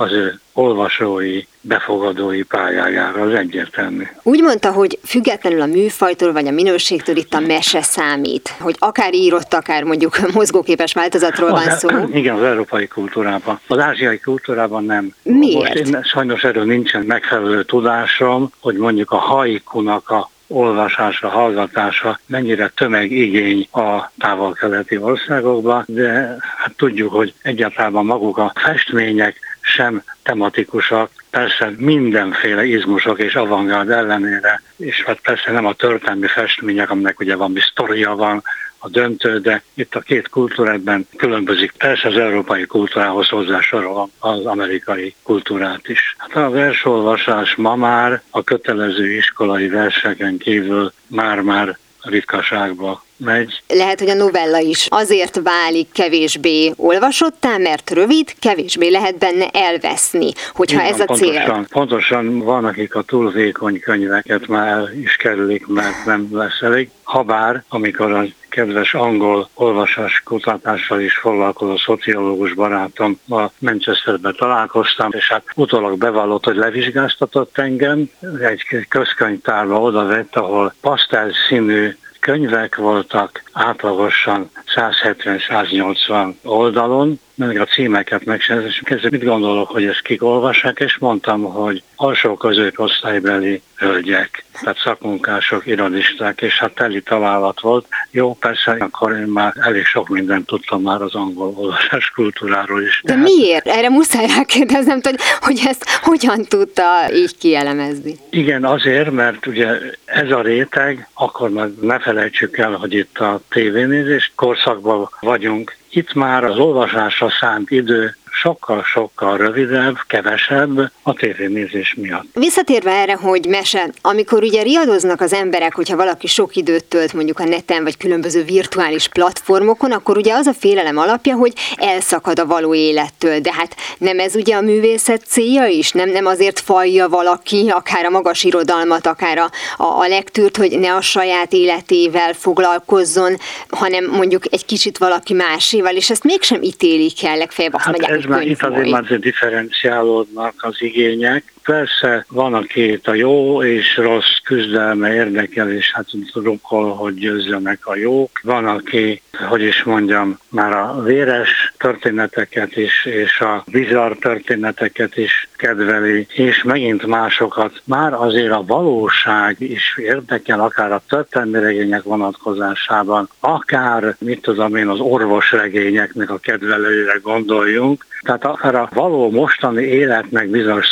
az 0.00 0.12
ő 0.12 0.40
olvasói, 0.52 1.42
befogadói 1.60 2.42
pályájára, 2.42 3.22
az 3.22 3.34
egyértelmű. 3.34 4.06
Úgy 4.22 4.42
mondta, 4.42 4.72
hogy 4.72 4.98
függetlenül 5.04 5.60
a 5.60 5.66
műfajtól 5.66 6.32
vagy 6.32 6.46
a 6.46 6.50
minőségtől 6.50 7.16
itt 7.16 7.34
a 7.34 7.40
mese 7.40 7.82
számít, 7.82 8.54
hogy 8.60 8.76
akár 8.78 9.14
írott, 9.14 9.54
akár 9.54 9.82
mondjuk 9.82 10.18
mozgóképes 10.34 10.92
változatról 10.92 11.50
van 11.50 11.70
szó. 11.70 11.88
Igen, 12.12 12.34
az 12.34 12.42
európai 12.42 12.86
kultúrában. 12.86 13.60
Az 13.66 13.78
ázsiai 13.78 14.18
kultúrában 14.18 14.84
nem. 14.84 15.14
Miért? 15.22 15.78
Most 15.78 15.94
én 15.94 16.02
sajnos 16.02 16.44
erről 16.44 16.64
nincsen 16.64 17.04
megfelelő 17.06 17.64
tudásom, 17.64 18.52
hogy 18.60 18.76
mondjuk 18.76 19.10
a 19.10 19.16
haikunak 19.16 20.10
a 20.10 20.30
olvasása, 20.48 21.28
hallgatása 21.28 22.20
mennyire 22.26 22.72
tömegigény 22.74 23.68
a 23.72 24.10
távol-keleti 24.18 24.96
országokban, 24.96 25.84
de 25.86 26.36
hát 26.58 26.72
tudjuk, 26.76 27.12
hogy 27.12 27.34
egyáltalán 27.42 28.04
maguk 28.04 28.38
a 28.38 28.52
festmények 28.54 29.47
sem 29.60 30.02
tematikusak, 30.22 31.10
persze 31.30 31.72
mindenféle 31.76 32.64
izmusok 32.64 33.18
és 33.18 33.34
avantgárd 33.34 33.90
ellenére, 33.90 34.62
és 34.76 35.02
hát 35.02 35.20
persze 35.20 35.52
nem 35.52 35.66
a 35.66 35.72
történelmi 35.72 36.26
festmények, 36.26 36.90
aminek 36.90 37.20
ugye 37.20 37.36
valami 37.36 37.60
sztoria 37.60 38.14
van, 38.14 38.42
a 38.78 38.88
döntő, 38.88 39.38
de 39.38 39.62
itt 39.74 39.94
a 39.94 40.00
két 40.00 40.28
kultúrában 40.28 41.06
különbözik. 41.16 41.72
Persze 41.72 42.08
az 42.08 42.16
európai 42.16 42.66
kultúrához 42.66 43.28
hozzásorolom 43.28 44.10
az 44.18 44.46
amerikai 44.46 45.14
kultúrát 45.22 45.88
is. 45.88 46.14
Hát 46.18 46.36
a 46.36 46.50
versolvasás 46.50 47.54
ma 47.54 47.76
már 47.76 48.22
a 48.30 48.42
kötelező 48.42 49.12
iskolai 49.12 49.68
verseken 49.68 50.38
kívül 50.38 50.92
már-már 51.06 51.78
ritkaságba 52.02 53.04
megy. 53.18 53.62
Lehet, 53.68 53.98
hogy 53.98 54.08
a 54.08 54.14
novella 54.14 54.58
is 54.58 54.86
azért 54.90 55.40
válik 55.42 55.92
kevésbé 55.92 56.72
olvasottá, 56.76 57.56
mert 57.56 57.90
rövid, 57.90 58.34
kevésbé 58.38 58.88
lehet 58.88 59.18
benne 59.18 59.48
elveszni, 59.48 60.30
hogyha 60.52 60.80
Igen, 60.80 60.92
ez 60.92 61.00
a 61.00 61.04
pontosan, 61.04 61.44
cél. 61.44 61.66
Pontosan 61.70 62.38
van, 62.38 62.64
akik 62.64 62.94
a 62.94 63.02
túl 63.02 63.30
vékony 63.30 63.80
könyveket 63.80 64.46
már 64.46 64.68
el 64.68 64.90
is 64.92 65.16
kerülik, 65.16 65.66
mert 65.66 66.04
nem 66.04 66.28
lesz 66.30 66.60
elég. 66.60 66.90
Habár, 67.02 67.64
amikor 67.68 68.12
a 68.12 68.24
kedves 68.48 68.94
angol 68.94 69.48
olvasás 69.54 70.22
kutatással 70.24 71.00
is 71.00 71.16
foglalkozó 71.16 71.76
szociológus 71.76 72.54
barátom 72.54 73.20
a 73.28 73.50
Manchesterbe 73.58 74.32
találkoztam, 74.32 75.10
és 75.12 75.28
hát 75.28 75.44
utólag 75.54 75.98
bevallott, 75.98 76.44
hogy 76.44 76.56
levizsgáztatott 76.56 77.58
engem, 77.58 78.10
egy 78.40 78.86
közkönyvtárba 78.88 79.80
oda 79.80 80.04
vett, 80.04 80.36
ahol 80.36 80.74
pasztel 80.80 81.30
színű 81.48 81.96
könyvek 82.28 82.76
voltak, 82.76 83.47
átlagosan 83.58 84.50
170-180 84.74 86.34
oldalon, 86.42 87.20
meg 87.34 87.60
a 87.60 87.64
címeket 87.64 88.24
megszerzés. 88.24 88.82
Kezdve 88.84 89.08
mit 89.10 89.24
gondolok, 89.24 89.68
hogy 89.68 89.84
ezt 89.84 90.02
kik 90.02 90.22
olvassák, 90.22 90.78
és 90.78 90.98
mondtam, 90.98 91.42
hogy 91.42 91.82
alsó 91.96 92.36
középosztálybeli 92.36 93.62
hölgyek, 93.76 94.44
tehát 94.60 94.78
szakmunkások, 94.78 95.66
irodisták, 95.66 96.40
és 96.40 96.58
hát 96.58 96.74
teli 96.74 97.00
találat 97.02 97.60
volt. 97.60 97.86
Jó, 98.10 98.34
persze, 98.34 98.76
akkor 98.78 99.12
én 99.12 99.26
már 99.26 99.52
elég 99.60 99.84
sok 99.84 100.08
mindent 100.08 100.46
tudtam 100.46 100.82
már 100.82 101.02
az 101.02 101.14
angol 101.14 101.52
olvasás 101.56 102.10
kultúráról 102.10 102.82
is. 102.82 103.00
De, 103.04 103.12
De 103.12 103.18
hát... 103.18 103.28
miért? 103.28 103.66
Erre 103.66 103.88
muszáj 103.88 104.26
rákérdeznem, 104.26 105.00
hogy, 105.02 105.18
hogy 105.40 105.60
ezt 105.64 105.84
hogyan 106.02 106.44
tudta 106.44 107.12
így 107.12 107.38
kielemezni? 107.38 108.18
Igen, 108.30 108.64
azért, 108.64 109.10
mert 109.10 109.46
ugye 109.46 109.68
ez 110.04 110.30
a 110.30 110.40
réteg, 110.40 111.08
akkor 111.14 111.50
meg 111.50 111.70
ne 111.80 111.98
felejtsük 111.98 112.58
el, 112.58 112.72
hogy 112.72 112.94
itt 112.94 113.18
a 113.18 113.40
tévénézés 113.48 114.32
korszakban 114.34 115.08
vagyunk, 115.20 115.76
itt 115.90 116.14
már 116.14 116.44
az 116.44 116.58
olvasásra 116.58 117.30
szánt 117.40 117.70
idő 117.70 118.16
sokkal-sokkal 118.40 119.36
rövidebb, 119.36 119.96
kevesebb 120.06 120.90
a 121.02 121.12
tévénézés 121.12 121.94
miatt. 121.94 122.26
Visszatérve 122.32 122.90
erre, 122.90 123.14
hogy 123.14 123.46
mese, 123.46 123.90
amikor 124.00 124.42
ugye 124.42 124.62
riadoznak 124.62 125.20
az 125.20 125.32
emberek, 125.32 125.74
hogyha 125.74 125.96
valaki 125.96 126.26
sok 126.26 126.56
időt 126.56 126.84
tölt 126.84 127.12
mondjuk 127.12 127.38
a 127.38 127.44
neten, 127.44 127.82
vagy 127.82 127.96
különböző 127.96 128.44
virtuális 128.44 129.08
platformokon, 129.08 129.92
akkor 129.92 130.16
ugye 130.16 130.34
az 130.34 130.46
a 130.46 130.52
félelem 130.52 130.98
alapja, 130.98 131.34
hogy 131.34 131.52
elszakad 131.76 132.38
a 132.38 132.46
való 132.46 132.74
élettől. 132.74 133.40
De 133.40 133.52
hát 133.52 133.76
nem 133.98 134.18
ez 134.18 134.34
ugye 134.34 134.56
a 134.56 134.60
művészet 134.60 135.22
célja 135.26 135.66
is? 135.66 135.92
Nem, 135.92 136.10
nem 136.10 136.26
azért 136.26 136.60
falja 136.60 137.08
valaki, 137.08 137.68
akár 137.74 138.04
a 138.04 138.10
magas 138.10 138.44
irodalmat, 138.44 139.06
akár 139.06 139.38
a, 139.38 139.50
a, 139.76 139.84
a 139.84 140.08
lektűrt, 140.08 140.56
hogy 140.56 140.78
ne 140.78 140.94
a 140.94 141.00
saját 141.00 141.52
életével 141.52 142.32
foglalkozzon, 142.32 143.36
hanem 143.68 144.04
mondjuk 144.04 144.42
egy 144.50 144.64
kicsit 144.64 144.98
valaki 144.98 145.34
máséval, 145.34 145.94
és 145.94 146.10
ezt 146.10 146.24
mégsem 146.24 146.62
ítélik 146.62 147.24
el, 147.24 147.36
legfeljebb 147.36 147.74
azt 147.74 147.84
hát 147.84 147.98
mondják, 147.98 148.27
már 148.28 148.46
itt 148.46 148.62
azért 148.62 148.90
már 148.90 149.18
differenciálódnak 149.18 150.54
az 150.58 150.82
igények. 150.82 151.52
Persze 151.68 152.24
van, 152.28 152.54
akit 152.54 153.06
a 153.06 153.14
jó 153.14 153.62
és 153.62 153.96
rossz 153.96 154.36
küzdelme 154.44 155.14
érdekel, 155.14 155.70
és 155.70 155.92
hát 155.92 156.06
rukkol, 156.34 156.94
hogy 156.94 157.14
győzzenek 157.14 157.86
a 157.86 157.96
jók. 157.96 158.40
Van, 158.42 158.66
aki, 158.66 159.22
hogy 159.48 159.62
is 159.62 159.82
mondjam, 159.82 160.38
már 160.48 160.72
a 160.72 161.02
véres 161.02 161.72
történeteket 161.78 162.76
is, 162.76 163.04
és 163.04 163.40
a 163.40 163.64
bizarr 163.70 164.12
történeteket 164.12 165.16
is 165.16 165.48
kedveli, 165.56 166.26
és 166.28 166.62
megint 166.62 167.06
másokat. 167.06 167.82
Már 167.84 168.12
azért 168.12 168.52
a 168.52 168.64
valóság 168.66 169.56
is 169.58 169.96
érdekel, 169.96 170.60
akár 170.60 170.92
a 170.92 171.02
történelmi 171.08 171.58
regények 171.58 172.02
vonatkozásában, 172.02 173.28
akár, 173.40 174.16
mit 174.18 174.42
tudom 174.42 174.76
én, 174.76 174.88
az 174.88 175.00
orvosregényeknek 175.00 176.30
a 176.30 176.38
kedvelőire 176.38 177.18
gondoljunk, 177.22 178.06
tehát 178.22 178.44
akár 178.44 178.74
a 178.74 178.88
való 178.94 179.30
mostani 179.30 179.82
életnek 179.82 180.48
bizonyos 180.48 180.86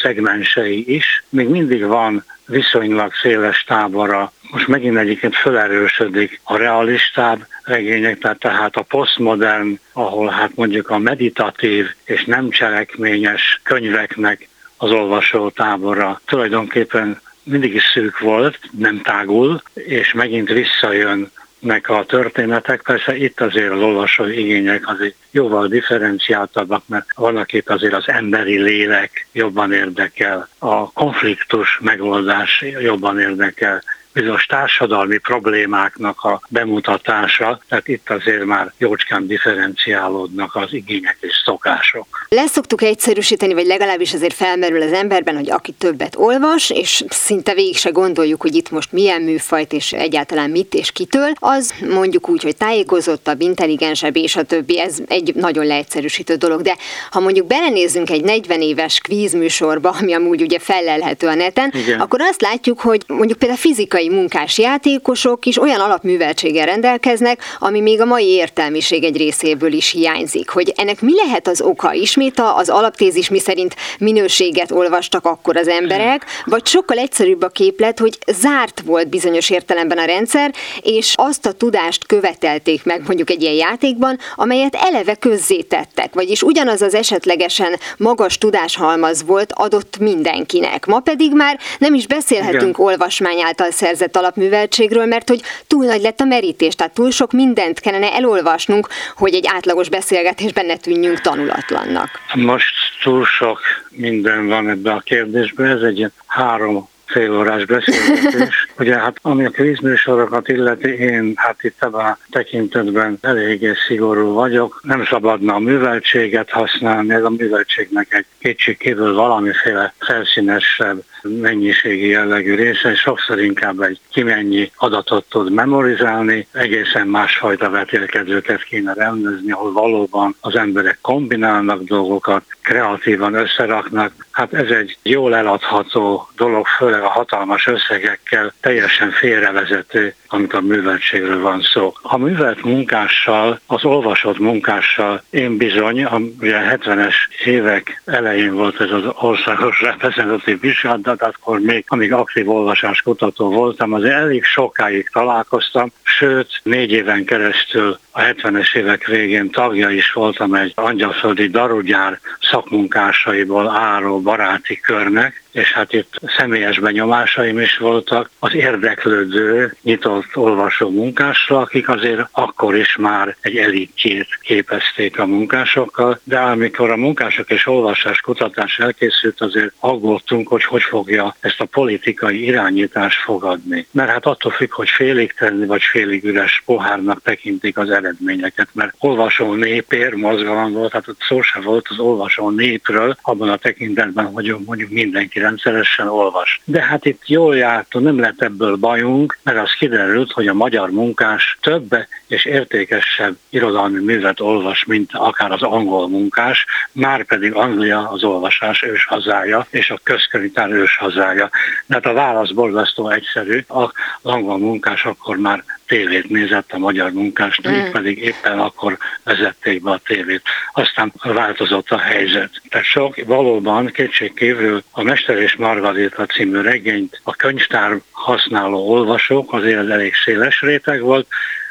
szegmensei 0.67 0.95
is, 0.95 1.25
még 1.29 1.49
mindig 1.49 1.85
van 1.85 2.25
viszonylag 2.47 3.13
széles 3.23 3.65
tábora. 3.65 4.33
Most 4.51 4.67
megint 4.67 4.97
egyébként 4.97 5.37
felerősödik 5.37 6.41
a 6.45 6.57
realistább 6.57 7.47
regények, 7.63 8.19
tehát, 8.19 8.39
tehát 8.39 8.77
a 8.77 8.83
posztmodern, 8.83 9.79
ahol 9.93 10.29
hát 10.29 10.55
mondjuk 10.55 10.91
a 10.91 10.99
meditatív 10.99 11.87
és 12.05 12.25
nem 12.25 12.51
cselekményes 12.51 13.61
könyveknek 13.63 14.49
az 14.77 14.91
olvasó 14.91 15.51
tábora 15.51 16.21
tulajdonképpen 16.25 17.21
mindig 17.43 17.75
is 17.75 17.85
szűk 17.93 18.19
volt, 18.19 18.59
nem 18.79 19.03
tágul, 19.03 19.63
és 19.75 20.13
megint 20.13 20.49
visszajön 20.49 21.31
nek 21.59 21.89
a 21.89 22.05
történetek. 22.05 22.83
Persze 22.83 23.17
itt 23.17 23.41
azért 23.41 23.73
az 23.73 23.81
olvasói 23.81 24.39
igények 24.39 24.89
azért 24.89 25.15
jóval 25.31 25.69
differenciáltabbak, 25.69 26.83
mert 26.87 27.07
van, 27.15 27.37
akit 27.37 27.71
azért 27.71 27.95
az 27.95 28.09
emberi 28.09 28.63
lélek 28.63 29.27
jobban 29.33 29.73
érdekel, 29.73 30.49
a 30.59 30.93
konfliktus 30.93 31.79
megoldás 31.83 32.65
jobban 32.81 33.21
érdekel, 33.21 33.83
bizonyos 34.17 34.47
társadalmi 34.47 35.19
problémáknak 35.19 36.23
a 36.23 36.41
bemutatása, 36.49 37.61
tehát 37.69 37.89
itt 37.89 38.11
azért 38.11 38.45
már 38.45 38.73
jócskán 38.79 39.27
differenciálódnak 39.27 40.55
az 40.55 40.73
igények 40.73 41.17
és 41.21 41.43
szokások. 41.45 42.27
Leszoktuk 42.29 42.83
egyszerűsíteni, 42.83 43.55
vagy 43.55 43.67
legalábbis 43.67 44.13
azért 44.13 44.35
felmerül 44.35 44.83
az 44.83 44.93
emberben, 44.93 45.35
hogy 45.35 45.51
aki 45.51 45.73
többet 45.73 46.17
olvas, 46.17 46.71
és 46.71 47.05
szinte 47.09 47.55
végig 47.55 47.77
se 47.77 47.91
gondoljuk, 47.91 48.43
hogy 48.43 48.55
itt 48.55 48.71
most 48.71 48.93
milyen 48.93 49.23
műfajt 49.23 49.73
és 49.73 49.93
egyáltalán 49.93 50.51
mit 50.51 50.75
és 50.75 50.93
kitől, 50.93 51.33
az 51.35 51.75
mondjuk 51.89 52.29
úgy, 52.29 52.43
hogy 52.43 52.57
tájékozottabb, 52.57 53.41
intelligensebb 53.41 54.17
és 54.17 54.37
a 54.37 54.43
többi, 54.43 54.81
ez 54.81 54.99
egy 55.07 55.35
nagyon 55.35 55.67
leegyszerűsítő 55.67 56.35
dolog, 56.35 56.63
de 56.63 56.77
ha 57.11 57.21
mondjuk 57.21 57.47
belenézzünk 57.47 58.11
egy 58.11 58.23
40 58.23 58.61
éves 58.61 58.99
kvízműsorba, 58.99 59.97
ami 60.01 60.13
amúgy 60.13 60.43
ugye 60.43 60.59
felelhető 60.59 61.27
a 61.27 61.35
neten, 61.35 61.73
Igen. 61.75 62.01
akkor 62.01 62.21
azt 62.21 62.41
látjuk, 62.41 62.81
hogy 62.81 63.03
mondjuk 63.07 63.39
például 63.39 63.61
fizikai 63.61 64.06
mai 64.07 64.19
munkás 64.19 64.59
játékosok 64.59 65.47
is 65.47 65.61
olyan 65.61 65.81
alapműveltséggel 65.81 66.67
rendelkeznek, 66.67 67.41
ami 67.59 67.81
még 67.81 68.01
a 68.01 68.05
mai 68.05 68.27
értelmiség 68.27 69.05
egy 69.05 69.17
részéből 69.17 69.73
is 69.73 69.91
hiányzik. 69.91 70.49
Hogy 70.49 70.73
ennek 70.77 71.01
mi 71.01 71.15
lehet 71.15 71.49
az 71.49 71.61
oka? 71.61 71.93
Ismét 71.93 72.41
az 72.57 72.69
alaptézis 72.69 73.29
mi 73.29 73.39
szerint 73.39 73.77
minőséget 73.99 74.71
olvastak 74.71 75.25
akkor 75.25 75.57
az 75.57 75.69
emberek, 75.69 76.25
vagy 76.45 76.67
sokkal 76.67 76.99
egyszerűbb 76.99 77.43
a 77.43 77.49
képlet, 77.49 77.99
hogy 77.99 78.19
zárt 78.33 78.83
volt 78.85 79.09
bizonyos 79.09 79.51
értelemben 79.51 79.99
a 79.99 80.05
rendszer, 80.05 80.55
és 80.83 81.13
azt 81.17 81.47
a 81.47 81.53
tudást 81.53 82.07
követelték 82.07 82.85
meg 82.85 83.03
mondjuk 83.07 83.31
egy 83.31 83.43
ilyen 83.43 83.55
játékban, 83.55 84.19
amelyet 84.35 84.75
eleve 84.75 85.15
közzétettek, 85.15 86.15
vagyis 86.15 86.43
ugyanaz 86.43 86.83
az 86.83 86.95
esetlegesen 86.95 87.79
magas 87.97 88.39
tudáshalmaz 88.39 89.25
volt 89.25 89.53
adott 89.55 89.99
mindenkinek. 89.99 90.87
Ma 90.87 91.01
pedig 91.01 91.33
már 91.33 91.59
nem 91.79 91.95
is 91.95 92.07
beszélhetünk 92.07 92.79
Igen. 92.79 92.87
olvasmány 92.87 93.41
által 93.43 93.71
szerzett 93.71 93.96
szerzett 93.97 94.17
alapműveltségről, 94.17 95.07
mert 95.07 95.29
hogy 95.29 95.43
túl 95.67 95.85
nagy 95.85 96.01
lett 96.01 96.21
a 96.21 96.25
merítés, 96.25 96.75
tehát 96.75 96.95
túl 96.95 97.11
sok 97.11 97.33
mindent 97.33 97.81
kellene 97.81 98.13
elolvasnunk, 98.13 98.89
hogy 99.17 99.35
egy 99.35 99.47
átlagos 99.49 99.89
beszélgetésben 99.89 100.67
ne 100.67 100.77
tűnjünk 100.77 101.21
tanulatlannak. 101.21 102.09
Most 102.35 102.75
túl 103.03 103.25
sok 103.25 103.61
minden 103.91 104.47
van 104.47 104.69
ebbe 104.69 104.93
a 104.93 105.01
kérdésbe, 105.01 105.65
ez 105.69 105.81
egy 105.81 106.11
három 106.27 106.89
félórás 107.07 107.65
beszélgetés. 107.65 108.69
Ugye 108.79 108.99
hát 108.99 109.17
ami 109.23 109.45
a 109.45 109.51
kvízműsorokat 109.51 110.49
illeti, 110.49 110.89
én 110.89 111.33
hát 111.37 111.63
itt 111.63 111.83
ebben 111.83 112.05
a 112.05 112.19
tekintetben 112.31 113.19
eléggé 113.21 113.73
szigorú 113.87 114.33
vagyok. 114.33 114.81
Nem 114.83 115.05
szabadna 115.05 115.55
a 115.55 115.59
műveltséget 115.59 116.51
használni, 116.51 117.15
ez 117.15 117.25
a 117.25 117.31
műveltségnek 117.31 118.15
egy 118.15 118.27
kétségkívül 118.39 119.15
valamiféle 119.15 119.95
felszínesebb 119.99 121.05
mennyiségi 121.29 122.07
jellegű 122.07 122.55
része, 122.55 122.91
és 122.91 123.01
sokszor 123.01 123.41
inkább 123.41 123.81
egy 123.81 124.01
kimennyi 124.13 124.71
adatot 124.77 125.25
tud 125.29 125.53
memorizálni, 125.53 126.47
egészen 126.53 127.07
másfajta 127.07 127.71
vetélkedőket 127.71 128.63
kéne 128.65 128.93
rendezni, 128.93 129.53
ahol 129.53 129.73
valóban 129.73 130.37
az 130.41 130.57
emberek 130.57 130.99
kombinálnak 131.01 131.83
dolgokat, 131.83 132.43
kreatívan 132.63 133.35
összeraknak. 133.35 134.27
Hát 134.31 134.55
ez 134.55 134.69
egy 134.69 134.99
jól 135.03 135.37
eladható 135.37 136.29
dolog, 136.37 136.67
főleg 136.67 137.03
a 137.03 137.09
hatalmas 137.09 137.67
összegekkel 137.67 138.53
teljesen 138.61 139.11
félrevezető, 139.11 140.15
amikor 140.29 140.63
műveltségről 140.63 141.41
van 141.41 141.61
szó. 141.61 141.93
A 142.03 142.17
művelt 142.17 142.63
munkással, 142.63 143.61
az 143.67 143.85
olvasott 143.85 144.39
munkással 144.39 145.23
én 145.31 145.57
bizony, 145.57 146.05
a, 146.05 146.21
ugye 146.41 146.79
70-es 146.79 147.15
évek 147.45 148.03
elején 148.05 148.55
volt 148.55 148.81
ez 148.81 148.91
az 148.91 149.05
országos 149.21 149.81
reprezentatív 149.81 150.61
vizsgálat, 150.61 151.03
tehát 151.17 151.35
akkor 151.41 151.61
még, 151.61 151.85
amíg 151.89 152.13
aktív 152.13 152.49
olvasás 152.49 153.03
kutató 153.03 153.51
voltam, 153.51 153.93
azért 153.93 154.15
elég 154.15 154.45
sokáig 154.45 155.09
találkoztam, 155.13 155.93
sőt, 156.03 156.61
négy 156.63 156.91
éven 156.91 157.25
keresztül 157.25 157.99
a 158.11 158.21
70-es 158.21 158.77
évek 158.77 159.07
végén 159.07 159.51
tagja 159.51 159.91
is 159.91 160.13
voltam 160.13 160.55
egy 160.55 160.73
angyalföldi 160.75 161.49
darugyár 161.49 162.21
szakmunkásaiból 162.41 163.69
álló 163.69 164.21
baráti 164.21 164.81
körnek, 164.81 165.45
és 165.53 165.73
hát 165.73 165.93
itt 165.93 166.21
személyes 166.37 166.79
benyomásaim 166.79 167.61
is 167.61 167.79
voltak. 167.79 168.31
Az 168.39 168.55
érdeklődő, 168.55 169.77
nyitott 169.83 170.37
olvasó 170.37 170.91
munkásra, 170.91 171.59
akik 171.59 171.89
azért 171.89 172.29
akkor 172.33 172.77
is 172.77 172.97
már 172.97 173.37
egy 173.41 173.57
elitjét 173.57 174.29
képezték 174.41 175.19
a 175.19 175.27
munkásokkal, 175.27 176.21
de 176.25 176.39
amikor 176.39 176.91
a 176.91 176.97
munkások 176.97 177.51
és 177.51 177.67
olvasás 177.67 178.21
kutatás 178.21 178.79
elkészült, 178.79 179.41
azért 179.41 179.73
aggódtunk, 179.81 180.49
hogy 180.49 180.65
hogy 180.65 180.83
fogja 181.07 181.37
ezt 181.41 181.61
a 181.61 181.65
politikai 181.65 182.45
irányítást 182.45 183.23
fogadni. 183.23 183.87
Mert 183.91 184.11
hát 184.11 184.27
attól 184.27 184.53
függ, 184.53 184.73
hogy 184.73 184.89
félig 184.89 185.33
tenni 185.33 185.67
vagy 185.67 185.83
félig 185.83 186.25
üres 186.25 186.63
pohárnak 186.65 187.23
tekintik 187.23 187.79
az 187.79 187.91
eredményeket, 187.91 188.69
mert 188.73 188.95
olvasó 188.99 189.55
népér 189.55 190.13
mozgalom 190.13 190.73
volt, 190.73 190.91
tehát 190.91 191.09
ott 191.09 191.21
szó 191.29 191.43
se 191.43 191.61
volt 191.61 191.87
az 191.89 191.99
olvasó 191.99 192.51
népről, 192.51 193.17
abban 193.23 193.49
a 193.49 193.57
tekintetben, 193.57 194.27
hogy 194.27 194.57
mondjuk 194.65 194.91
mindenki 194.91 195.39
rendszeresen 195.39 196.09
olvas. 196.09 196.61
De 196.65 196.83
hát 196.83 197.05
itt 197.05 197.29
jól 197.29 197.57
jártunk, 197.57 198.05
nem 198.05 198.19
lett 198.19 198.43
ebből 198.43 198.77
bajunk, 198.77 199.39
mert 199.43 199.59
az 199.59 199.73
kiderült, 199.79 200.33
hogy 200.33 200.49
a 200.49 200.55
magyar 200.55 200.91
munkás 200.91 201.59
több 201.61 201.97
és 202.27 202.45
értékesebb 202.45 203.37
irodalmi 203.49 204.05
művet 204.05 204.41
olvas, 204.41 204.85
mint 204.85 205.11
akár 205.13 205.53
az 205.53 205.63
angol 205.63 206.09
munkás, 206.09 206.67
már 206.93 207.25
pedig 207.25 207.53
Anglia 207.53 208.09
az 208.09 208.25
olvasás 208.25 208.83
ős 208.83 209.05
hazája, 209.05 209.67
és 209.71 209.91
a 209.91 210.01
közkönyvtár 210.03 210.71
ős 210.71 210.86
hazája. 210.95 211.51
De 211.87 211.95
hát 211.95 212.07
a 212.07 212.13
válasz 212.13 212.51
borzasztó 212.51 213.11
egyszerű, 213.11 213.65
az 213.67 213.91
angol 214.23 214.59
munkás 214.59 215.05
akkor 215.05 215.37
már 215.37 215.65
tévét 215.87 216.29
nézett 216.29 216.73
a 216.73 216.79
magyar 216.79 217.13
munkás, 217.13 217.61
mm. 217.69 217.91
pedig 217.93 218.19
éppen 218.19 218.59
akkor 218.59 218.99
vezették 219.25 219.83
be 219.83 219.91
a 219.91 220.01
tévét. 220.07 220.43
Aztán 220.73 221.13
változott 221.23 221.91
a 221.91 221.99
helyzet. 221.99 222.51
Tehát 222.69 222.87
sok 222.87 223.17
valóban 223.27 223.87
kétségkívül 223.87 224.83
a 224.91 225.03
Mester 225.03 225.37
és 225.37 225.57
Margarita 225.57 226.27
című 226.27 226.61
regényt 226.61 227.21
a 227.23 227.35
könyvtár 227.35 228.01
használó 228.11 228.91
olvasók 228.91 229.53
azért 229.53 229.91
elég 229.91 230.15
széles 230.25 230.61
réteg 230.61 231.01
volt, 231.01 231.27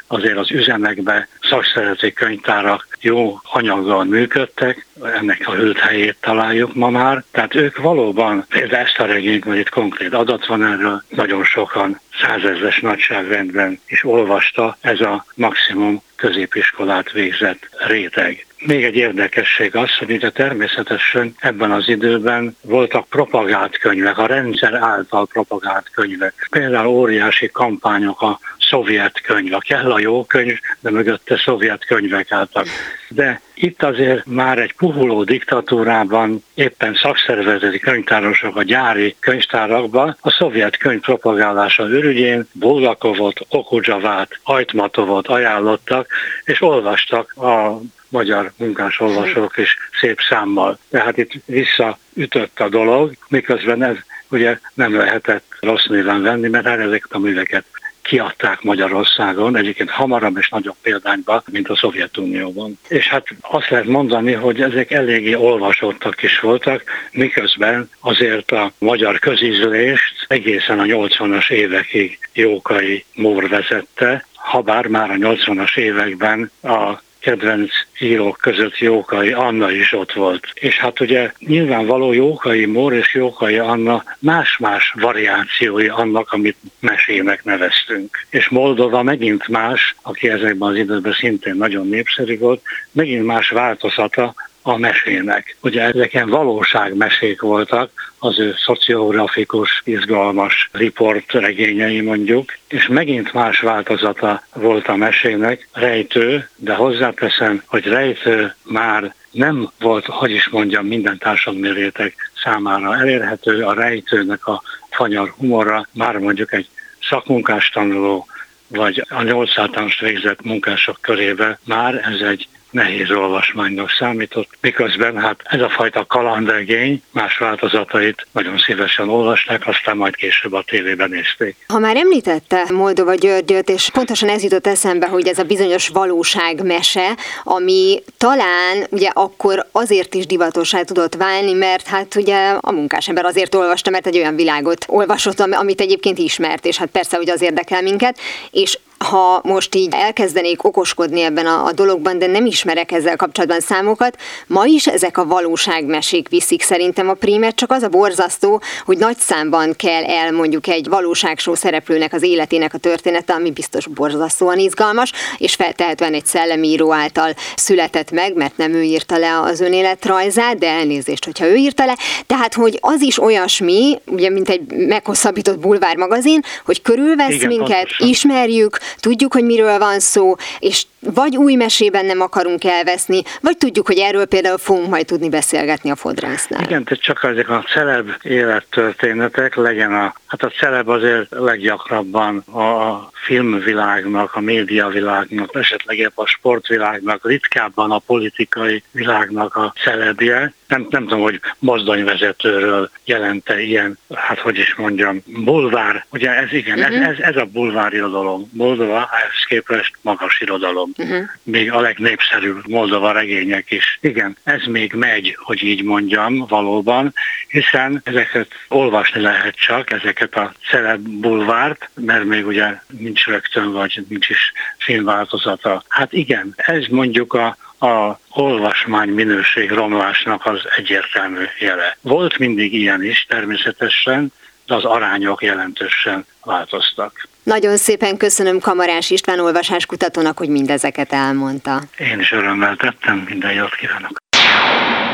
azért 0.06 0.36
az 0.36 0.50
üzemekbe 0.50 1.28
szakszereti 1.40 2.12
könyvtárak 2.12 2.86
jó 3.00 3.40
anyaggal 3.42 4.04
működtek, 4.04 4.86
ennek 5.02 5.42
a 5.44 5.52
hőt 5.52 5.78
helyét 5.78 6.16
találjuk 6.20 6.74
ma 6.74 6.90
már. 6.90 7.24
Tehát 7.30 7.54
ők 7.54 7.76
valóban, 7.76 8.44
például 8.48 8.84
ezt 8.86 8.98
a 8.98 9.06
regényt, 9.06 9.44
mert 9.44 9.58
itt 9.58 9.68
konkrét 9.68 10.14
adat 10.14 10.46
van 10.46 10.64
erről, 10.64 11.02
nagyon 11.08 11.44
sokan 11.44 12.00
százezres 12.20 12.80
nagyságrendben 12.80 13.80
is 13.86 14.04
olvasta 14.04 14.76
ez 14.80 15.00
a 15.00 15.24
maximum 15.34 16.02
középiskolát 16.16 17.12
végzett 17.12 17.68
réteg. 17.86 18.46
Még 18.58 18.84
egy 18.84 18.96
érdekesség 18.96 19.76
az, 19.76 19.96
hogy 19.96 20.10
ugye 20.10 20.30
természetesen 20.30 21.34
ebben 21.38 21.72
az 21.72 21.88
időben 21.88 22.56
voltak 22.62 23.08
propagált 23.08 23.78
könyvek, 23.78 24.18
a 24.18 24.26
rendszer 24.26 24.74
által 24.74 25.26
propagált 25.26 25.90
könyvek. 25.90 26.46
Például 26.50 26.86
óriási 26.86 27.50
kampányok 27.50 28.22
a 28.22 28.40
szovjet 28.68 29.20
könyv, 29.20 29.52
a 29.54 29.58
kell 29.58 29.92
a 29.92 29.98
jó 29.98 30.24
könyv, 30.24 30.58
de 30.80 30.90
mögötte 30.90 31.36
szovjet 31.36 31.84
könyvek 31.84 32.32
álltak. 32.32 32.66
De 33.08 33.40
itt 33.54 33.82
azért 33.82 34.26
már 34.26 34.58
egy 34.58 34.74
puhuló 34.74 35.24
diktatúrában 35.24 36.44
éppen 36.54 36.94
szakszervezeti 36.94 37.78
könyvtárosok 37.78 38.56
a 38.56 38.62
gyári 38.62 39.16
könyvtárakban 39.20 40.16
a 40.20 40.30
szovjet 40.30 40.76
könyv 40.76 41.00
propagálása 41.00 41.88
ürügyén 41.88 42.48
Bulgakovot, 42.52 43.40
Okudzsavát, 43.48 44.38
Ajtmatovot 44.42 45.26
ajánlottak, 45.26 46.08
és 46.44 46.62
olvastak 46.62 47.32
a 47.36 47.80
magyar 48.08 48.52
munkás 48.56 49.00
olvasók 49.00 49.56
is 49.56 49.76
szép 50.00 50.18
számmal. 50.28 50.78
Tehát 50.90 51.16
itt 51.16 51.32
visszaütött 51.44 52.60
a 52.60 52.68
dolog, 52.68 53.12
miközben 53.28 53.82
ez 53.82 53.96
ugye 54.28 54.58
nem 54.74 54.96
lehetett 54.96 55.44
rossz 55.60 55.84
néven 55.84 56.22
venni, 56.22 56.48
mert 56.48 56.66
ezeket 56.66 57.12
a 57.12 57.18
műveket 57.18 57.64
kiadták 58.06 58.62
Magyarországon, 58.62 59.56
egyébként 59.56 59.90
hamarabb 59.90 60.36
és 60.36 60.48
nagyobb 60.48 60.76
példányban, 60.82 61.42
mint 61.50 61.68
a 61.68 61.76
Szovjetunióban. 61.76 62.78
És 62.88 63.08
hát 63.08 63.26
azt 63.40 63.68
lehet 63.68 63.86
mondani, 63.86 64.32
hogy 64.32 64.60
ezek 64.60 64.90
eléggé 64.90 65.34
olvasottak 65.34 66.22
is 66.22 66.40
voltak, 66.40 66.82
miközben 67.12 67.90
azért 68.00 68.50
a 68.50 68.72
magyar 68.78 69.18
közízlést 69.18 70.24
egészen 70.28 70.78
a 70.78 70.84
80-as 70.84 71.50
évekig 71.50 72.18
Jókai 72.32 73.04
Mór 73.14 73.48
vezette, 73.48 74.26
habár 74.34 74.86
már 74.86 75.10
a 75.10 75.14
80-as 75.14 75.76
években 75.76 76.50
a 76.62 77.04
kedvenc 77.26 77.70
írók 77.98 78.38
között 78.40 78.78
Jókai 78.78 79.32
Anna 79.32 79.70
is 79.70 79.92
ott 79.92 80.12
volt. 80.12 80.46
És 80.54 80.78
hát 80.78 81.00
ugye 81.00 81.32
nyilvánvaló 81.38 82.12
Jókai 82.12 82.64
Mór 82.64 82.92
és 82.92 83.14
Jókai 83.14 83.58
Anna 83.58 84.04
más-más 84.18 84.94
variációi 85.00 85.88
annak, 85.88 86.32
amit 86.32 86.56
mesének 86.80 87.44
neveztünk. 87.44 88.26
És 88.28 88.48
Moldova 88.48 89.02
megint 89.02 89.48
más, 89.48 89.94
aki 90.02 90.28
ezekben 90.28 90.68
az 90.68 90.76
időben 90.76 91.12
szintén 91.12 91.54
nagyon 91.54 91.88
népszerű 91.88 92.38
volt, 92.38 92.62
megint 92.92 93.24
más 93.24 93.48
változata 93.48 94.34
a 94.66 94.76
mesének. 94.76 95.56
Ugye 95.60 95.82
ezeken 95.82 96.28
valóságmesék 96.28 97.40
voltak, 97.40 98.12
az 98.18 98.38
ő 98.38 98.54
szociografikus, 98.56 99.82
izgalmas 99.84 100.68
riportregényei 100.72 102.00
mondjuk, 102.00 102.52
és 102.68 102.86
megint 102.86 103.32
más 103.32 103.60
változata 103.60 104.42
volt 104.54 104.88
a 104.88 104.96
mesének, 104.96 105.68
rejtő, 105.72 106.48
de 106.56 106.74
hozzáteszem, 106.74 107.62
hogy 107.66 107.84
rejtő 107.84 108.54
már 108.62 109.14
nem 109.30 109.70
volt, 109.78 110.06
hogy 110.06 110.30
is 110.30 110.48
mondjam, 110.48 110.86
minden 110.86 111.18
társadalmi 111.18 111.72
réteg 111.72 112.14
számára 112.42 112.96
elérhető, 112.96 113.64
a 113.64 113.72
rejtőnek 113.72 114.46
a 114.46 114.62
fanyar 114.90 115.34
humora 115.36 115.88
már 115.92 116.18
mondjuk 116.18 116.52
egy 116.52 116.68
szakmunkás 117.08 117.68
tanuló, 117.68 118.26
vagy 118.68 119.06
a 119.08 119.22
nyolc 119.22 119.58
általános 119.58 120.00
végzett 120.00 120.42
munkások 120.42 120.98
körébe 121.00 121.58
már 121.64 121.94
ez 121.94 122.20
egy 122.20 122.48
nehéz 122.70 123.10
olvasmánynak 123.10 123.90
számított, 123.90 124.48
miközben 124.60 125.18
hát 125.18 125.40
ez 125.44 125.60
a 125.60 125.68
fajta 125.68 126.06
kalandregény 126.06 127.02
más 127.10 127.38
változatait 127.38 128.26
nagyon 128.32 128.58
szívesen 128.58 129.08
olvasták, 129.08 129.66
aztán 129.66 129.96
majd 129.96 130.16
később 130.16 130.52
a 130.52 130.64
tévében 130.66 131.10
nézték. 131.10 131.56
Ha 131.68 131.78
már 131.78 131.96
említette 131.96 132.64
Moldova 132.72 133.14
Györgyöt, 133.14 133.68
és 133.68 133.90
pontosan 133.90 134.28
ez 134.28 134.42
jutott 134.42 134.66
eszembe, 134.66 135.06
hogy 135.06 135.28
ez 135.28 135.38
a 135.38 135.44
bizonyos 135.44 135.88
valóságmese, 135.88 137.16
ami 137.44 138.02
talán 138.16 138.86
ugye 138.90 139.08
akkor 139.12 139.66
azért 139.72 140.14
is 140.14 140.26
divatosá 140.26 140.82
tudott 140.82 141.14
válni, 141.14 141.52
mert 141.52 141.86
hát 141.86 142.14
ugye 142.14 142.48
a 142.60 142.72
munkásember 142.72 143.24
azért 143.24 143.54
olvasta, 143.54 143.90
mert 143.90 144.06
egy 144.06 144.16
olyan 144.16 144.36
világot 144.36 144.84
olvasott, 144.88 145.40
amit 145.40 145.80
egyébként 145.80 146.18
ismert, 146.18 146.66
és 146.66 146.76
hát 146.76 146.88
persze, 146.88 147.16
hogy 147.16 147.30
az 147.30 147.42
érdekel 147.42 147.82
minket, 147.82 148.18
és 148.50 148.78
ha 148.98 149.40
most 149.44 149.74
így 149.74 149.94
elkezdenék 149.94 150.64
okoskodni 150.64 151.20
ebben 151.20 151.46
a, 151.46 151.64
a 151.64 151.72
dologban, 151.72 152.18
de 152.18 152.26
nem 152.26 152.46
ismerek 152.46 152.92
ezzel 152.92 153.16
kapcsolatban 153.16 153.60
számokat, 153.60 154.16
ma 154.46 154.64
is 154.64 154.86
ezek 154.86 155.18
a 155.18 155.24
valóságmesék 155.24 156.28
viszik 156.28 156.62
szerintem 156.62 157.08
a 157.08 157.14
prímet, 157.14 157.54
csak 157.54 157.70
az 157.70 157.82
a 157.82 157.88
borzasztó, 157.88 158.62
hogy 158.84 158.98
nagy 158.98 159.16
számban 159.16 159.74
kell 159.76 160.04
el 160.04 160.32
mondjuk 160.32 160.66
egy 160.66 160.88
valóságsó 160.88 161.54
szereplőnek 161.54 162.12
az 162.12 162.22
életének 162.22 162.74
a 162.74 162.78
története, 162.78 163.32
ami 163.32 163.50
biztos 163.50 163.86
borzasztóan 163.86 164.58
izgalmas, 164.58 165.12
és 165.38 165.54
feltehetően 165.54 166.14
egy 166.14 166.26
szellemíró 166.26 166.92
által 166.92 167.34
született 167.56 168.10
meg, 168.10 168.34
mert 168.34 168.56
nem 168.56 168.72
ő 168.72 168.82
írta 168.82 169.18
le 169.18 169.40
az 169.40 169.60
önéletrajzát, 169.60 170.58
de 170.58 170.68
elnézést, 170.68 171.24
hogyha 171.24 171.46
ő 171.46 171.54
írta 171.54 171.84
le. 171.84 171.96
Tehát, 172.26 172.54
hogy 172.54 172.78
az 172.80 173.00
is 173.00 173.22
olyasmi, 173.22 173.98
ugye, 174.06 174.30
mint 174.30 174.48
egy 174.48 174.72
meghosszabbított 174.72 175.58
bulvár 175.58 175.96
magazin, 175.96 176.40
hogy 176.64 176.82
körülvesz 176.82 177.34
Igen, 177.34 177.48
minket, 177.48 177.68
pontosan. 177.68 178.08
ismerjük, 178.08 178.78
tudjuk, 179.00 179.32
hogy 179.32 179.44
miről 179.44 179.78
van 179.78 180.00
szó, 180.00 180.34
és 180.58 180.86
vagy 181.00 181.36
új 181.36 181.54
mesében 181.54 182.06
nem 182.06 182.20
akarunk 182.20 182.64
elveszni, 182.64 183.22
vagy 183.40 183.56
tudjuk, 183.56 183.86
hogy 183.86 183.98
erről 183.98 184.24
például 184.24 184.58
fogunk 184.58 184.88
majd 184.88 185.06
tudni 185.06 185.28
beszélgetni 185.28 185.90
a 185.90 185.96
fodrásznál. 185.96 186.62
Igen, 186.62 186.84
tehát 186.84 187.02
csak 187.02 187.24
ezek 187.24 187.48
a 187.48 187.64
celeb 187.72 188.10
élettörténetek 188.22 189.54
legyen 189.54 189.92
a, 189.92 190.14
hát 190.26 190.42
a 190.42 190.48
celeb 190.48 190.88
azért 190.88 191.26
leggyakrabban 191.30 192.38
a 192.38 193.10
filmvilágnak, 193.12 194.34
a 194.34 194.40
médiavilágnak, 194.40 195.54
esetleg 195.54 195.98
épp 195.98 196.18
a 196.18 196.26
sportvilágnak, 196.26 197.26
ritkábban 197.26 197.90
a 197.90 197.98
politikai 197.98 198.82
világnak 198.90 199.56
a 199.56 199.72
celebje. 199.84 200.54
Nem, 200.68 200.86
nem 200.90 201.02
tudom, 201.02 201.20
hogy 201.20 201.40
mozdonyvezetőről 201.58 202.90
jelente 203.04 203.62
ilyen, 203.62 203.98
hát 204.14 204.38
hogy 204.38 204.58
is 204.58 204.74
mondjam, 204.74 205.22
bulvár. 205.26 206.06
Ugye 206.10 206.30
ez 206.30 206.52
igen, 206.52 206.78
uh-huh. 206.78 206.94
ez, 206.94 207.00
mhm. 207.00 207.10
ez, 207.10 207.18
ez 207.18 207.36
a 207.36 207.44
bulvár 207.44 207.92
irodalom. 207.92 208.50
Moldova 208.52 209.08
ehhez 209.12 209.44
képest 209.48 209.96
magas 210.02 210.40
irodalom 210.40 210.92
uh-huh. 210.96 211.28
még 211.42 211.72
a 211.72 211.80
legnépszerűbb 211.80 212.68
Moldova 212.68 213.12
regények 213.12 213.70
is. 213.70 213.98
Igen, 214.00 214.36
ez 214.44 214.62
még 214.64 214.92
megy, 214.92 215.36
hogy 215.40 215.62
így 215.62 215.82
mondjam, 215.82 216.46
valóban, 216.46 217.14
hiszen 217.48 218.00
ezeket 218.04 218.48
olvasni 218.68 219.20
lehet 219.20 219.54
csak, 219.54 219.90
ezeket 219.90 220.34
a 220.34 220.52
celeb 220.70 221.08
bulvárt, 221.08 221.90
mert 221.94 222.24
még 222.24 222.46
ugye 222.46 222.80
nincs 222.98 223.26
rögtön, 223.26 223.72
vagy 223.72 224.04
nincs 224.08 224.28
is 224.28 224.52
filmváltozata. 224.78 225.84
Hát 225.88 226.12
igen, 226.12 226.54
ez 226.56 226.86
mondjuk 226.86 227.32
a 227.32 227.56
a 227.78 228.18
olvasmány 228.30 229.08
minőség 229.08 229.70
romlásnak 229.70 230.46
az 230.46 230.60
egyértelmű 230.76 231.44
jele. 231.58 231.96
Volt 232.00 232.38
mindig 232.38 232.74
ilyen 232.74 233.04
is 233.04 233.26
természetesen, 233.28 234.32
de 234.66 234.74
az 234.74 234.84
arányok 234.84 235.42
jelentősen 235.42 236.26
változtak. 236.44 237.28
Nagyon 237.46 237.76
szépen 237.76 238.16
köszönöm 238.16 238.60
Kamarás 238.60 239.10
István 239.10 239.40
olvasáskutatónak, 239.40 240.38
hogy 240.38 240.48
mindezeket 240.48 241.12
elmondta. 241.12 241.82
Én 241.98 242.20
is 242.20 242.32
örömmel 242.32 242.76
tettem, 242.76 243.24
minden 243.28 243.52
jót 243.52 243.74
kívánok. 243.74 244.16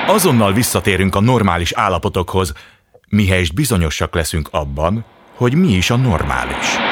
Azonnal 0.06 0.52
visszatérünk 0.52 1.14
a 1.14 1.20
normális 1.20 1.72
állapotokhoz, 1.72 2.52
mihelyest 3.08 3.54
bizonyosak 3.54 4.14
leszünk 4.14 4.48
abban, 4.50 5.04
hogy 5.36 5.54
mi 5.54 5.72
is 5.72 5.90
a 5.90 5.96
normális. 5.96 6.91